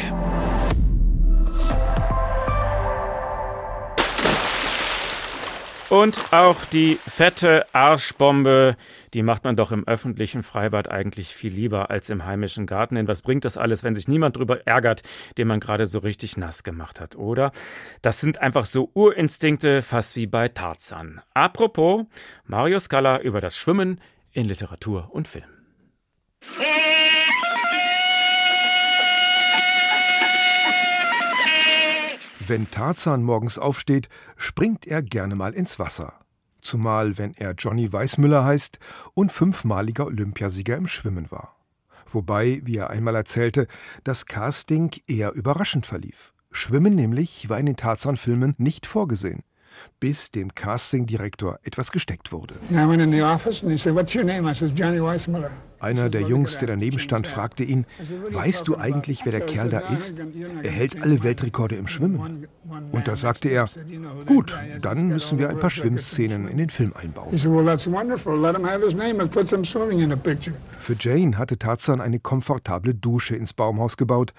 Und 5.92 6.34
auch 6.34 6.66
die 6.66 6.98
fette 7.08 7.68
Arschbombe, 7.74 8.76
die 9.14 9.22
macht 9.22 9.44
man 9.44 9.56
doch 9.56 9.72
im 9.72 9.88
öffentlichen 9.88 10.42
Freibad 10.42 10.90
eigentlich 10.90 11.28
viel 11.28 11.54
lieber 11.54 11.92
als 11.92 12.10
im 12.10 12.26
heimischen 12.26 12.66
Garten. 12.66 12.96
Denn 12.96 13.08
was 13.08 13.22
bringt 13.22 13.46
das 13.46 13.56
alles, 13.56 13.84
wenn 13.84 13.94
sich 13.94 14.08
niemand 14.08 14.38
drüber 14.38 14.66
ärgert, 14.66 15.04
den 15.38 15.48
man 15.48 15.60
gerade 15.60 15.86
so 15.86 16.00
richtig 16.00 16.38
nass 16.38 16.64
gemacht 16.64 17.00
hat, 17.00 17.16
oder? 17.16 17.52
Das 18.02 18.20
sind 18.20 18.42
einfach 18.42 18.66
so 18.66 18.90
Urinstinkte, 18.96 19.84
fast 19.84 20.16
wie 20.16 20.26
bei 20.26 20.48
Tarzan. 20.48 21.22
Apropos, 21.36 22.06
Mario 22.46 22.80
Scala 22.80 23.22
über 23.22 23.40
das 23.40 23.56
Schwimmen 23.56 24.02
in 24.36 24.48
Literatur 24.48 25.10
und 25.12 25.28
Film. 25.28 25.46
Wenn 32.48 32.70
Tarzan 32.70 33.24
morgens 33.24 33.58
aufsteht, 33.58 34.10
springt 34.36 34.86
er 34.86 35.02
gerne 35.02 35.36
mal 35.36 35.54
ins 35.54 35.80
Wasser. 35.80 36.14
Zumal 36.62 37.18
wenn 37.18 37.34
er 37.34 37.54
Johnny 37.54 37.92
Weissmüller 37.92 38.44
heißt 38.44 38.78
und 39.14 39.32
fünfmaliger 39.32 40.06
Olympiasieger 40.06 40.76
im 40.76 40.86
Schwimmen 40.86 41.32
war. 41.32 41.56
Wobei, 42.06 42.62
wie 42.64 42.78
er 42.78 42.90
einmal 42.90 43.16
erzählte, 43.16 43.68
das 44.04 44.26
Casting 44.26 44.92
eher 45.08 45.32
überraschend 45.32 45.86
verlief. 45.86 46.34
Schwimmen 46.52 46.94
nämlich 46.94 47.50
war 47.50 47.58
in 47.58 47.66
den 47.66 47.78
Tarzan-Filmen 47.78 48.54
nicht 48.58 48.86
vorgesehen 48.86 49.44
bis 50.00 50.32
dem 50.32 50.54
Castingdirektor 50.54 51.60
etwas 51.64 51.92
gesteckt 51.92 52.32
wurde. 52.32 52.56
Einer 55.80 56.10
der 56.10 56.22
Jungs, 56.22 56.58
der 56.58 56.68
daneben 56.70 56.98
stand, 57.00 57.28
fragte 57.28 57.64
ihn, 57.64 57.86
weißt 58.32 58.68
du 58.68 58.78
eigentlich, 58.78 59.22
wer 59.24 59.32
der 59.32 59.42
Kerl 59.42 59.70
da 59.70 59.80
ist? 59.80 60.20
Er 60.64 60.72
hält 60.72 61.02
alle 61.02 61.22
Weltrekorde 61.24 61.76
im 61.76 61.88
Schwimmen. 61.88 62.48
Und 62.92 63.08
da 63.08 63.16
sagte 63.16 63.50
er, 63.50 63.70
gut, 64.26 64.58
dann 64.82 65.10
müssen 65.10 65.38
wir 65.38 65.50
ein 65.50 65.60
paar 65.60 65.70
Schwimmszenen 65.70 66.48
in 66.48 66.58
den 66.58 66.70
Film 66.70 66.94
einbauen. 66.96 67.38
Für 70.80 70.96
Jane 71.00 71.38
hatte 71.38 71.60
Tarzan 71.60 72.02
eine 72.02 72.20
komfortable 72.20 72.96
Dusche 72.96 73.36
ins 73.36 73.54
Baumhaus 73.54 73.98
gebaut, 73.98 74.34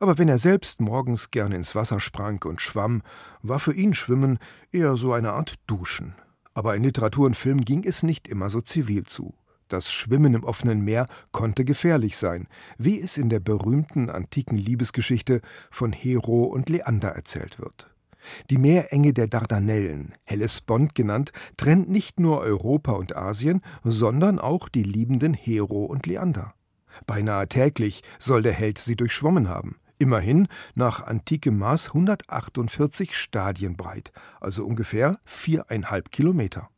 aber 0.00 0.16
wenn 0.16 0.28
er 0.28 0.38
selbst 0.38 0.80
morgens 0.80 1.30
gerne 1.30 1.56
ins 1.56 1.74
Wasser 1.74 2.00
sprang 2.00 2.42
und 2.44 2.60
schwamm, 2.60 3.02
war 3.42 3.60
für 3.60 3.74
ihn 3.74 3.92
Schwimmen 3.92 4.38
eher 4.72 4.96
so 4.96 5.12
eine 5.12 5.32
Art 5.32 5.54
Duschen. 5.66 6.14
Aber 6.54 6.74
in 6.74 6.82
Literatur 6.82 7.26
und 7.26 7.36
Film 7.36 7.60
ging 7.60 7.84
es 7.84 8.02
nicht 8.02 8.26
immer 8.26 8.48
so 8.48 8.60
zivil 8.62 9.04
zu. 9.04 9.34
Das 9.68 9.92
Schwimmen 9.92 10.34
im 10.34 10.42
offenen 10.42 10.80
Meer 10.80 11.06
konnte 11.30 11.64
gefährlich 11.64 12.16
sein, 12.16 12.48
wie 12.76 12.98
es 12.98 13.18
in 13.18 13.28
der 13.28 13.40
berühmten 13.40 14.10
antiken 14.10 14.56
Liebesgeschichte 14.56 15.42
von 15.70 15.92
Hero 15.92 16.44
und 16.44 16.68
Leander 16.70 17.10
erzählt 17.10 17.60
wird. 17.60 17.88
Die 18.48 18.58
Meerenge 18.58 19.12
der 19.12 19.28
Dardanellen, 19.28 20.14
Hellespont 20.24 20.94
genannt, 20.94 21.32
trennt 21.56 21.88
nicht 21.88 22.18
nur 22.18 22.40
Europa 22.40 22.92
und 22.92 23.14
Asien, 23.16 23.60
sondern 23.84 24.38
auch 24.38 24.68
die 24.68 24.82
liebenden 24.82 25.34
Hero 25.34 25.84
und 25.84 26.06
Leander. 26.06 26.54
Beinahe 27.06 27.48
täglich 27.48 28.02
soll 28.18 28.42
der 28.42 28.52
Held 28.52 28.78
sie 28.78 28.96
durchschwommen 28.96 29.48
haben. 29.48 29.76
Immerhin 30.00 30.48
nach 30.74 31.04
antikem 31.04 31.58
Maß 31.58 31.88
148 31.88 33.14
Stadien 33.14 33.76
breit, 33.76 34.12
also 34.40 34.64
ungefähr 34.64 35.18
viereinhalb 35.26 36.10
Kilometer. 36.10 36.70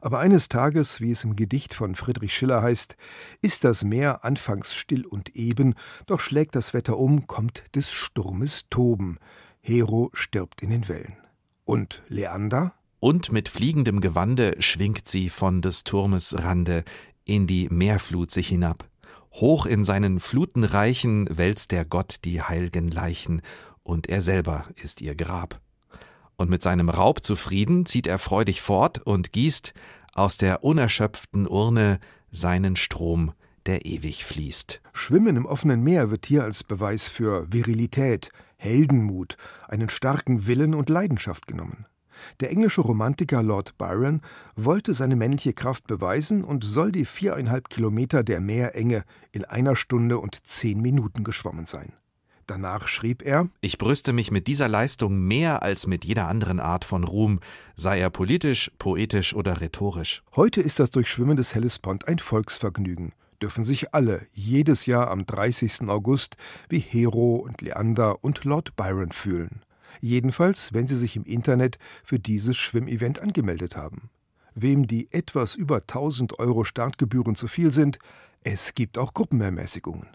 Aber 0.00 0.18
eines 0.18 0.48
Tages, 0.48 1.02
wie 1.02 1.10
es 1.10 1.24
im 1.24 1.36
Gedicht 1.36 1.74
von 1.74 1.94
Friedrich 1.94 2.34
Schiller 2.34 2.62
heißt, 2.62 2.96
ist 3.42 3.64
das 3.64 3.84
Meer 3.84 4.24
anfangs 4.24 4.74
still 4.74 5.04
und 5.04 5.36
eben, 5.36 5.74
doch 6.06 6.20
schlägt 6.20 6.54
das 6.54 6.72
Wetter 6.72 6.96
um, 6.96 7.26
kommt 7.26 7.64
des 7.74 7.92
Sturmes 7.92 8.64
Toben. 8.70 9.18
Hero 9.60 10.08
stirbt 10.14 10.62
in 10.62 10.70
den 10.70 10.88
Wellen. 10.88 11.18
Und 11.66 12.02
Leander? 12.08 12.72
Und 12.98 13.30
mit 13.30 13.50
fliegendem 13.50 14.00
Gewande 14.00 14.56
schwingt 14.60 15.06
sie 15.06 15.28
von 15.28 15.60
des 15.60 15.84
Turmes 15.84 16.34
Rande 16.42 16.82
in 17.26 17.46
die 17.46 17.68
Meerflut 17.68 18.30
sich 18.30 18.48
hinab. 18.48 18.88
Hoch 19.32 19.66
in 19.66 19.84
seinen 19.84 20.20
Flutenreichen 20.20 21.28
wälzt 21.30 21.70
der 21.70 21.84
Gott 21.84 22.24
die 22.24 22.42
heilgen 22.42 22.90
Leichen, 22.90 23.42
und 23.82 24.08
er 24.08 24.20
selber 24.20 24.66
ist 24.76 25.00
ihr 25.00 25.14
Grab. 25.14 25.60
Und 26.36 26.50
mit 26.50 26.62
seinem 26.62 26.88
Raub 26.88 27.24
zufrieden 27.24 27.86
zieht 27.86 28.06
er 28.06 28.18
freudig 28.18 28.60
fort 28.60 28.98
und 28.98 29.32
gießt 29.32 29.72
aus 30.14 30.36
der 30.36 30.62
unerschöpften 30.62 31.48
Urne 31.48 31.98
seinen 32.30 32.76
Strom, 32.76 33.32
der 33.66 33.86
ewig 33.86 34.24
fließt. 34.24 34.80
Schwimmen 34.92 35.36
im 35.36 35.46
offenen 35.46 35.82
Meer 35.82 36.10
wird 36.10 36.26
hier 36.26 36.44
als 36.44 36.64
Beweis 36.64 37.04
für 37.04 37.52
Virilität, 37.52 38.30
Heldenmut, 38.56 39.36
einen 39.68 39.88
starken 39.88 40.46
Willen 40.46 40.74
und 40.74 40.88
Leidenschaft 40.88 41.46
genommen. 41.46 41.86
Der 42.40 42.50
englische 42.50 42.80
Romantiker 42.80 43.42
Lord 43.42 43.76
Byron 43.78 44.20
wollte 44.56 44.94
seine 44.94 45.16
männliche 45.16 45.52
Kraft 45.52 45.86
beweisen 45.86 46.44
und 46.44 46.64
soll 46.64 46.92
die 46.92 47.04
viereinhalb 47.04 47.68
Kilometer 47.68 48.22
der 48.22 48.40
Meerenge 48.40 49.04
in 49.32 49.44
einer 49.44 49.76
Stunde 49.76 50.18
und 50.18 50.46
zehn 50.46 50.80
Minuten 50.80 51.24
geschwommen 51.24 51.66
sein. 51.66 51.92
Danach 52.48 52.88
schrieb 52.88 53.22
er: 53.22 53.48
Ich 53.60 53.76
brüste 53.76 54.14
mich 54.14 54.30
mit 54.30 54.46
dieser 54.46 54.68
Leistung 54.68 55.18
mehr 55.20 55.62
als 55.62 55.86
mit 55.86 56.06
jeder 56.06 56.28
anderen 56.28 56.60
Art 56.60 56.86
von 56.86 57.04
Ruhm, 57.04 57.40
sei 57.76 58.00
er 58.00 58.08
politisch, 58.08 58.70
poetisch 58.78 59.34
oder 59.34 59.60
rhetorisch. 59.60 60.22
Heute 60.34 60.62
ist 60.62 60.80
das 60.80 60.90
Durchschwimmen 60.90 61.36
des 61.36 61.54
Hellespont 61.54 62.08
ein 62.08 62.18
Volksvergnügen. 62.18 63.12
Dürfen 63.42 63.64
sich 63.64 63.94
alle 63.94 64.26
jedes 64.32 64.86
Jahr 64.86 65.10
am 65.10 65.26
30. 65.26 65.88
August 65.88 66.36
wie 66.70 66.80
Hero 66.80 67.36
und 67.36 67.60
Leander 67.60 68.24
und 68.24 68.44
Lord 68.44 68.74
Byron 68.76 69.12
fühlen. 69.12 69.60
Jedenfalls, 70.00 70.72
wenn 70.72 70.86
Sie 70.86 70.96
sich 70.96 71.16
im 71.16 71.24
Internet 71.24 71.78
für 72.04 72.18
dieses 72.18 72.56
Schwimmevent 72.56 73.20
angemeldet 73.20 73.76
haben. 73.76 74.10
Wem 74.54 74.86
die 74.86 75.12
etwas 75.12 75.54
über 75.54 75.76
1000 75.76 76.38
Euro 76.38 76.64
Startgebühren 76.64 77.34
zu 77.34 77.48
viel 77.48 77.72
sind, 77.72 77.98
es 78.42 78.74
gibt 78.74 78.98
auch 78.98 79.14
Gruppenermäßigungen. 79.14 80.08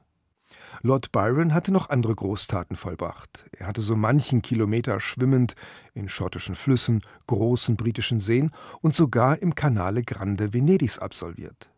Lord 0.82 1.12
Byron 1.12 1.54
hatte 1.54 1.72
noch 1.72 1.90
andere 1.90 2.16
Großtaten 2.16 2.76
vollbracht. 2.76 3.46
Er 3.52 3.68
hatte 3.68 3.82
so 3.82 3.96
manchen 3.96 4.42
Kilometer 4.42 5.00
schwimmend 5.00 5.56
in 5.94 6.10
schottischen 6.10 6.56
Flüssen, 6.56 7.02
großen 7.28 7.78
britischen 7.78 8.20
Seen 8.20 8.52
und 8.82 8.96
sogar 8.96 9.42
im 9.42 9.56
Canale 9.56 10.04
Grande 10.04 10.54
Venedigs 10.54 11.00
absolviert. 11.00 11.70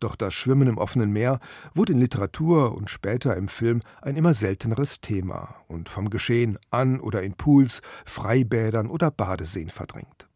Doch 0.00 0.14
das 0.14 0.32
Schwimmen 0.32 0.68
im 0.68 0.78
offenen 0.78 1.10
Meer 1.10 1.40
wurde 1.74 1.92
in 1.92 1.98
Literatur 2.00 2.74
und 2.76 2.88
später 2.88 3.36
im 3.36 3.48
Film 3.48 3.82
ein 4.00 4.16
immer 4.16 4.32
selteneres 4.32 5.00
Thema 5.00 5.56
und 5.66 5.88
vom 5.88 6.08
Geschehen 6.08 6.58
an 6.70 7.00
oder 7.00 7.22
in 7.22 7.34
Pools, 7.34 7.82
Freibädern 8.04 8.88
oder 8.88 9.10
Badeseen 9.10 9.70
verdrängt. 9.70 10.28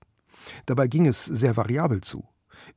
Dabei 0.67 0.89
ging 0.89 1.07
es 1.07 1.25
sehr 1.25 1.57
variabel 1.57 2.01
zu. 2.01 2.25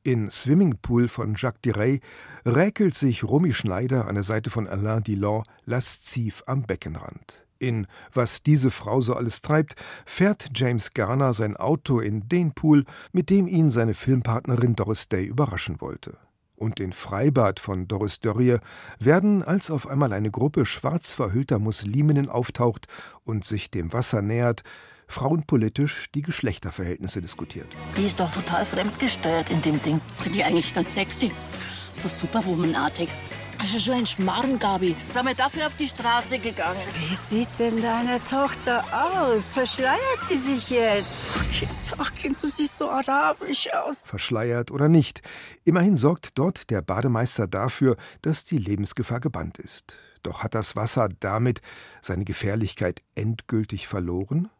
In 0.04 0.30
Swimming 0.30 0.76
Pool 0.80 1.08
von 1.08 1.34
Jacques 1.36 1.62
Diray 1.62 2.00
räkelt 2.44 2.94
sich 2.94 3.24
Romy 3.24 3.52
Schneider 3.52 4.06
an 4.06 4.14
der 4.14 4.24
Seite 4.24 4.50
von 4.50 4.68
Alain 4.68 5.02
Dillon 5.02 5.42
lasziv 5.64 6.44
am 6.46 6.62
Beckenrand. 6.62 7.44
In 7.58 7.86
Was 8.12 8.42
diese 8.42 8.70
Frau 8.70 9.00
so 9.00 9.14
alles 9.14 9.40
treibt, 9.40 9.74
fährt 10.04 10.50
James 10.54 10.92
Garner 10.92 11.34
sein 11.34 11.56
Auto 11.56 12.00
in 12.00 12.28
den 12.28 12.52
Pool, 12.52 12.84
mit 13.12 13.30
dem 13.30 13.48
ihn 13.48 13.70
seine 13.70 13.94
Filmpartnerin 13.94 14.76
Doris 14.76 15.08
Day 15.08 15.24
überraschen 15.24 15.80
wollte 15.80 16.18
und 16.56 16.80
in 16.80 16.92
Freibad 16.92 17.60
von 17.60 17.86
Doris 17.86 18.20
Dörrie 18.20 18.58
werden, 18.98 19.42
als 19.42 19.70
auf 19.70 19.86
einmal 19.86 20.12
eine 20.12 20.30
Gruppe 20.30 20.66
schwarz 20.66 21.12
verhüllter 21.12 21.58
Musliminnen 21.58 22.28
auftaucht 22.28 22.88
und 23.24 23.44
sich 23.44 23.70
dem 23.70 23.92
Wasser 23.92 24.22
nähert, 24.22 24.62
frauenpolitisch 25.06 26.10
die 26.14 26.22
Geschlechterverhältnisse 26.22 27.20
diskutiert. 27.20 27.68
Die 27.96 28.06
ist 28.06 28.18
doch 28.18 28.30
total 28.30 28.64
fremdgesteuert 28.64 29.50
in 29.50 29.62
dem 29.62 29.82
Ding. 29.82 30.00
Finde 30.18 30.38
ich 30.38 30.44
eigentlich 30.44 30.74
ganz 30.74 30.94
sexy. 30.94 31.30
So 32.02 32.08
superwomanartig. 32.08 33.08
Also 33.58 33.78
so 33.78 33.92
ein 33.92 34.06
Schmarrn, 34.06 34.58
Gabi. 34.58 34.94
Sind 35.00 35.26
wir 35.26 35.34
dafür 35.34 35.66
auf 35.66 35.76
die 35.76 35.88
Straße 35.88 36.38
gegangen? 36.38 36.80
Wie 37.08 37.14
sieht 37.14 37.48
denn 37.58 37.80
deine 37.80 38.20
Tochter 38.28 38.84
aus? 38.92 39.46
Verschleiert 39.46 40.20
die 40.30 40.36
sich 40.36 40.70
jetzt? 40.70 41.26
Ach 41.34 41.50
Kind, 41.52 41.70
ach 41.98 42.14
Kind, 42.14 42.42
du 42.42 42.48
siehst 42.48 42.78
so 42.78 42.90
arabisch 42.90 43.72
aus. 43.72 44.02
Verschleiert 44.04 44.70
oder 44.70 44.88
nicht. 44.88 45.22
Immerhin 45.64 45.96
sorgt 45.96 46.38
dort 46.38 46.70
der 46.70 46.82
Bademeister 46.82 47.46
dafür, 47.46 47.96
dass 48.22 48.44
die 48.44 48.58
Lebensgefahr 48.58 49.20
gebannt 49.20 49.58
ist. 49.58 49.96
Doch 50.22 50.42
hat 50.42 50.54
das 50.54 50.76
Wasser 50.76 51.08
damit 51.20 51.60
seine 52.02 52.24
Gefährlichkeit 52.24 53.00
endgültig 53.14 53.86
verloren? 53.86 54.50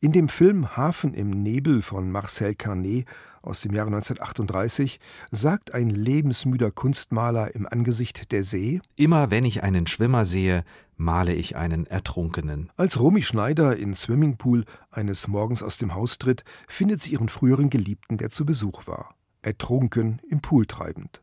In 0.00 0.12
dem 0.12 0.28
Film 0.28 0.76
Hafen 0.76 1.14
im 1.14 1.30
Nebel 1.30 1.82
von 1.82 2.10
Marcel 2.10 2.54
Carnet 2.54 3.06
aus 3.42 3.60
dem 3.60 3.72
Jahre 3.74 3.88
1938 3.88 5.00
sagt 5.30 5.74
ein 5.74 5.90
lebensmüder 5.90 6.70
Kunstmaler 6.70 7.54
im 7.54 7.66
Angesicht 7.66 8.32
der 8.32 8.44
See: 8.44 8.80
Immer 8.96 9.30
wenn 9.30 9.44
ich 9.44 9.62
einen 9.62 9.86
Schwimmer 9.86 10.24
sehe, 10.24 10.64
male 10.96 11.34
ich 11.34 11.56
einen 11.56 11.86
Ertrunkenen. 11.86 12.70
Als 12.76 13.00
Romy 13.00 13.22
Schneider 13.22 13.76
in 13.76 13.94
Swimmingpool 13.94 14.64
eines 14.90 15.28
Morgens 15.28 15.62
aus 15.62 15.78
dem 15.78 15.94
Haus 15.94 16.18
tritt, 16.18 16.44
findet 16.66 17.00
sie 17.00 17.12
ihren 17.12 17.28
früheren 17.28 17.70
Geliebten, 17.70 18.18
der 18.18 18.30
zu 18.30 18.44
Besuch 18.44 18.86
war. 18.86 19.14
Ertrunken 19.42 20.20
im 20.28 20.40
Pool 20.40 20.66
treibend. 20.66 21.22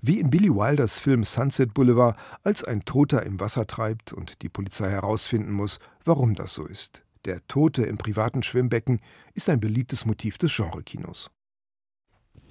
Wie 0.00 0.18
in 0.20 0.30
Billy 0.30 0.50
Wilders 0.50 0.98
Film 0.98 1.24
Sunset 1.24 1.74
Boulevard, 1.74 2.18
als 2.42 2.64
ein 2.64 2.84
Toter 2.84 3.22
im 3.22 3.40
Wasser 3.40 3.66
treibt 3.66 4.12
und 4.12 4.42
die 4.42 4.48
Polizei 4.48 4.90
herausfinden 4.90 5.52
muss, 5.52 5.78
warum 6.04 6.34
das 6.34 6.54
so 6.54 6.66
ist. 6.66 7.05
Der 7.26 7.44
Tote 7.48 7.84
im 7.84 7.98
privaten 7.98 8.44
Schwimmbecken 8.44 9.00
ist 9.34 9.48
ein 9.48 9.58
beliebtes 9.58 10.06
Motiv 10.06 10.38
des 10.38 10.54
Genrekinos. 10.56 11.28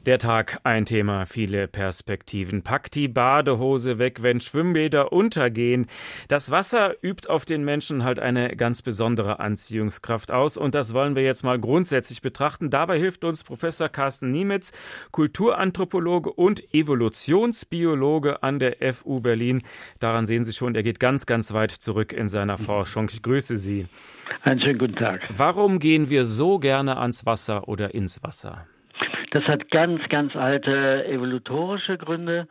Der 0.05 0.19
Tag 0.19 0.59
ein 0.63 0.85
Thema, 0.85 1.25
viele 1.25 1.67
Perspektiven. 1.67 2.61
Pack 2.61 2.91
die 2.91 3.07
Badehose 3.07 3.97
weg, 3.97 4.21
wenn 4.21 4.39
Schwimmbäder 4.39 5.11
untergehen. 5.11 5.87
Das 6.27 6.51
Wasser 6.51 6.93
übt 7.03 7.27
auf 7.27 7.43
den 7.43 7.65
Menschen 7.65 8.03
halt 8.03 8.19
eine 8.19 8.55
ganz 8.55 8.83
besondere 8.83 9.39
Anziehungskraft 9.39 10.31
aus 10.31 10.57
und 10.57 10.75
das 10.75 10.93
wollen 10.93 11.15
wir 11.15 11.23
jetzt 11.23 11.43
mal 11.43 11.59
grundsätzlich 11.59 12.21
betrachten. 12.21 12.69
Dabei 12.69 12.99
hilft 12.99 13.23
uns 13.23 13.43
Professor 13.43 13.89
Carsten 13.89 14.29
Niemetz, 14.29 14.73
Kulturanthropologe 15.09 16.31
und 16.31 16.71
Evolutionsbiologe 16.71 18.43
an 18.43 18.59
der 18.59 18.93
FU 18.93 19.21
Berlin. 19.21 19.63
Daran 19.97 20.27
sehen 20.27 20.43
Sie 20.43 20.53
schon, 20.53 20.75
er 20.75 20.83
geht 20.83 20.99
ganz, 20.99 21.25
ganz 21.25 21.51
weit 21.51 21.71
zurück 21.71 22.13
in 22.13 22.29
seiner 22.29 22.59
Forschung. 22.59 23.07
Ich 23.11 23.23
grüße 23.23 23.57
Sie. 23.57 23.87
Einen 24.43 24.61
schönen 24.61 24.77
guten 24.77 24.97
Tag. 24.97 25.21
Warum 25.29 25.79
gehen 25.79 26.11
wir 26.11 26.25
so 26.25 26.59
gerne 26.59 26.97
ans 26.97 27.25
Wasser 27.25 27.67
oder 27.67 27.95
ins 27.95 28.21
Wasser? 28.21 28.67
Das 29.35 29.43
hat 29.49 29.69
ganz, 29.69 30.01
ganz 30.07 30.33
alte 30.33 31.05
evolutorische 31.07 31.97
Gründe. 31.97 32.47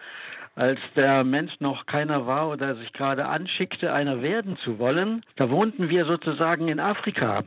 Als 0.55 0.78
der 0.95 1.24
Mensch 1.24 1.59
noch 1.59 1.87
keiner 1.87 2.26
war 2.26 2.51
oder 2.51 2.76
sich 2.76 2.93
gerade 2.93 3.24
anschickte, 3.24 3.95
einer 3.95 4.20
werden 4.20 4.59
zu 4.59 4.78
wollen, 4.78 5.22
da 5.37 5.49
wohnten 5.49 5.89
wir 5.89 6.05
sozusagen 6.05 6.68
in 6.68 6.80
Afrika. 6.80 7.43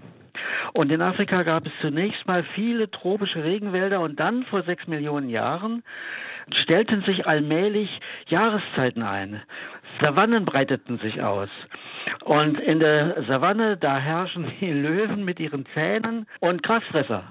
Und 0.73 0.91
in 0.91 1.03
Afrika 1.03 1.43
gab 1.43 1.67
es 1.67 1.71
zunächst 1.81 2.25
mal 2.25 2.43
viele 2.55 2.89
tropische 2.89 3.43
Regenwälder 3.43 3.99
und 3.99 4.19
dann 4.19 4.43
vor 4.45 4.63
sechs 4.63 4.87
Millionen 4.87 5.29
Jahren 5.29 5.83
stellten 6.63 7.03
sich 7.03 7.27
allmählich 7.27 7.91
Jahreszeiten 8.29 9.03
ein. 9.03 9.43
Savannen 10.01 10.45
breiteten 10.45 10.97
sich 10.97 11.21
aus. 11.21 11.49
Und 12.23 12.59
in 12.59 12.79
der 12.79 13.23
Savanne, 13.29 13.77
da 13.77 13.99
herrschen 13.99 14.51
die 14.59 14.71
Löwen 14.71 15.23
mit 15.25 15.39
ihren 15.39 15.67
Zähnen 15.75 16.25
und 16.39 16.63
Grasfresser. 16.63 17.23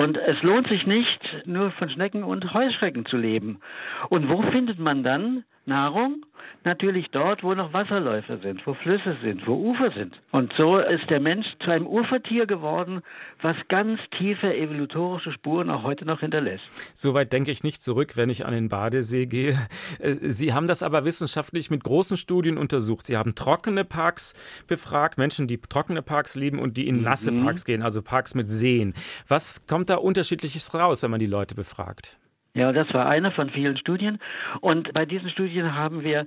Und 0.00 0.16
es 0.16 0.42
lohnt 0.42 0.66
sich 0.68 0.86
nicht, 0.86 1.20
nur 1.44 1.72
von 1.72 1.90
Schnecken 1.90 2.24
und 2.24 2.54
Heuschrecken 2.54 3.04
zu 3.04 3.18
leben. 3.18 3.60
Und 4.08 4.30
wo 4.30 4.40
findet 4.50 4.78
man 4.78 5.02
dann 5.02 5.44
Nahrung? 5.66 6.24
Natürlich 6.64 7.06
dort, 7.10 7.42
wo 7.42 7.54
noch 7.54 7.72
Wasserläufe 7.72 8.38
sind, 8.42 8.66
wo 8.66 8.74
Flüsse 8.74 9.16
sind, 9.22 9.46
wo 9.46 9.54
Ufer 9.54 9.90
sind. 9.92 10.14
Und 10.30 10.52
so 10.58 10.78
ist 10.78 11.08
der 11.08 11.20
Mensch 11.20 11.46
zu 11.64 11.70
einem 11.70 11.86
Ufertier 11.86 12.46
geworden, 12.46 13.00
was 13.40 13.56
ganz 13.68 13.98
tiefe 14.18 14.54
evolutorische 14.54 15.32
Spuren 15.32 15.70
auch 15.70 15.84
heute 15.84 16.04
noch 16.04 16.20
hinterlässt. 16.20 16.64
Soweit 16.94 17.32
denke 17.32 17.50
ich 17.50 17.64
nicht 17.64 17.82
zurück, 17.82 18.16
wenn 18.16 18.28
ich 18.28 18.44
an 18.44 18.52
den 18.52 18.68
Badesee 18.68 19.26
gehe. 19.26 19.58
Äh, 19.98 20.16
Sie 20.20 20.52
haben 20.52 20.66
das 20.66 20.82
aber 20.82 21.04
wissenschaftlich 21.04 21.70
mit 21.70 21.82
großen 21.82 22.16
Studien 22.16 22.58
untersucht. 22.58 23.06
Sie 23.06 23.16
haben 23.16 23.34
trockene 23.34 23.84
Parks 23.84 24.34
befragt, 24.66 25.18
Menschen, 25.18 25.46
die 25.46 25.58
trockene 25.58 26.02
Parks 26.02 26.34
lieben 26.34 26.58
und 26.58 26.76
die 26.76 26.86
in 26.86 27.02
nasse 27.02 27.32
mhm. 27.32 27.44
Parks 27.44 27.64
gehen, 27.64 27.82
also 27.82 28.02
Parks 28.02 28.34
mit 28.34 28.50
Seen. 28.50 28.94
Was 29.28 29.66
kommt 29.66 29.90
da 29.90 29.96
unterschiedliches 29.96 30.74
raus, 30.74 31.02
wenn 31.02 31.10
man 31.10 31.20
die 31.20 31.26
Leute 31.26 31.54
befragt? 31.54 32.19
Ja, 32.54 32.72
das 32.72 32.92
war 32.92 33.08
eine 33.08 33.30
von 33.30 33.50
vielen 33.50 33.76
Studien. 33.76 34.18
Und 34.60 34.92
bei 34.92 35.06
diesen 35.06 35.30
Studien 35.30 35.74
haben 35.74 36.02
wir 36.02 36.26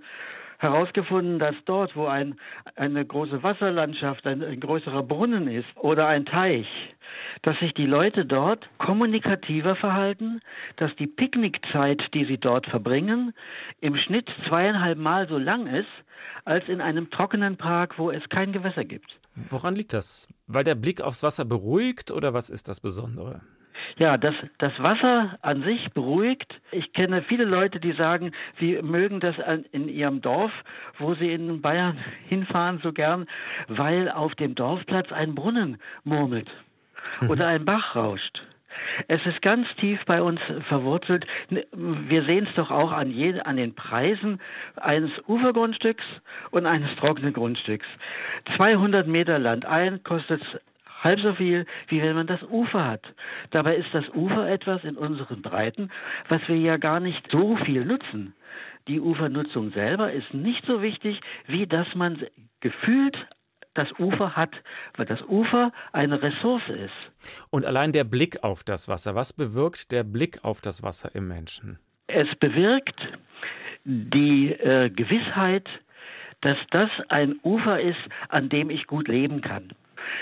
herausgefunden, 0.64 1.40
dass 1.40 1.56
dort, 1.66 1.96
wo 1.96 2.06
ein, 2.06 2.36
eine 2.76 3.06
große 3.06 3.44
Wasserlandschaft, 3.44 4.26
ein, 4.26 4.42
ein 4.42 4.60
größerer 4.62 5.04
Brunnen 5.04 5.48
ist 5.50 5.68
oder 5.76 6.08
ein 6.08 6.26
Teich, 6.26 6.68
dass 7.42 7.60
sich 7.60 7.74
die 7.74 7.86
Leute 7.86 8.26
dort 8.26 8.68
kommunikativer 8.78 9.76
verhalten, 9.76 10.40
dass 10.78 10.96
die 10.96 11.08
Picknickzeit, 11.08 12.02
die 12.14 12.26
sie 12.26 12.38
dort 12.38 12.66
verbringen, 12.68 13.34
im 13.82 13.98
Schnitt 13.98 14.30
zweieinhalb 14.48 14.98
Mal 14.98 15.28
so 15.28 15.38
lang 15.38 15.68
ist, 15.68 15.90
als 16.46 16.68
in 16.70 16.80
einem 16.80 17.10
trockenen 17.10 17.58
Park, 17.58 18.00
wo 18.00 18.10
es 18.10 18.24
kein 18.30 18.54
Gewässer 18.54 18.86
gibt. 18.86 19.20
Woran 19.36 19.76
liegt 19.76 19.94
das? 19.94 20.30
Weil 20.48 20.64
der 20.64 20.76
Blick 20.76 21.02
aufs 21.02 21.24
Wasser 21.24 21.44
beruhigt 21.44 22.12
oder 22.12 22.34
was 22.34 22.50
ist 22.50 22.70
das 22.70 22.80
Besondere? 22.80 23.42
Ja, 23.98 24.18
das, 24.18 24.34
das 24.58 24.74
Wasser 24.80 25.38
an 25.42 25.64
sich 25.64 25.92
beruhigt. 25.94 26.54
Ich 26.72 26.94
kenne 26.94 27.22
viele 27.24 27.46
Leute, 27.46 27.80
die 27.80 27.94
sagen, 27.94 28.32
sie 28.60 28.82
mögen 28.82 29.20
das 29.20 29.36
in 29.72 29.88
ihrem 29.88 30.22
Dorf, 30.22 30.52
wo 30.98 31.14
sie 31.16 31.32
in 31.32 31.62
Bayern 31.62 31.98
hinfahren, 32.28 32.80
so 32.84 32.92
gern, 32.92 33.28
weil 33.68 34.10
auf 34.10 34.34
dem 34.36 34.56
Dorfplatz 34.56 35.12
ein 35.12 35.36
Brunnen 35.36 35.78
murmelt 36.04 36.50
mhm. 37.22 37.30
oder 37.30 37.48
ein 37.48 37.66
Bach 37.66 37.96
rauscht. 37.96 38.42
Es 39.08 39.24
ist 39.26 39.42
ganz 39.42 39.68
tief 39.80 40.00
bei 40.06 40.22
uns 40.22 40.40
verwurzelt. 40.68 41.26
Wir 41.50 42.24
sehen 42.26 42.48
es 42.50 42.56
doch 42.56 42.72
auch 42.72 42.92
an, 42.92 43.12
je, 43.12 43.40
an 43.42 43.58
den 43.58 43.76
Preisen 43.76 44.42
eines 44.76 45.12
Ufergrundstücks 45.28 46.04
und 46.52 46.66
eines 46.66 46.94
trockenen 46.98 47.34
Grundstücks. 47.34 47.86
200 48.58 49.08
Meter 49.08 49.40
Land 49.40 49.66
ein 49.66 50.04
kostet 50.04 50.42
halb 51.04 51.20
so 51.20 51.34
viel, 51.34 51.66
wie 51.88 52.02
wenn 52.02 52.16
man 52.16 52.28
das 52.28 52.42
Ufer 52.44 52.86
hat. 52.86 53.04
Dabei 53.52 53.76
ist 53.76 53.94
das 53.94 54.08
Ufer 54.10 54.50
etwas 54.50 54.84
in 54.84 54.96
unseren 54.96 55.42
Breiten, 55.42 55.92
was 56.30 56.42
wir 56.48 56.58
ja 56.58 56.78
gar 56.78 57.00
nicht 57.00 57.24
so 57.32 57.58
viel 57.58 57.86
nutzen. 57.86 58.34
Die 58.88 59.00
Ufernutzung 59.00 59.72
selber 59.72 60.12
ist 60.12 60.34
nicht 60.34 60.66
so 60.66 60.82
wichtig, 60.82 61.20
wie 61.48 61.68
dass 61.68 61.88
man 61.96 62.22
gefühlt 62.60 63.18
das 63.74 63.88
Ufer 63.98 64.36
hat, 64.36 64.52
weil 64.98 65.06
das 65.06 65.22
Ufer 65.24 65.72
eine 65.94 66.22
Ressource 66.22 66.68
ist. 66.70 67.40
Und 67.50 67.66
allein 67.66 67.92
der 67.92 68.04
Blick 68.04 68.44
auf 68.44 68.64
das 68.64 68.88
Wasser, 68.88 69.16
was 69.16 69.34
bewirkt 69.34 69.92
der 69.92 70.04
Blick 70.04 70.44
auf 70.44 70.62
das 70.62 70.84
Wasser 70.84 71.10
im 71.16 71.28
Menschen? 71.28 71.80
Es 72.08 72.28
bewirkt 72.40 73.00
die 73.86 74.52
äh, 74.52 74.90
Gewissheit, 74.90 75.68
dass 76.42 76.58
das 76.72 76.90
ein 77.10 77.40
Ufer 77.44 77.80
ist, 77.80 78.00
an 78.30 78.50
dem 78.50 78.70
ich 78.70 78.86
gut 78.86 79.08
leben 79.08 79.42
kann. 79.42 79.74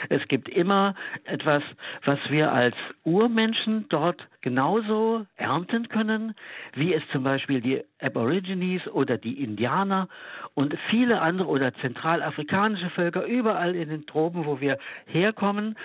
Es 0.10 0.28
gibt 0.28 0.50
immer 0.50 0.96
etwas, 1.26 1.64
was 2.06 2.20
wir 2.30 2.52
als 2.52 2.76
Urmenschen 3.04 3.86
dort 3.90 4.28
genauso 4.42 5.26
ernten 5.38 5.88
können, 5.90 6.36
wie 6.74 6.94
es 6.94 7.04
zum 7.12 7.24
Beispiel 7.24 7.62
die 7.62 7.84
Aborigines 8.00 8.88
oder 8.88 9.18
die 9.18 9.44
Indianer 9.44 10.08
und 10.54 10.76
viele 10.90 11.22
andere 11.22 11.48
oder 11.48 11.74
zentralafrikanische 11.76 12.90
Völker 12.90 13.26
überall 13.26 13.76
in 13.76 13.90
den 13.90 14.06
Tropen, 14.06 14.46
wo 14.46 14.60
wir 14.60 14.78
herkommen, 15.06 15.78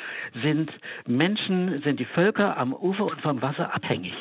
sind 0.42 0.70
Menschen, 1.06 1.82
sind 1.82 2.00
die 2.00 2.04
Völker 2.04 2.56
am 2.56 2.72
Ufer 2.72 3.04
und 3.04 3.20
vom 3.20 3.42
Wasser 3.42 3.74
abhängig. 3.74 4.14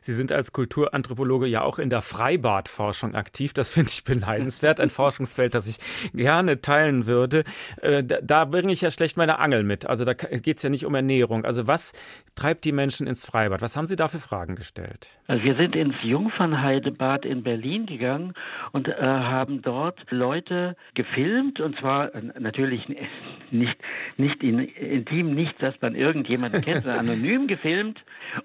Sie 0.00 0.12
sind 0.12 0.32
als 0.32 0.52
Kulturanthropologe 0.52 1.46
ja 1.46 1.62
auch 1.62 1.78
in 1.78 1.90
der 1.90 2.02
Freibadforschung 2.02 3.14
aktiv. 3.14 3.52
Das 3.52 3.70
finde 3.70 3.90
ich 3.90 4.04
beneidenswert. 4.04 4.80
Ein 4.80 4.90
Forschungsfeld, 5.00 5.54
das 5.54 5.66
ich 5.66 5.78
gerne 6.12 6.60
teilen 6.60 7.06
würde. 7.06 7.44
Äh, 7.80 8.04
da, 8.04 8.18
da 8.22 8.44
bringe 8.44 8.72
ich 8.72 8.80
ja 8.80 8.90
schlecht 8.90 9.16
meine 9.16 9.38
Angel 9.38 9.62
mit. 9.62 9.86
Also 9.86 10.04
da 10.04 10.14
geht 10.14 10.56
es 10.58 10.62
ja 10.62 10.70
nicht 10.70 10.86
um 10.86 10.94
Ernährung. 10.94 11.44
Also 11.44 11.66
was 11.66 11.92
treibt 12.34 12.64
die 12.64 12.72
Menschen 12.72 13.06
ins 13.06 13.26
Freibad? 13.26 13.62
Was 13.62 13.76
haben 13.80 13.86
Sie 13.86 13.96
da 13.96 14.08
für 14.08 14.18
Fragen 14.18 14.56
gestellt? 14.56 15.18
Also 15.26 15.42
wir 15.42 15.54
sind 15.54 15.74
ins 15.74 15.94
Jungfernheidebad 16.02 17.24
in 17.24 17.42
Berlin 17.42 17.86
gegangen 17.86 18.34
und 18.72 18.88
äh, 18.88 18.92
haben 19.00 19.62
dort 19.62 19.98
Leute 20.10 20.76
gefilmt. 20.92 21.60
Und 21.60 21.78
zwar 21.78 22.14
äh, 22.14 22.20
natürlich 22.38 22.86
nicht, 23.50 23.78
nicht 24.18 24.42
in, 24.42 24.58
intim, 24.58 25.34
nicht, 25.34 25.54
dass 25.62 25.74
man 25.80 25.94
irgendjemanden 25.94 26.60
kennt, 26.60 26.84
sondern 26.84 26.98
anonym 27.08 27.46
gefilmt. 27.46 27.98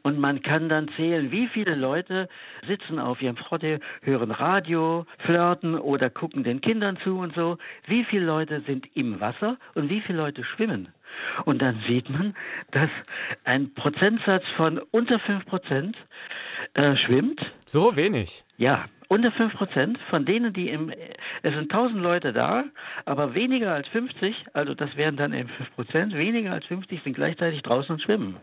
Und 0.04 0.20
man 0.20 0.42
kann 0.42 0.70
dann 0.70 0.88
zählen, 0.96 1.30
wie 1.34 1.50
viele 1.50 1.76
Leute 1.76 2.30
sitzen 2.66 2.98
auf 2.98 3.22
ihrem 3.22 3.36
Frotte, 3.36 3.82
hören 4.04 4.32
Radio, 4.32 5.06
flirten 5.18 5.78
oder 5.78 6.10
gucken 6.10 6.46
den 6.46 6.62
Kindern 6.62 6.96
zu 7.04 7.18
und 7.18 7.36
so. 7.36 7.58
Wie 7.88 8.06
viele 8.06 8.26
Leute 8.26 8.62
sind 8.62 8.88
im 8.96 9.20
Wasser 9.20 9.58
und 9.74 9.90
wie 9.90 10.00
viele 10.00 10.20
Leute 10.20 10.46
schwimmen. 10.46 10.95
Und 11.46 11.62
dann 11.62 11.84
sieht 11.88 12.10
man, 12.10 12.36
dass 12.72 12.90
ein 13.44 13.74
Prozentsatz 13.74 14.44
von 14.56 14.80
unter 14.92 15.20
5 15.20 15.46
Prozent 15.46 15.98
äh, 16.74 16.96
schwimmt. 16.98 17.40
So 17.66 17.96
wenig? 17.96 18.44
Ja, 18.58 18.86
unter 19.08 19.32
5 19.32 19.54
Prozent 19.54 20.00
von 20.10 20.26
denen, 20.26 20.54
die 20.54 20.70
im, 20.70 20.90
es 20.90 21.54
sind 21.54 21.72
1000 21.72 22.02
Leute 22.02 22.34
da, 22.34 22.64
aber 23.06 23.34
weniger 23.34 23.74
als 23.74 23.88
50, 23.90 24.36
also 24.54 24.74
das 24.74 24.96
wären 24.96 25.18
dann 25.18 25.34
eben 25.34 25.50
5 25.50 25.76
Prozent, 25.76 26.14
weniger 26.16 26.54
als 26.54 26.66
50 26.66 27.04
sind 27.04 27.14
gleichzeitig 27.14 27.62
draußen 27.62 27.94
und 27.94 28.02
schwimmen. 28.02 28.38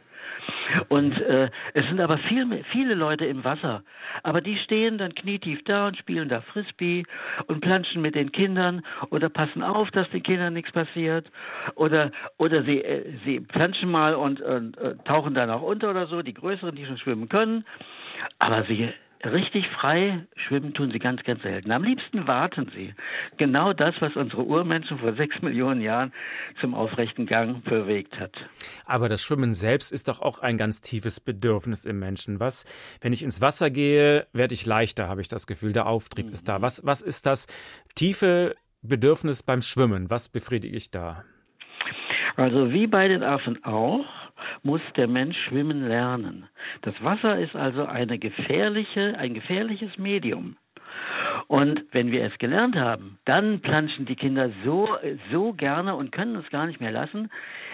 Und 0.89 1.21
äh, 1.21 1.51
es 1.75 1.87
sind 1.87 2.01
aber 2.01 2.19
viel, 2.19 2.65
viele 2.71 2.95
Leute 2.95 3.25
im 3.27 3.45
Wasser. 3.45 3.83
Aber 4.23 4.41
die 4.41 4.57
stehen 4.59 4.99
dann 4.99 5.15
knietief 5.15 5.63
da 5.65 5.89
und 5.89 5.97
spielen 5.97 6.29
da 6.29 6.41
Frisbee 6.41 7.05
und 7.47 7.61
planschen 7.61 8.03
mit 8.03 8.15
den 8.15 8.33
Kindern 8.33 8.83
oder 9.11 9.29
passen 9.29 9.63
auf, 9.63 9.91
dass 9.91 10.09
den 10.11 10.23
Kindern 10.23 10.55
nichts 10.55 10.73
passiert. 10.73 11.31
Oder, 11.75 12.11
oder 12.39 12.63
sie, 12.65 12.83
äh, 12.83 13.19
sie 13.25 13.41
planschen 13.41 13.91
mal 13.91 14.15
und, 14.15 14.41
und 14.41 14.79
äh, 14.79 14.97
tauchen 15.05 15.35
dann 15.35 15.51
auch 15.51 15.63
unter 15.63 15.91
oder 15.91 16.07
so, 16.07 16.23
die 16.23 16.35
Größeren, 16.35 16.75
die 16.75 16.87
schon 16.87 16.99
schwimmen 16.99 17.29
können. 17.29 17.65
Aber 18.39 18.65
sie 18.65 18.93
richtig 19.27 19.67
frei 19.69 20.27
schwimmen 20.37 20.75
tun 20.75 20.91
sie 20.91 20.99
ganz, 20.99 21.23
ganz 21.23 21.43
selten. 21.43 21.71
Am 21.71 21.85
liebsten 21.85 22.27
warten 22.27 22.71
sie. 22.75 22.95
Genau 23.37 23.73
das, 23.73 23.95
was 24.01 24.17
unsere 24.17 24.45
Urmenschen 24.45 24.99
vor 24.99 25.15
sechs 25.15 25.41
Millionen 25.43 25.81
Jahren 25.81 26.13
zum 26.61 26.75
aufrechten 26.75 27.27
Gang 27.27 27.63
bewegt 27.65 28.19
hat. 28.19 28.33
Aber 28.87 29.09
das 29.09 29.23
Schwimmen 29.23 29.55
selbst 29.55 29.93
ist 29.93 30.09
doch 30.09 30.21
auch 30.21 30.39
ein 30.41 30.57
ganz 30.57 30.81
tiefes 30.81 31.21
Bedürfnis 31.21 31.85
im 31.85 31.99
Menschen. 31.99 32.41
Was, 32.41 32.65
wenn 33.01 33.13
ich 33.13 33.23
ins 33.23 33.41
Wasser 33.41 33.71
gehe, 33.71 34.27
werde 34.33 34.55
ich 34.55 34.67
leichter, 34.67 35.09
habe 35.09 35.21
ich 35.21 35.29
das 35.29 35.47
Gefühl. 35.47 35.73
Der 35.73 35.87
Auftrieb 35.87 36.27
mhm. 36.27 36.33
ist 36.33 36.49
da. 36.49 36.63
Was, 36.63 36.85
was 36.85 37.03
ist 37.03 37.27
das 37.27 37.47
tiefe 37.95 38.55
Bedürfnis 38.83 39.43
beim 39.43 39.63
Schwimmen? 39.63 40.11
Was 40.11 40.29
befriedige 40.29 40.77
ich 40.77 40.91
da? 40.91 41.25
Also 42.37 42.73
wie 42.73 42.87
bei 42.87 43.09
den 43.09 43.23
Affen 43.23 43.63
auch, 43.65 44.07
muss 44.63 44.81
der 44.97 45.09
Mensch 45.09 45.37
schwimmen 45.49 45.89
lernen. 45.89 46.49
Das 46.83 46.95
Wasser 47.03 47.39
ist 47.39 47.57
also 47.57 47.85
eine 47.85 48.19
gefährliche, 48.19 49.17
ein 49.19 49.35
gefährliches 49.35 49.97
Medium. 49.99 50.57
Und 51.49 51.85
wenn 51.93 52.11
wir 52.11 52.25
es 52.25 52.39
gelernt 52.39 52.77
haben, 52.77 53.19
dann 53.25 53.61
planschen 53.61 54.07
die 54.07 54.17
Kinder 54.17 54.51
so, 54.65 54.89
so 55.31 55.53
gerne 55.53 55.95
und 55.95 56.13
können 56.13 56.37
es 56.37 56.49
gar 56.51 56.67
nicht 56.67 56.81
mehr 56.81 56.93
lassen. 56.93 57.31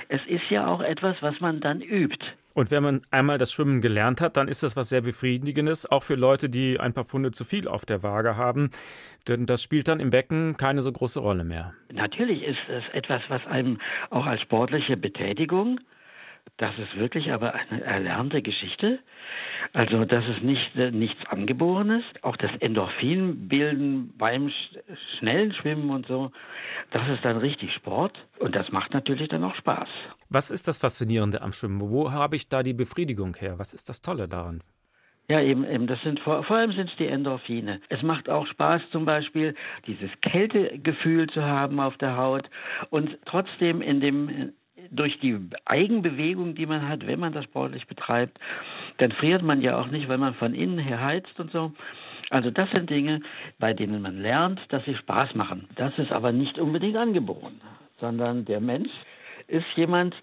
Es 0.09 0.21
ist 0.27 0.51
ja 0.51 0.67
auch 0.67 0.81
etwas, 0.81 1.17
was 1.21 1.39
man 1.41 1.61
dann 1.61 1.81
übt. 1.81 2.25
Und 2.55 2.73
wenn 2.73 2.83
man 2.83 3.03
einmal 3.13 3.39
das 3.39 3.53
Schwimmen 3.53 3.81
gelernt 3.81 4.21
hat, 4.21 4.37
dann 4.37 4.49
ist 4.49 4.65
das 4.65 4.75
was 4.75 4.89
sehr 4.89 5.03
Befriedigendes, 5.03 5.89
auch 5.89 6.03
für 6.03 6.17
Leute, 6.17 6.49
die 6.49 6.81
ein 6.81 6.93
paar 6.93 7.05
Pfunde 7.05 7.31
zu 7.31 7.45
viel 7.45 7.69
auf 7.69 7.85
der 7.85 8.03
Waage 8.03 8.37
haben. 8.37 8.71
Denn 9.29 9.47
das 9.47 9.63
spielt 9.63 9.87
dann 9.87 10.01
im 10.01 10.11
Becken 10.11 10.57
keine 10.57 10.83
so 10.83 10.91
große 10.91 11.21
Rolle 11.21 11.45
mehr. 11.45 11.75
Natürlich 11.93 12.43
ist 12.43 12.59
es 12.69 12.83
etwas, 12.95 13.23
was 13.29 13.47
einem 13.47 13.79
auch 14.11 14.27
als 14.27 14.41
sportliche 14.43 14.97
Betätigung 14.97 15.79
das 16.57 16.77
ist 16.79 16.97
wirklich 16.97 17.31
aber 17.33 17.55
eine 17.55 17.83
erlernte 17.83 18.43
Geschichte. 18.43 18.99
Also 19.73 20.05
das 20.05 20.25
ist 20.27 20.43
nicht 20.43 20.75
äh, 20.77 20.91
nichts 20.91 21.21
Angeborenes. 21.27 22.03
Auch 22.23 22.37
das 22.37 22.51
Endorphinbilden 22.61 24.15
beim 24.17 24.49
sch 24.49 24.79
schnellen 25.19 25.53
Schwimmen 25.53 25.91
und 25.91 26.07
so, 26.07 26.33
das 26.91 27.07
ist 27.09 27.25
dann 27.25 27.37
richtig 27.37 27.73
Sport 27.75 28.17
und 28.39 28.55
das 28.57 28.71
macht 28.73 28.95
natürlich 28.95 29.29
dann 29.29 29.45
auch 29.45 29.55
Spaß. 29.57 29.89
Was 30.31 30.51
ist 30.51 30.69
das 30.69 30.79
Faszinierende 30.79 31.43
am 31.43 31.53
Schwimmen? 31.53 31.81
Wo 31.81 32.13
habe 32.13 32.37
ich 32.37 32.49
da 32.49 32.63
die 32.63 32.75
Befriedigung 32.75 33.37
her? 33.37 33.59
Was 33.59 33.75
ist 33.75 33.89
das 33.89 34.01
Tolle 34.01 34.29
daran? 34.29 34.63
Ja, 35.31 35.43
eben, 35.43 35.69
eben, 35.69 35.87
das 35.87 36.01
sind 36.01 36.19
vor, 36.21 36.43
vor 36.45 36.57
allem 36.57 36.73
sind 36.73 36.89
es 36.89 36.97
die 36.97 37.07
Endorphine. 37.07 37.83
Es 37.91 38.01
macht 38.01 38.31
auch 38.31 38.47
Spaß, 38.47 38.81
zum 38.93 39.05
Beispiel 39.05 39.55
dieses 39.87 40.11
Kältegefühl 40.23 41.27
zu 41.29 41.43
haben 41.43 41.81
auf 41.81 41.99
der 41.99 42.17
Haut 42.17 42.49
und 42.89 43.19
trotzdem 43.27 43.83
in 43.83 44.01
dem 44.01 44.55
durch 44.91 45.19
die 45.21 45.39
Eigenbewegung, 45.65 46.55
die 46.55 46.67
man 46.67 46.89
hat, 46.89 47.07
wenn 47.07 47.21
man 47.21 47.33
das 47.33 47.45
sportlich 47.45 47.87
betreibt, 47.87 48.39
dann 48.99 49.13
friert 49.13 49.43
man 49.43 49.61
ja 49.61 49.81
auch 49.81 49.89
nicht, 49.89 50.09
weil 50.09 50.19
man 50.19 50.35
von 50.35 50.55
innen 50.55 50.79
her 50.79 51.01
heizt 51.01 51.39
und 51.39 51.51
so. 51.51 51.73
Also 52.31 52.51
das 52.51 52.71
sind 52.71 52.91
Dinge, 52.91 53.21
bei 53.59 53.73
denen 53.73 54.03
man 54.03 54.21
lernt, 54.21 54.61
dass 54.69 54.85
sie 54.85 54.95
Spaß 54.95 55.35
machen. 55.35 55.69
Das 55.77 55.97
ist 55.99 56.13
aber 56.13 56.33
nicht 56.33 56.59
unbedingt 56.59 56.97
angeboren, 56.97 57.61
sondern 58.01 58.45
der 58.45 58.61
Mensch 58.61 58.91
ist 59.47 59.67
jemand, 59.77 60.15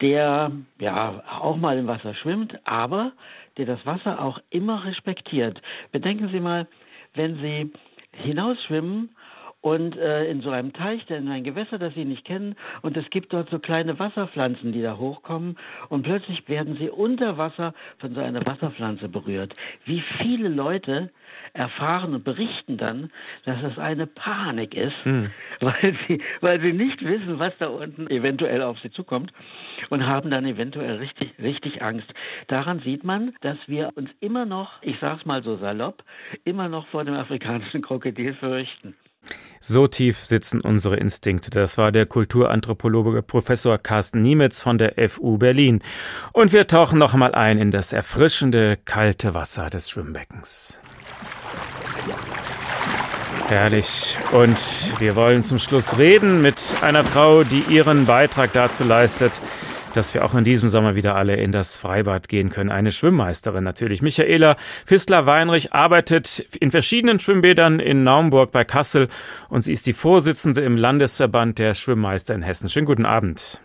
der 0.00 0.50
ja 0.80 1.22
auch 1.40 1.56
mal 1.56 1.78
im 1.78 1.86
Wasser 1.86 2.14
schwimmt, 2.14 2.58
aber 2.64 3.12
der 3.56 3.66
das 3.66 3.84
Wasser 3.86 4.20
auch 4.20 4.40
immer 4.50 4.84
respektiert. 4.84 5.62
Bedenken 5.92 6.28
Sie 6.30 6.40
mal, 6.40 6.66
wenn 7.14 7.36
Sie 7.36 7.72
hinausschwimmen 8.12 9.10
und 9.62 9.96
äh, 9.96 10.26
in 10.26 10.42
so 10.42 10.50
einem 10.50 10.72
Teich, 10.72 11.08
in 11.08 11.28
ein 11.28 11.44
Gewässer, 11.44 11.78
das 11.78 11.94
Sie 11.94 12.04
nicht 12.04 12.24
kennen, 12.24 12.56
und 12.82 12.96
es 12.96 13.08
gibt 13.10 13.32
dort 13.32 13.48
so 13.48 13.58
kleine 13.58 13.98
Wasserpflanzen, 13.98 14.72
die 14.72 14.82
da 14.82 14.98
hochkommen, 14.98 15.56
und 15.88 16.02
plötzlich 16.02 16.46
werden 16.48 16.76
Sie 16.78 16.90
unter 16.90 17.38
Wasser 17.38 17.72
von 17.98 18.14
so 18.14 18.20
einer 18.20 18.44
Wasserpflanze 18.44 19.08
berührt. 19.08 19.54
Wie 19.84 20.02
viele 20.18 20.48
Leute 20.48 21.10
erfahren 21.54 22.14
und 22.14 22.24
berichten 22.24 22.76
dann, 22.76 23.10
dass 23.44 23.62
es 23.62 23.78
eine 23.78 24.06
Panik 24.06 24.74
ist, 24.74 24.96
mhm. 25.04 25.30
weil 25.60 25.96
sie, 26.08 26.20
weil 26.40 26.60
sie 26.60 26.72
nicht 26.72 27.02
wissen, 27.04 27.38
was 27.38 27.52
da 27.58 27.68
unten 27.68 28.08
eventuell 28.08 28.62
auf 28.62 28.78
sie 28.80 28.90
zukommt 28.90 29.32
und 29.90 30.06
haben 30.06 30.30
dann 30.30 30.44
eventuell 30.44 30.96
richtig, 30.96 31.32
richtig 31.38 31.82
Angst. 31.82 32.12
Daran 32.48 32.80
sieht 32.80 33.04
man, 33.04 33.34
dass 33.42 33.58
wir 33.66 33.90
uns 33.94 34.10
immer 34.20 34.44
noch, 34.44 34.82
ich 34.82 34.96
sag's 35.00 35.24
mal 35.24 35.42
so 35.42 35.56
salopp, 35.56 36.02
immer 36.44 36.68
noch 36.68 36.86
vor 36.88 37.04
dem 37.04 37.14
afrikanischen 37.14 37.82
Krokodil 37.82 38.34
fürchten. 38.34 38.96
So 39.64 39.86
tief 39.86 40.24
sitzen 40.24 40.60
unsere 40.60 40.96
Instinkte. 40.96 41.50
Das 41.50 41.78
war 41.78 41.92
der 41.92 42.04
Kulturanthropologe 42.04 43.22
Professor 43.22 43.78
Carsten 43.78 44.20
Niemetz 44.20 44.60
von 44.60 44.76
der 44.76 44.94
FU 45.08 45.38
Berlin. 45.38 45.82
Und 46.32 46.52
wir 46.52 46.66
tauchen 46.66 46.98
noch 46.98 47.14
einmal 47.14 47.36
ein 47.36 47.58
in 47.58 47.70
das 47.70 47.92
erfrischende, 47.92 48.76
kalte 48.84 49.34
Wasser 49.34 49.70
des 49.70 49.88
Schwimmbeckens. 49.88 50.82
Herrlich. 53.46 54.18
Und 54.32 54.58
wir 54.98 55.14
wollen 55.14 55.44
zum 55.44 55.60
Schluss 55.60 55.96
reden 55.96 56.42
mit 56.42 56.60
einer 56.80 57.04
Frau, 57.04 57.44
die 57.44 57.60
ihren 57.68 58.04
Beitrag 58.04 58.52
dazu 58.52 58.82
leistet, 58.82 59.40
dass 59.94 60.14
wir 60.14 60.24
auch 60.24 60.34
in 60.34 60.44
diesem 60.44 60.68
Sommer 60.68 60.94
wieder 60.94 61.14
alle 61.14 61.36
in 61.36 61.52
das 61.52 61.76
Freibad 61.76 62.28
gehen 62.28 62.50
können. 62.50 62.70
Eine 62.70 62.90
Schwimmmeisterin 62.90 63.64
natürlich. 63.64 64.02
Michaela 64.02 64.56
Fistler-Weinrich 64.86 65.72
arbeitet 65.72 66.40
in 66.60 66.70
verschiedenen 66.70 67.18
Schwimmbädern 67.18 67.80
in 67.80 68.04
Naumburg 68.04 68.50
bei 68.50 68.64
Kassel 68.64 69.08
und 69.48 69.62
sie 69.62 69.72
ist 69.72 69.86
die 69.86 69.92
Vorsitzende 69.92 70.62
im 70.62 70.76
Landesverband 70.76 71.58
der 71.58 71.74
Schwimmmeister 71.74 72.34
in 72.34 72.42
Hessen. 72.42 72.68
Schönen 72.68 72.86
guten 72.86 73.06
Abend. 73.06 73.60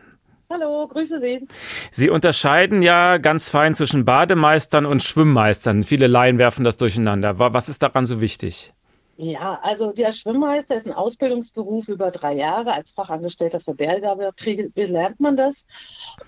Hallo, 0.50 0.88
grüße 0.88 1.20
Sie. 1.20 1.46
Sie 1.92 2.10
unterscheiden 2.10 2.82
ja 2.82 3.18
ganz 3.18 3.50
fein 3.50 3.76
zwischen 3.76 4.06
Bademeistern 4.06 4.86
und 4.86 5.04
Schwimmmeistern. 5.04 5.84
Viele 5.84 6.08
Laien 6.08 6.38
werfen 6.38 6.64
das 6.64 6.78
durcheinander. 6.78 7.38
Was 7.38 7.68
ist 7.68 7.84
daran 7.84 8.06
so 8.06 8.22
wichtig? 8.22 8.74
Ja, 9.20 9.60
also 9.64 9.92
der 9.92 10.12
Schwimmmeister 10.12 10.78
ist 10.78 10.86
ein 10.86 10.94
Ausbildungsberuf 10.94 11.88
über 11.90 12.12
drei 12.12 12.36
Jahre. 12.36 12.74
Als 12.74 12.92
Fachangestellter 12.92 13.60
für 13.60 13.74
Bergbetriebe 13.74 14.86
lernt 14.86 15.20
man 15.20 15.36
das. 15.36 15.66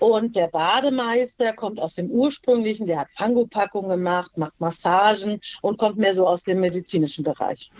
Und 0.00 0.34
der 0.34 0.48
Bademeister 0.48 1.52
kommt 1.52 1.78
aus 1.78 1.94
dem 1.94 2.10
ursprünglichen, 2.10 2.88
der 2.88 2.98
hat 2.98 3.08
Fangopackungen 3.14 3.90
gemacht, 3.90 4.36
macht 4.36 4.58
Massagen 4.58 5.40
und 5.62 5.78
kommt 5.78 5.98
mehr 5.98 6.14
so 6.14 6.26
aus 6.26 6.42
dem 6.42 6.58
medizinischen 6.58 7.22
Bereich. 7.22 7.70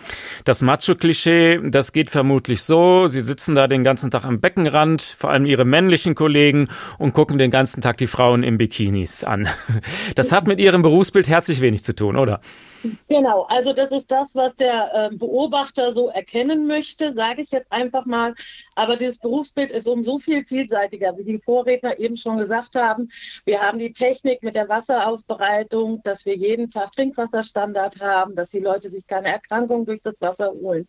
Das 0.44 0.62
Macho-Klischee, 0.62 1.60
das 1.70 1.90
geht 1.90 2.08
vermutlich 2.08 2.62
so. 2.62 3.08
Sie 3.08 3.20
sitzen 3.20 3.56
da 3.56 3.66
den 3.66 3.82
ganzen 3.82 4.12
Tag 4.12 4.24
am 4.24 4.40
Beckenrand, 4.40 5.02
vor 5.02 5.30
allem 5.30 5.44
Ihre 5.44 5.64
männlichen 5.64 6.14
Kollegen, 6.14 6.68
und 6.98 7.14
gucken 7.14 7.36
den 7.36 7.50
ganzen 7.50 7.80
Tag 7.80 7.96
die 7.96 8.06
Frauen 8.06 8.44
im 8.44 8.58
Bikinis 8.58 9.24
an. 9.24 9.48
Das 10.14 10.32
hat 10.32 10.46
mit 10.46 10.60
Ihrem 10.60 10.82
Berufsbild 10.82 11.28
herzlich 11.28 11.60
wenig 11.60 11.82
zu 11.82 11.94
tun, 11.94 12.16
oder? 12.16 12.40
Genau, 13.08 13.42
also 13.42 13.72
das 13.72 13.92
ist 13.92 14.10
das, 14.10 14.34
was 14.34 14.54
der 14.56 15.10
äh, 15.12 15.16
Beobachter 15.16 15.92
so 15.92 16.08
erkennen 16.08 16.66
möchte, 16.66 17.12
sage 17.14 17.42
ich 17.42 17.50
jetzt 17.50 17.70
einfach 17.70 18.06
mal. 18.06 18.34
Aber 18.74 18.96
dieses 18.96 19.18
Berufsbild 19.18 19.70
ist 19.70 19.88
um 19.88 20.02
so 20.02 20.18
viel 20.18 20.44
vielseitiger, 20.44 21.16
wie 21.18 21.24
die 21.24 21.38
Vorredner 21.38 21.98
eben 21.98 22.16
schon 22.16 22.38
gesagt 22.38 22.76
haben. 22.76 23.10
Wir 23.44 23.60
haben 23.60 23.78
die 23.78 23.92
Technik 23.92 24.42
mit 24.42 24.54
der 24.54 24.68
Wasseraufbereitung, 24.68 26.02
dass 26.04 26.24
wir 26.24 26.36
jeden 26.36 26.70
Tag 26.70 26.92
Trinkwasserstandard 26.92 28.00
haben, 28.00 28.34
dass 28.34 28.50
die 28.50 28.60
Leute 28.60 28.90
sich 28.90 29.06
keine 29.06 29.28
Erkrankung 29.28 29.84
durch 29.84 30.02
das 30.02 30.20
Wasser 30.20 30.50
holen. 30.50 30.86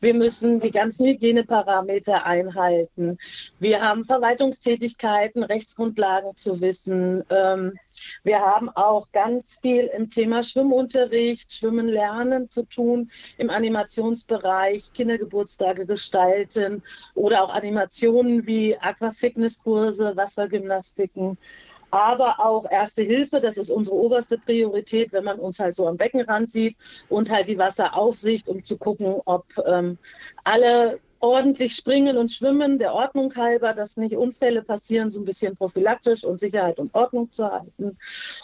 Wir 0.00 0.14
müssen 0.14 0.60
die 0.60 0.70
ganzen 0.70 1.06
Hygieneparameter 1.06 2.24
einhalten. 2.24 3.18
Wir 3.58 3.82
haben 3.82 4.04
Verwaltungstätigkeiten, 4.04 5.42
Rechtsgrundlagen 5.44 6.36
zu 6.36 6.60
wissen. 6.60 7.24
Ähm, 7.30 7.78
wir 8.22 8.40
haben 8.40 8.68
auch 8.70 9.10
ganz 9.12 9.58
viel 9.60 9.90
im 9.96 10.10
Thema 10.10 10.42
Schwimmunterricht, 10.42 11.33
Schwimmen 11.36 11.88
lernen 11.88 12.50
zu 12.50 12.64
tun, 12.64 13.10
im 13.38 13.50
Animationsbereich, 13.50 14.92
Kindergeburtstage 14.92 15.86
gestalten 15.86 16.82
oder 17.14 17.42
auch 17.42 17.52
Animationen 17.52 18.46
wie 18.46 18.76
Aquafitnesskurse, 18.76 20.16
Wassergymnastiken. 20.16 21.38
Aber 21.90 22.40
auch 22.40 22.68
Erste 22.68 23.02
Hilfe, 23.02 23.40
das 23.40 23.56
ist 23.56 23.70
unsere 23.70 23.94
oberste 23.94 24.36
Priorität, 24.36 25.12
wenn 25.12 25.22
man 25.22 25.38
uns 25.38 25.60
halt 25.60 25.76
so 25.76 25.86
am 25.86 25.96
Beckenrand 25.96 26.50
sieht 26.50 26.76
und 27.08 27.30
halt 27.30 27.46
die 27.46 27.56
Wasseraufsicht, 27.56 28.48
um 28.48 28.64
zu 28.64 28.76
gucken, 28.76 29.20
ob 29.24 29.44
ähm, 29.64 29.96
alle 30.42 30.98
ordentlich 31.24 31.74
springen 31.74 32.18
und 32.18 32.30
schwimmen, 32.30 32.78
der 32.78 32.92
Ordnung 32.92 33.34
halber, 33.34 33.72
dass 33.72 33.96
nicht 33.96 34.14
Unfälle 34.14 34.60
passieren, 34.60 35.10
so 35.10 35.20
ein 35.20 35.24
bisschen 35.24 35.56
prophylaktisch 35.56 36.22
und 36.22 36.38
Sicherheit 36.38 36.78
und 36.78 36.94
Ordnung 36.94 37.30
zu 37.30 37.50
halten. 37.50 37.96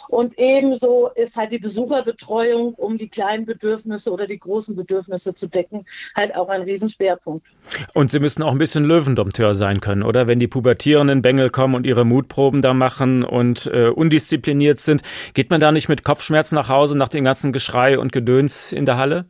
Und 0.07 0.39
ebenso 0.39 1.09
ist 1.13 1.35
halt 1.35 1.51
die 1.51 1.59
Besucherbetreuung, 1.59 2.73
um 2.73 2.97
die 2.97 3.07
kleinen 3.07 3.45
Bedürfnisse 3.45 4.11
oder 4.11 4.25
die 4.25 4.39
großen 4.39 4.75
Bedürfnisse 4.75 5.35
zu 5.35 5.47
decken, 5.47 5.85
halt 6.15 6.35
auch 6.35 6.49
ein 6.49 6.63
Riesenschwerpunkt. 6.63 7.45
Und 7.93 8.09
Sie 8.09 8.19
müssen 8.19 8.41
auch 8.41 8.51
ein 8.51 8.57
bisschen 8.57 8.83
Löwendompteur 8.83 9.53
sein 9.53 9.79
können, 9.79 10.01
oder? 10.01 10.25
Wenn 10.25 10.39
die 10.39 10.47
pubertierenden 10.47 11.21
Bengel 11.21 11.51
kommen 11.51 11.75
und 11.75 11.85
ihre 11.85 12.03
Mutproben 12.03 12.63
da 12.63 12.73
machen 12.73 13.23
und 13.23 13.67
äh, 13.67 13.89
undiszipliniert 13.89 14.79
sind, 14.79 15.03
geht 15.35 15.51
man 15.51 15.59
da 15.59 15.71
nicht 15.71 15.87
mit 15.87 16.03
Kopfschmerzen 16.03 16.55
nach 16.55 16.69
Hause 16.69 16.97
nach 16.97 17.09
dem 17.09 17.23
ganzen 17.23 17.53
Geschrei 17.53 17.99
und 17.99 18.11
Gedöns 18.11 18.71
in 18.71 18.87
der 18.87 18.97
Halle? 18.97 19.27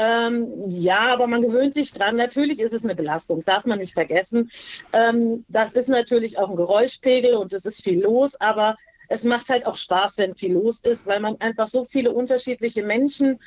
Ähm, 0.00 0.48
ja, 0.66 1.12
aber 1.12 1.26
man 1.26 1.42
gewöhnt 1.42 1.74
sich 1.74 1.92
dran. 1.92 2.16
Natürlich 2.16 2.58
ist 2.58 2.72
es 2.72 2.84
eine 2.84 2.94
Belastung, 2.94 3.44
darf 3.44 3.66
man 3.66 3.80
nicht 3.80 3.92
vergessen. 3.92 4.50
Ähm, 4.94 5.44
das 5.48 5.72
ist 5.72 5.90
natürlich 5.90 6.38
auch 6.38 6.48
ein 6.48 6.56
Geräuschpegel 6.56 7.34
und 7.34 7.52
es 7.52 7.66
ist 7.66 7.84
viel 7.84 8.00
los, 8.00 8.40
aber 8.40 8.76
es 9.08 9.24
macht 9.24 9.50
halt 9.50 9.66
auch 9.66 9.76
Spaß, 9.76 10.16
wenn 10.18 10.36
viel 10.36 10.54
los 10.54 10.80
ist, 10.80 11.06
weil 11.06 11.20
man 11.20 11.38
einfach 11.40 11.68
so 11.68 11.84
viele 11.84 12.12
unterschiedliche 12.12 12.82
Menschen 12.82 13.40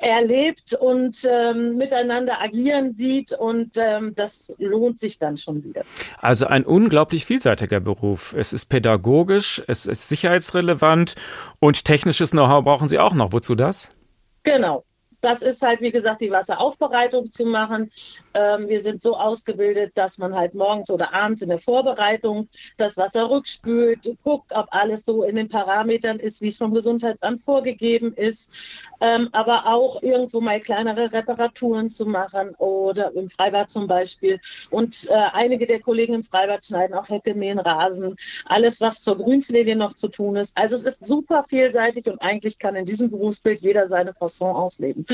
erlebt 0.00 0.72
und 0.72 1.18
ähm, 1.28 1.76
miteinander 1.76 2.40
agieren 2.40 2.94
sieht 2.94 3.32
und 3.32 3.76
ähm, 3.76 4.14
das 4.14 4.54
lohnt 4.58 4.98
sich 5.00 5.18
dann 5.18 5.36
schon 5.36 5.62
wieder. 5.64 5.82
Also 6.18 6.46
ein 6.46 6.64
unglaublich 6.64 7.26
vielseitiger 7.26 7.80
Beruf. 7.80 8.34
Es 8.38 8.54
ist 8.54 8.66
pädagogisch, 8.66 9.62
es 9.66 9.84
ist 9.84 10.08
sicherheitsrelevant 10.08 11.14
und 11.58 11.84
technisches 11.84 12.30
Know-how 12.30 12.64
brauchen 12.64 12.88
Sie 12.88 12.98
auch 12.98 13.12
noch. 13.12 13.32
Wozu 13.32 13.54
das? 13.54 13.94
Genau, 14.44 14.84
das 15.20 15.42
ist 15.42 15.62
halt, 15.62 15.80
wie 15.80 15.90
gesagt, 15.90 16.20
die 16.20 16.30
Wasseraufbereitung 16.30 17.30
zu 17.30 17.44
machen. 17.44 17.90
Ähm, 18.34 18.68
wir 18.68 18.82
sind 18.82 19.02
so 19.02 19.16
ausgebildet, 19.16 19.92
dass 19.94 20.18
man 20.18 20.34
halt 20.34 20.54
morgens 20.54 20.90
oder 20.90 21.12
abends 21.12 21.42
in 21.42 21.48
der 21.48 21.58
Vorbereitung 21.58 22.48
das 22.76 22.96
Wasser 22.96 23.30
rückspült, 23.30 24.16
guckt, 24.24 24.52
ob 24.54 24.66
alles 24.70 25.04
so 25.04 25.24
in 25.24 25.36
den 25.36 25.48
Parametern 25.48 26.18
ist, 26.18 26.40
wie 26.40 26.48
es 26.48 26.56
vom 26.56 26.72
Gesundheitsamt 26.72 27.42
vorgegeben 27.42 28.14
ist. 28.14 28.52
Ähm, 29.00 29.28
aber 29.32 29.66
auch 29.66 30.02
irgendwo 30.02 30.40
mal 30.40 30.60
kleinere 30.60 31.12
Reparaturen 31.12 31.90
zu 31.90 32.06
machen 32.06 32.54
oder 32.56 33.12
im 33.14 33.30
Freibad 33.30 33.70
zum 33.70 33.86
Beispiel. 33.86 34.40
Und 34.70 35.08
äh, 35.10 35.14
einige 35.32 35.66
der 35.66 35.80
Kollegen 35.80 36.14
im 36.14 36.22
Freibad 36.22 36.64
schneiden 36.64 36.94
auch 36.94 37.08
Hecke, 37.08 37.34
mähen 37.34 37.58
Rasen, 37.58 38.16
alles, 38.46 38.80
was 38.80 39.02
zur 39.02 39.16
Grünpflege 39.16 39.76
noch 39.76 39.94
zu 39.94 40.08
tun 40.08 40.36
ist. 40.36 40.56
Also 40.56 40.76
es 40.76 40.84
ist 40.84 41.06
super 41.06 41.44
vielseitig 41.44 42.06
und 42.06 42.20
eigentlich 42.20 42.58
kann 42.58 42.76
in 42.76 42.84
diesem 42.84 43.10
Berufsbild 43.10 43.60
jeder 43.60 43.88
seine 43.88 44.14
Fasson 44.14 44.54
ausleben. 44.54 45.06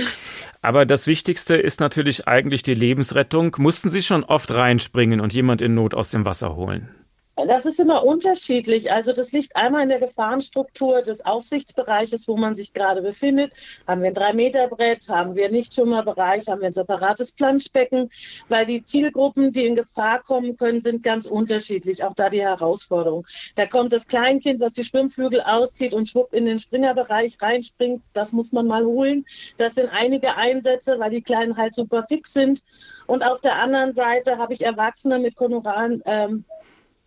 Aber 0.63 0.87
das 0.87 1.07
Wichtigste 1.07 1.57
ist 1.57 1.81
natürlich 1.81 2.27
eigentlich 2.27 2.63
die 2.63 2.75
Lebensrettung. 2.75 3.55
Mussten 3.59 3.91
Sie 3.91 4.03
schon 4.03 4.25
oft 4.25 4.53
reinspringen 4.53 5.21
und 5.21 5.33
jemand 5.33 5.63
in 5.63 5.75
Not 5.75 5.95
aus 5.95 6.11
dem 6.11 6.25
Wasser 6.25 6.57
holen? 6.57 6.89
Das 7.37 7.67
ist 7.67 7.79
immer 7.79 8.03
unterschiedlich. 8.03 8.91
Also 8.91 9.13
das 9.13 9.33
liegt 9.33 9.55
einmal 9.57 9.83
in 9.83 9.91
der 9.91 10.01
Gefahrenstruktur 10.01 11.03
des 11.03 11.25
Aufsichtsbereiches, 11.27 12.27
wo 12.29 12.37
man 12.39 12.55
sich 12.55 12.73
gerade 12.73 13.03
befindet. 13.03 13.53
Haben 13.87 14.01
wir 14.01 14.09
ein 14.09 14.15
Drei-Meter-Brett, 14.15 15.07
haben 15.11 15.35
wir 15.35 15.51
Nichtschwimmerbereich, 15.51 16.49
haben 16.49 16.63
wir 16.63 16.69
ein 16.69 16.73
separates 16.73 17.33
Planschbecken, 17.33 18.09
weil 18.49 18.65
die 18.65 18.83
Zielgruppen, 18.83 19.53
die 19.53 19.67
in 19.67 19.75
Gefahr 19.75 20.23
kommen 20.23 20.57
können, 20.57 20.81
sind 20.81 21.03
ganz 21.03 21.27
unterschiedlich. 21.27 22.03
Auch 22.03 22.15
da 22.15 22.31
die 22.31 22.41
Herausforderung. 22.41 23.27
Da 23.55 23.67
kommt 23.67 23.93
das 23.93 24.07
Kleinkind, 24.07 24.59
was 24.61 24.73
die 24.73 24.85
Schwimmflügel 24.85 25.43
auszieht 25.43 25.93
und 25.93 26.09
schwuppt 26.09 26.33
in 26.33 26.47
den 26.47 26.59
Springerbereich 26.59 27.37
reinspringt. 27.43 28.03
Das 28.15 28.33
muss 28.33 28.53
man 28.53 28.67
mal 28.67 28.87
holen. 28.87 29.27
Das 29.59 29.75
sind 29.75 29.91
einige 29.93 30.37
Einsätze, 30.37 30.99
weil 30.99 31.11
die 31.11 31.23
Kleinen 31.23 31.55
halt 31.59 31.75
super 31.75 32.07
fix 32.09 32.33
sind. 32.33 32.63
Und 33.07 33.23
auf 33.23 33.43
der 33.43 33.57
anderen 33.57 33.95
Seite 33.95 34.39
habe 34.39 34.55
ich 34.55 34.65
Erwachsene 34.65 35.19
mit 35.19 35.37
koronaren 35.37 36.03
ähm, 36.07 36.47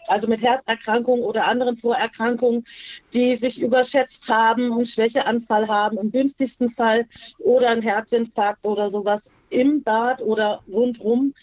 also 0.09 0.27
mit 0.27 0.41
Herzerkrankungen 0.41 1.23
oder 1.23 1.47
anderen 1.47 1.77
Vorerkrankungen, 1.77 2.63
die 3.13 3.35
sich 3.35 3.61
überschätzt 3.61 4.29
haben 4.29 4.71
und 4.71 4.87
Schwächeanfall 4.87 5.67
haben, 5.67 5.97
im 5.97 6.11
günstigsten 6.11 6.69
Fall 6.69 7.05
oder 7.39 7.69
ein 7.69 7.81
Herzinfarkt 7.81 8.65
oder 8.65 8.89
sowas 8.89 9.31
im 9.49 9.83
Bad 9.83 10.21
oder 10.21 10.61
rundrum 10.71 11.33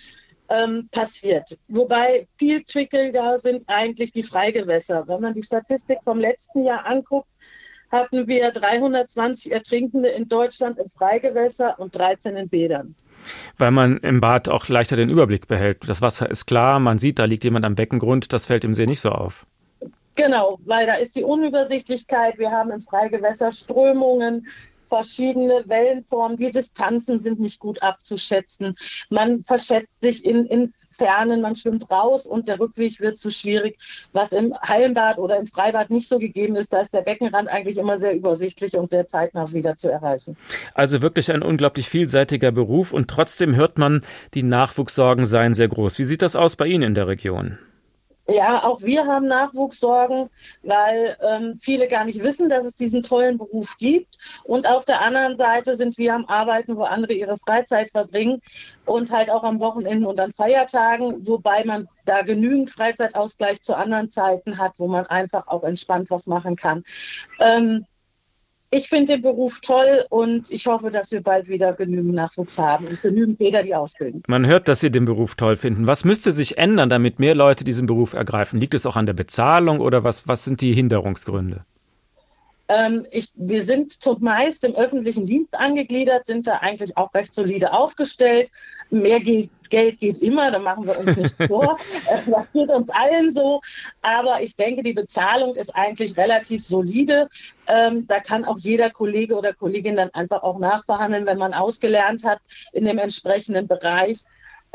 ähm, 0.49 0.89
passiert. 0.91 1.59
Wobei 1.69 2.29
viel 2.39 2.63
trickiger 2.65 3.39
sind 3.39 3.65
eigentlich 3.69 4.13
die 4.13 4.23
Freigewässer. 4.23 5.07
Wenn 5.09 5.21
man 5.21 5.35
die 5.35 5.43
Statistik 5.43 5.99
vom 6.05 6.21
letzten 6.21 6.65
Jahr 6.65 6.87
anguckt, 6.87 7.29
hatten 7.91 8.27
wir 8.27 8.51
320 8.51 9.53
Ertrinkende 9.53 10.09
in 10.09 10.29
Deutschland 10.29 10.79
im 10.79 10.91
Freigewässer 10.91 11.79
und 11.79 11.97
13 11.97 12.37
in 12.37 12.49
Bädern 12.49 12.95
weil 13.59 13.71
man 13.71 13.99
im 13.99 14.21
Bad 14.21 14.49
auch 14.49 14.69
leichter 14.69 14.97
den 14.97 15.11
Überblick 15.11 15.49
behält. 15.49 15.89
Das 15.89 16.03
Wasser 16.03 16.31
ist 16.31 16.47
klar, 16.47 16.79
man 16.81 16.99
sieht, 16.99 17.19
da 17.19 17.25
liegt 17.25 17.45
jemand 17.45 17.65
am 17.65 17.75
Beckengrund, 17.75 18.33
das 18.33 18.47
fällt 18.47 18.65
im 18.65 18.75
See 18.75 18.87
nicht 18.87 19.01
so 19.01 19.11
auf. 19.11 19.47
Genau, 20.17 20.59
weil 20.65 20.87
da 20.87 20.95
ist 20.95 21.15
die 21.15 21.23
Unübersichtlichkeit. 21.23 22.39
Wir 22.39 22.51
haben 22.51 22.71
im 22.71 22.81
Freigewässer 22.81 23.53
Strömungen, 23.53 24.47
verschiedene 24.89 25.65
Wellenformen. 25.67 26.37
Die 26.37 26.51
Distanzen 26.51 27.23
sind 27.23 27.41
nicht 27.41 27.61
gut 27.61 27.83
abzuschätzen. 27.83 28.77
Man 29.11 29.45
verschätzt 29.45 30.01
sich 30.01 30.25
in, 30.25 30.47
in 30.47 30.75
Fernen, 30.97 31.41
man 31.41 31.55
schwimmt 31.55 31.91
raus 31.91 32.27
und 32.27 32.49
der 32.49 32.59
Rückweg 32.59 33.01
wird 33.01 33.19
zu 33.19 33.31
schwierig, 33.31 33.77
was 34.13 34.33
im 34.33 34.55
Hallenbad 34.63 35.19
oder 35.19 35.37
im 35.37 35.47
Freibad 35.47 35.91
nicht 35.91 36.09
so 36.09 36.19
gegeben 36.19 36.57
ist. 36.57 36.73
Da 36.73 36.81
ist 36.81 36.95
der 36.95 37.03
Beckenrand 37.03 37.49
eigentlich 37.49 37.79
immer 37.79 38.01
sehr 38.01 38.15
übersichtlich 38.15 38.77
und 38.77 38.91
sehr 38.91 39.07
zeitnah 39.07 39.53
wieder 39.53 39.77
zu 39.77 39.91
erreichen. 39.91 40.37
Also 40.75 41.03
wirklich 41.03 41.31
ein 41.31 41.43
unglaublich 41.43 41.89
vielseitiger 41.89 42.53
Beruf 42.53 42.93
und 42.93 43.09
trotzdem 43.09 43.55
hört 43.55 43.79
man, 43.79 44.01
die 44.35 44.43
Nachwuchssorgen 44.43 45.27
seien 45.27 45.55
sehr 45.55 45.69
groß. 45.69 45.99
Wie 45.99 46.05
sieht 46.05 46.23
das 46.23 46.37
aus 46.37 46.57
bei 46.57 46.67
Ihnen 46.67 46.83
in 46.83 46.95
der 46.95 47.09
Region? 47.09 47.59
Ja, 48.29 48.65
auch 48.65 48.83
wir 48.83 49.07
haben 49.07 49.29
Nachwuchssorgen, 49.29 50.31
weil 50.63 51.17
ähm, 51.21 51.57
viele 51.61 51.87
gar 51.87 52.05
nicht 52.05 52.25
wissen, 52.25 52.49
dass 52.49 52.65
es 52.65 52.75
diesen 52.75 53.03
tollen 53.03 53.39
Beruf 53.39 53.77
gibt. 53.79 54.17
Und 54.43 54.67
auf 54.67 54.85
der 54.85 55.01
anderen 55.01 55.37
Seite 55.37 55.77
sind 55.77 55.97
wir 55.97 56.13
am 56.13 56.25
Arbeiten, 56.27 56.77
wo 56.77 56.83
andere 56.83 57.13
ihre 57.13 57.37
Freizeit 57.37 57.91
verbringen 57.93 58.43
und 58.85 59.13
halt 59.13 59.31
auch 59.31 59.45
am 59.45 59.61
Wochenende 59.61 60.09
und 60.09 60.19
an 60.19 60.33
Feiertagen, 60.33 61.27
wobei 61.27 61.65
man 61.65 61.89
da 62.05 62.23
genügend 62.23 62.71
Freizeitausgleich 62.71 63.63
zu 63.63 63.77
anderen 63.77 64.11
Zeiten 64.11 64.59
hat, 64.59 64.73
wo 64.79 64.89
man 64.89 65.07
einfach 65.07 65.47
auch 65.47 65.63
entspannt 65.63 66.11
was 66.11 66.27
machen 66.27 66.57
kann. 66.57 66.83
Ähm, 67.39 67.87
ich 68.77 68.89
finde 68.89 69.15
den 69.15 69.23
Beruf 69.23 69.61
toll 69.61 70.05
und 70.11 70.51
ich 70.51 70.67
hoffe, 70.67 70.91
dass 70.91 71.11
wir 71.11 71.23
bald 71.23 71.49
wieder 71.49 71.73
genügend 71.73 72.15
Nachwuchs 72.15 72.59
haben 72.59 72.87
und 72.87 73.01
genügend 73.01 73.39
Bäder, 73.39 73.63
die 73.63 73.75
ausbilden. 73.75 74.23
Man 74.27 74.47
hört, 74.47 74.69
dass 74.69 74.81
Sie 74.81 74.91
den 74.91 75.07
Beruf 75.07 75.35
toll 75.35 75.57
finden. 75.57 75.87
Was 75.87 76.05
müsste 76.05 76.33
sich 76.33 76.59
ändern, 76.59 76.91
damit 76.91 77.19
mehr 77.19 77.35
Leute 77.35 77.65
diesen 77.65 77.87
Beruf 77.87 78.13
ergreifen? 78.13 78.61
Liegt 78.61 78.75
es 78.75 78.85
auch 78.85 78.97
an 78.97 79.07
der 79.07 79.15
Bezahlung 79.15 79.81
oder 79.81 80.05
was, 80.05 80.29
was 80.29 80.45
sind 80.45 80.61
die 80.61 80.75
Hinderungsgründe? 80.75 81.65
Ähm, 82.69 83.07
ich, 83.11 83.29
wir 83.35 83.63
sind 83.63 84.03
zumeist 84.03 84.65
im 84.65 84.75
öffentlichen 84.75 85.27
Dienst 85.27 85.55
angegliedert, 85.55 86.27
sind 86.27 86.47
da 86.47 86.59
eigentlich 86.59 86.97
auch 86.97 87.15
recht 87.15 87.35
solide 87.35 87.73
aufgestellt. 87.73 88.51
Mehr 88.91 89.21
Geld, 89.21 89.51
Geld 89.71 89.99
geht 89.99 90.23
immer, 90.23 90.51
da 90.51 90.59
machen 90.59 90.87
wir 90.87 90.99
uns 90.99 91.17
nicht 91.17 91.37
vor. 91.49 91.79
Das 92.09 92.53
geht 92.53 92.69
uns 92.69 92.91
allen 92.91 93.31
so. 93.33 93.61
Aber 94.03 94.43
ich 94.43 94.57
denke, 94.57 94.83
die 94.83 94.93
Bezahlung 94.93 95.55
ist 95.55 95.75
eigentlich 95.75 96.17
relativ 96.17 96.65
solide. 96.65 97.29
Ähm, 97.69 98.07
da 98.07 98.21
kann 98.21 98.45
auch 98.45 98.59
jeder 98.59 98.91
Kollege 98.91 99.37
oder 99.37 99.53
Kollegin 99.53 99.97
dann 99.97 100.11
einfach 100.11 100.43
auch 100.43 100.59
nachverhandeln, 100.59 101.27
wenn 101.27 101.39
man 101.39 101.55
ausgelernt 101.55 102.25
hat 102.25 102.41
in 102.73 102.85
dem 102.85 102.99
entsprechenden 102.99 103.69
Bereich. 103.69 104.19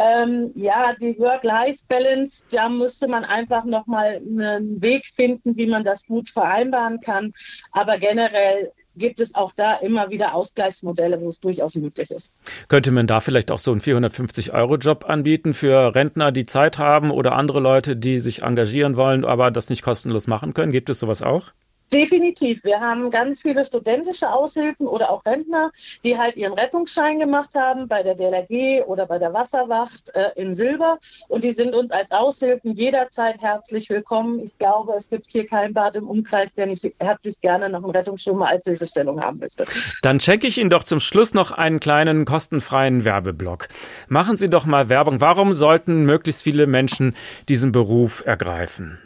Ähm, 0.01 0.51
ja, 0.55 0.95
die 0.99 1.17
Work-Life-Balance, 1.19 2.45
da 2.49 2.69
müsste 2.69 3.07
man 3.07 3.23
einfach 3.23 3.65
nochmal 3.65 4.15
einen 4.15 4.81
Weg 4.81 5.05
finden, 5.05 5.55
wie 5.55 5.67
man 5.67 5.83
das 5.83 6.05
gut 6.05 6.29
vereinbaren 6.29 6.99
kann. 7.01 7.33
Aber 7.71 7.97
generell 7.99 8.71
gibt 8.95 9.19
es 9.19 9.35
auch 9.35 9.53
da 9.53 9.75
immer 9.75 10.09
wieder 10.09 10.33
Ausgleichsmodelle, 10.33 11.21
wo 11.21 11.29
es 11.29 11.39
durchaus 11.39 11.75
möglich 11.75 12.11
ist. 12.11 12.33
Könnte 12.67 12.91
man 12.91 13.07
da 13.07 13.19
vielleicht 13.19 13.51
auch 13.51 13.59
so 13.59 13.71
einen 13.71 13.81
450-Euro-Job 13.81 15.05
anbieten 15.07 15.53
für 15.53 15.93
Rentner, 15.95 16.31
die 16.31 16.45
Zeit 16.45 16.77
haben 16.77 17.11
oder 17.11 17.33
andere 17.33 17.59
Leute, 17.59 17.95
die 17.95 18.19
sich 18.19 18.41
engagieren 18.41 18.95
wollen, 18.97 19.23
aber 19.23 19.51
das 19.51 19.69
nicht 19.69 19.83
kostenlos 19.83 20.27
machen 20.27 20.53
können? 20.53 20.71
Gibt 20.71 20.89
es 20.89 20.99
sowas 20.99 21.21
auch? 21.21 21.51
Definitiv. 21.93 22.63
Wir 22.63 22.79
haben 22.79 23.11
ganz 23.11 23.41
viele 23.41 23.65
studentische 23.65 24.31
Aushilfen 24.31 24.87
oder 24.87 25.11
auch 25.11 25.25
Rentner, 25.25 25.71
die 26.05 26.17
halt 26.17 26.37
ihren 26.37 26.53
Rettungsschein 26.53 27.19
gemacht 27.19 27.53
haben 27.53 27.89
bei 27.89 28.01
der 28.01 28.15
DLRG 28.15 28.85
oder 28.87 29.05
bei 29.05 29.19
der 29.19 29.33
Wasserwacht 29.33 30.13
äh, 30.15 30.29
in 30.35 30.55
Silber. 30.55 30.99
Und 31.27 31.43
die 31.43 31.51
sind 31.51 31.75
uns 31.75 31.91
als 31.91 32.11
Aushilfen 32.11 32.75
jederzeit 32.75 33.41
herzlich 33.41 33.89
willkommen. 33.89 34.39
Ich 34.39 34.57
glaube, 34.57 34.93
es 34.97 35.09
gibt 35.09 35.31
hier 35.31 35.45
kein 35.45 35.73
Bad 35.73 35.95
im 35.97 36.07
Umkreis, 36.07 36.53
der 36.53 36.67
nicht 36.67 36.89
herzlich 36.99 37.41
gerne 37.41 37.67
noch 37.67 37.83
einen 37.83 37.91
Rettungsschwimmer 37.91 38.47
als 38.47 38.63
Hilfestellung 38.63 39.21
haben 39.21 39.39
möchte. 39.39 39.65
Dann 40.01 40.19
checke 40.19 40.47
ich 40.47 40.57
Ihnen 40.57 40.69
doch 40.69 40.85
zum 40.85 41.01
Schluss 41.01 41.33
noch 41.33 41.51
einen 41.51 41.81
kleinen 41.81 42.23
kostenfreien 42.23 43.03
Werbeblock. 43.03 43.67
Machen 44.07 44.37
Sie 44.37 44.49
doch 44.49 44.65
mal 44.65 44.87
Werbung. 44.87 45.19
Warum 45.19 45.53
sollten 45.53 46.05
möglichst 46.05 46.43
viele 46.43 46.67
Menschen 46.67 47.15
diesen 47.49 47.73
Beruf 47.73 48.23
ergreifen? 48.25 48.97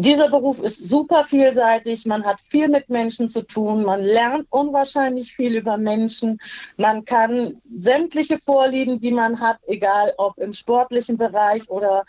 Dieser 0.00 0.30
Beruf 0.30 0.58
ist 0.60 0.88
super 0.88 1.24
vielseitig, 1.24 2.06
man 2.06 2.24
hat 2.24 2.40
viel 2.40 2.68
mit 2.68 2.88
Menschen 2.88 3.28
zu 3.28 3.42
tun, 3.42 3.84
man 3.84 4.00
lernt 4.02 4.46
unwahrscheinlich 4.48 5.34
viel 5.34 5.56
über 5.56 5.76
Menschen, 5.76 6.40
man 6.78 7.04
kann 7.04 7.60
sämtliche 7.76 8.38
Vorlieben, 8.38 8.98
die 8.98 9.12
man 9.12 9.38
hat, 9.40 9.58
egal 9.66 10.14
ob 10.16 10.38
im 10.38 10.54
sportlichen 10.54 11.18
Bereich 11.18 11.68
oder 11.68 12.06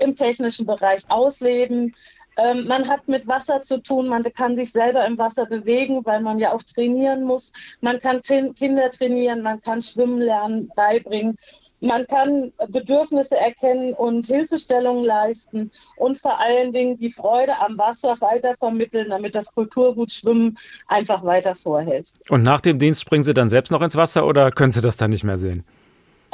im 0.00 0.16
technischen 0.16 0.64
Bereich, 0.64 1.02
ausleben. 1.08 1.94
Ähm, 2.36 2.66
man 2.66 2.88
hat 2.88 3.06
mit 3.08 3.26
Wasser 3.26 3.60
zu 3.60 3.80
tun, 3.80 4.08
man 4.08 4.22
kann 4.32 4.56
sich 4.56 4.72
selber 4.72 5.04
im 5.04 5.18
Wasser 5.18 5.44
bewegen, 5.44 6.04
weil 6.04 6.20
man 6.20 6.38
ja 6.38 6.52
auch 6.52 6.62
trainieren 6.62 7.24
muss. 7.24 7.52
Man 7.80 8.00
kann 8.00 8.22
Kinder 8.22 8.90
trainieren, 8.90 9.42
man 9.42 9.60
kann 9.60 9.82
Schwimmen 9.82 10.20
lernen, 10.20 10.70
beibringen. 10.74 11.36
Man 11.84 12.06
kann 12.06 12.50
Bedürfnisse 12.68 13.36
erkennen 13.36 13.92
und 13.92 14.26
Hilfestellungen 14.26 15.04
leisten 15.04 15.70
und 15.96 16.18
vor 16.18 16.40
allen 16.40 16.72
Dingen 16.72 16.96
die 16.96 17.10
Freude 17.10 17.58
am 17.58 17.76
Wasser 17.76 18.16
weitervermitteln, 18.20 19.10
damit 19.10 19.34
das 19.34 19.52
Kulturgut 19.54 20.10
Schwimmen 20.10 20.56
einfach 20.88 21.22
weiter 21.24 21.54
vorhält. 21.54 22.14
Und 22.30 22.42
nach 22.42 22.62
dem 22.62 22.78
Dienst 22.78 23.02
springen 23.02 23.22
Sie 23.22 23.34
dann 23.34 23.50
selbst 23.50 23.70
noch 23.70 23.82
ins 23.82 23.96
Wasser 23.96 24.26
oder 24.26 24.50
können 24.50 24.70
Sie 24.70 24.80
das 24.80 24.96
dann 24.96 25.10
nicht 25.10 25.24
mehr 25.24 25.36
sehen? 25.36 25.62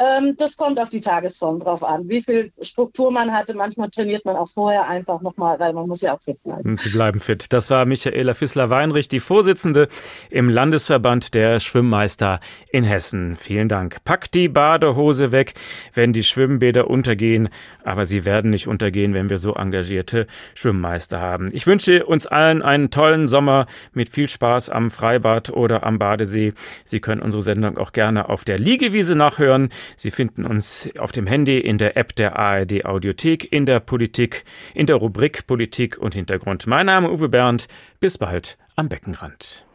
Ähm, 0.00 0.34
das 0.38 0.56
kommt 0.56 0.80
auf 0.80 0.88
die 0.88 1.02
Tagesform 1.02 1.60
drauf 1.60 1.84
an, 1.84 2.08
wie 2.08 2.22
viel 2.22 2.52
Struktur 2.62 3.10
man 3.10 3.32
hatte. 3.32 3.52
Manchmal 3.52 3.90
trainiert 3.90 4.24
man 4.24 4.34
auch 4.34 4.48
vorher 4.48 4.88
einfach 4.88 5.20
nochmal, 5.20 5.60
weil 5.60 5.74
man 5.74 5.86
muss 5.88 6.00
ja 6.00 6.16
auch 6.16 6.22
fit 6.22 6.42
bleiben. 6.42 6.78
Sie 6.78 6.88
bleiben 6.88 7.20
fit. 7.20 7.52
Das 7.52 7.70
war 7.70 7.84
Michaela 7.84 8.32
Fissler-Weinrich, 8.32 9.08
die 9.08 9.20
Vorsitzende 9.20 9.88
im 10.30 10.48
Landesverband 10.48 11.34
der 11.34 11.60
Schwimmmeister 11.60 12.40
in 12.70 12.84
Hessen. 12.84 13.36
Vielen 13.36 13.68
Dank. 13.68 14.02
Packt 14.04 14.32
die 14.32 14.48
Badehose 14.48 15.32
weg, 15.32 15.52
wenn 15.92 16.14
die 16.14 16.22
Schwimmbäder 16.22 16.88
untergehen. 16.88 17.50
Aber 17.84 18.06
sie 18.06 18.24
werden 18.24 18.50
nicht 18.50 18.68
untergehen, 18.68 19.12
wenn 19.12 19.28
wir 19.28 19.36
so 19.36 19.54
engagierte 19.54 20.26
Schwimmmeister 20.54 21.20
haben. 21.20 21.50
Ich 21.52 21.66
wünsche 21.66 22.06
uns 22.06 22.26
allen 22.26 22.62
einen 22.62 22.90
tollen 22.90 23.28
Sommer 23.28 23.66
mit 23.92 24.08
viel 24.08 24.28
Spaß 24.28 24.70
am 24.70 24.90
Freibad 24.90 25.50
oder 25.50 25.84
am 25.84 25.98
Badesee. 25.98 26.54
Sie 26.84 27.00
können 27.00 27.20
unsere 27.20 27.42
Sendung 27.42 27.76
auch 27.76 27.92
gerne 27.92 28.30
auf 28.30 28.44
der 28.44 28.58
Liegewiese 28.58 29.14
nachhören. 29.14 29.68
Sie 29.96 30.10
finden 30.10 30.44
uns 30.44 30.88
auf 30.98 31.12
dem 31.12 31.26
Handy 31.26 31.58
in 31.58 31.78
der 31.78 31.96
App 31.96 32.14
der 32.16 32.36
ARD 32.38 32.84
Audiothek, 32.84 33.52
in 33.52 33.66
der 33.66 33.80
Politik, 33.80 34.44
in 34.74 34.86
der 34.86 34.96
Rubrik 34.96 35.46
Politik 35.46 35.98
und 35.98 36.14
Hintergrund. 36.14 36.66
Mein 36.66 36.86
Name 36.86 37.10
Uwe 37.10 37.28
Bernd. 37.28 37.66
Bis 38.00 38.18
bald 38.18 38.58
am 38.76 38.88
Beckenrand. 38.88 39.66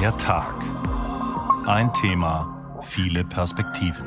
Der 0.00 0.16
Tag. 0.16 0.54
Ein 1.66 1.92
Thema, 1.92 2.80
viele 2.82 3.24
Perspektiven. 3.24 4.06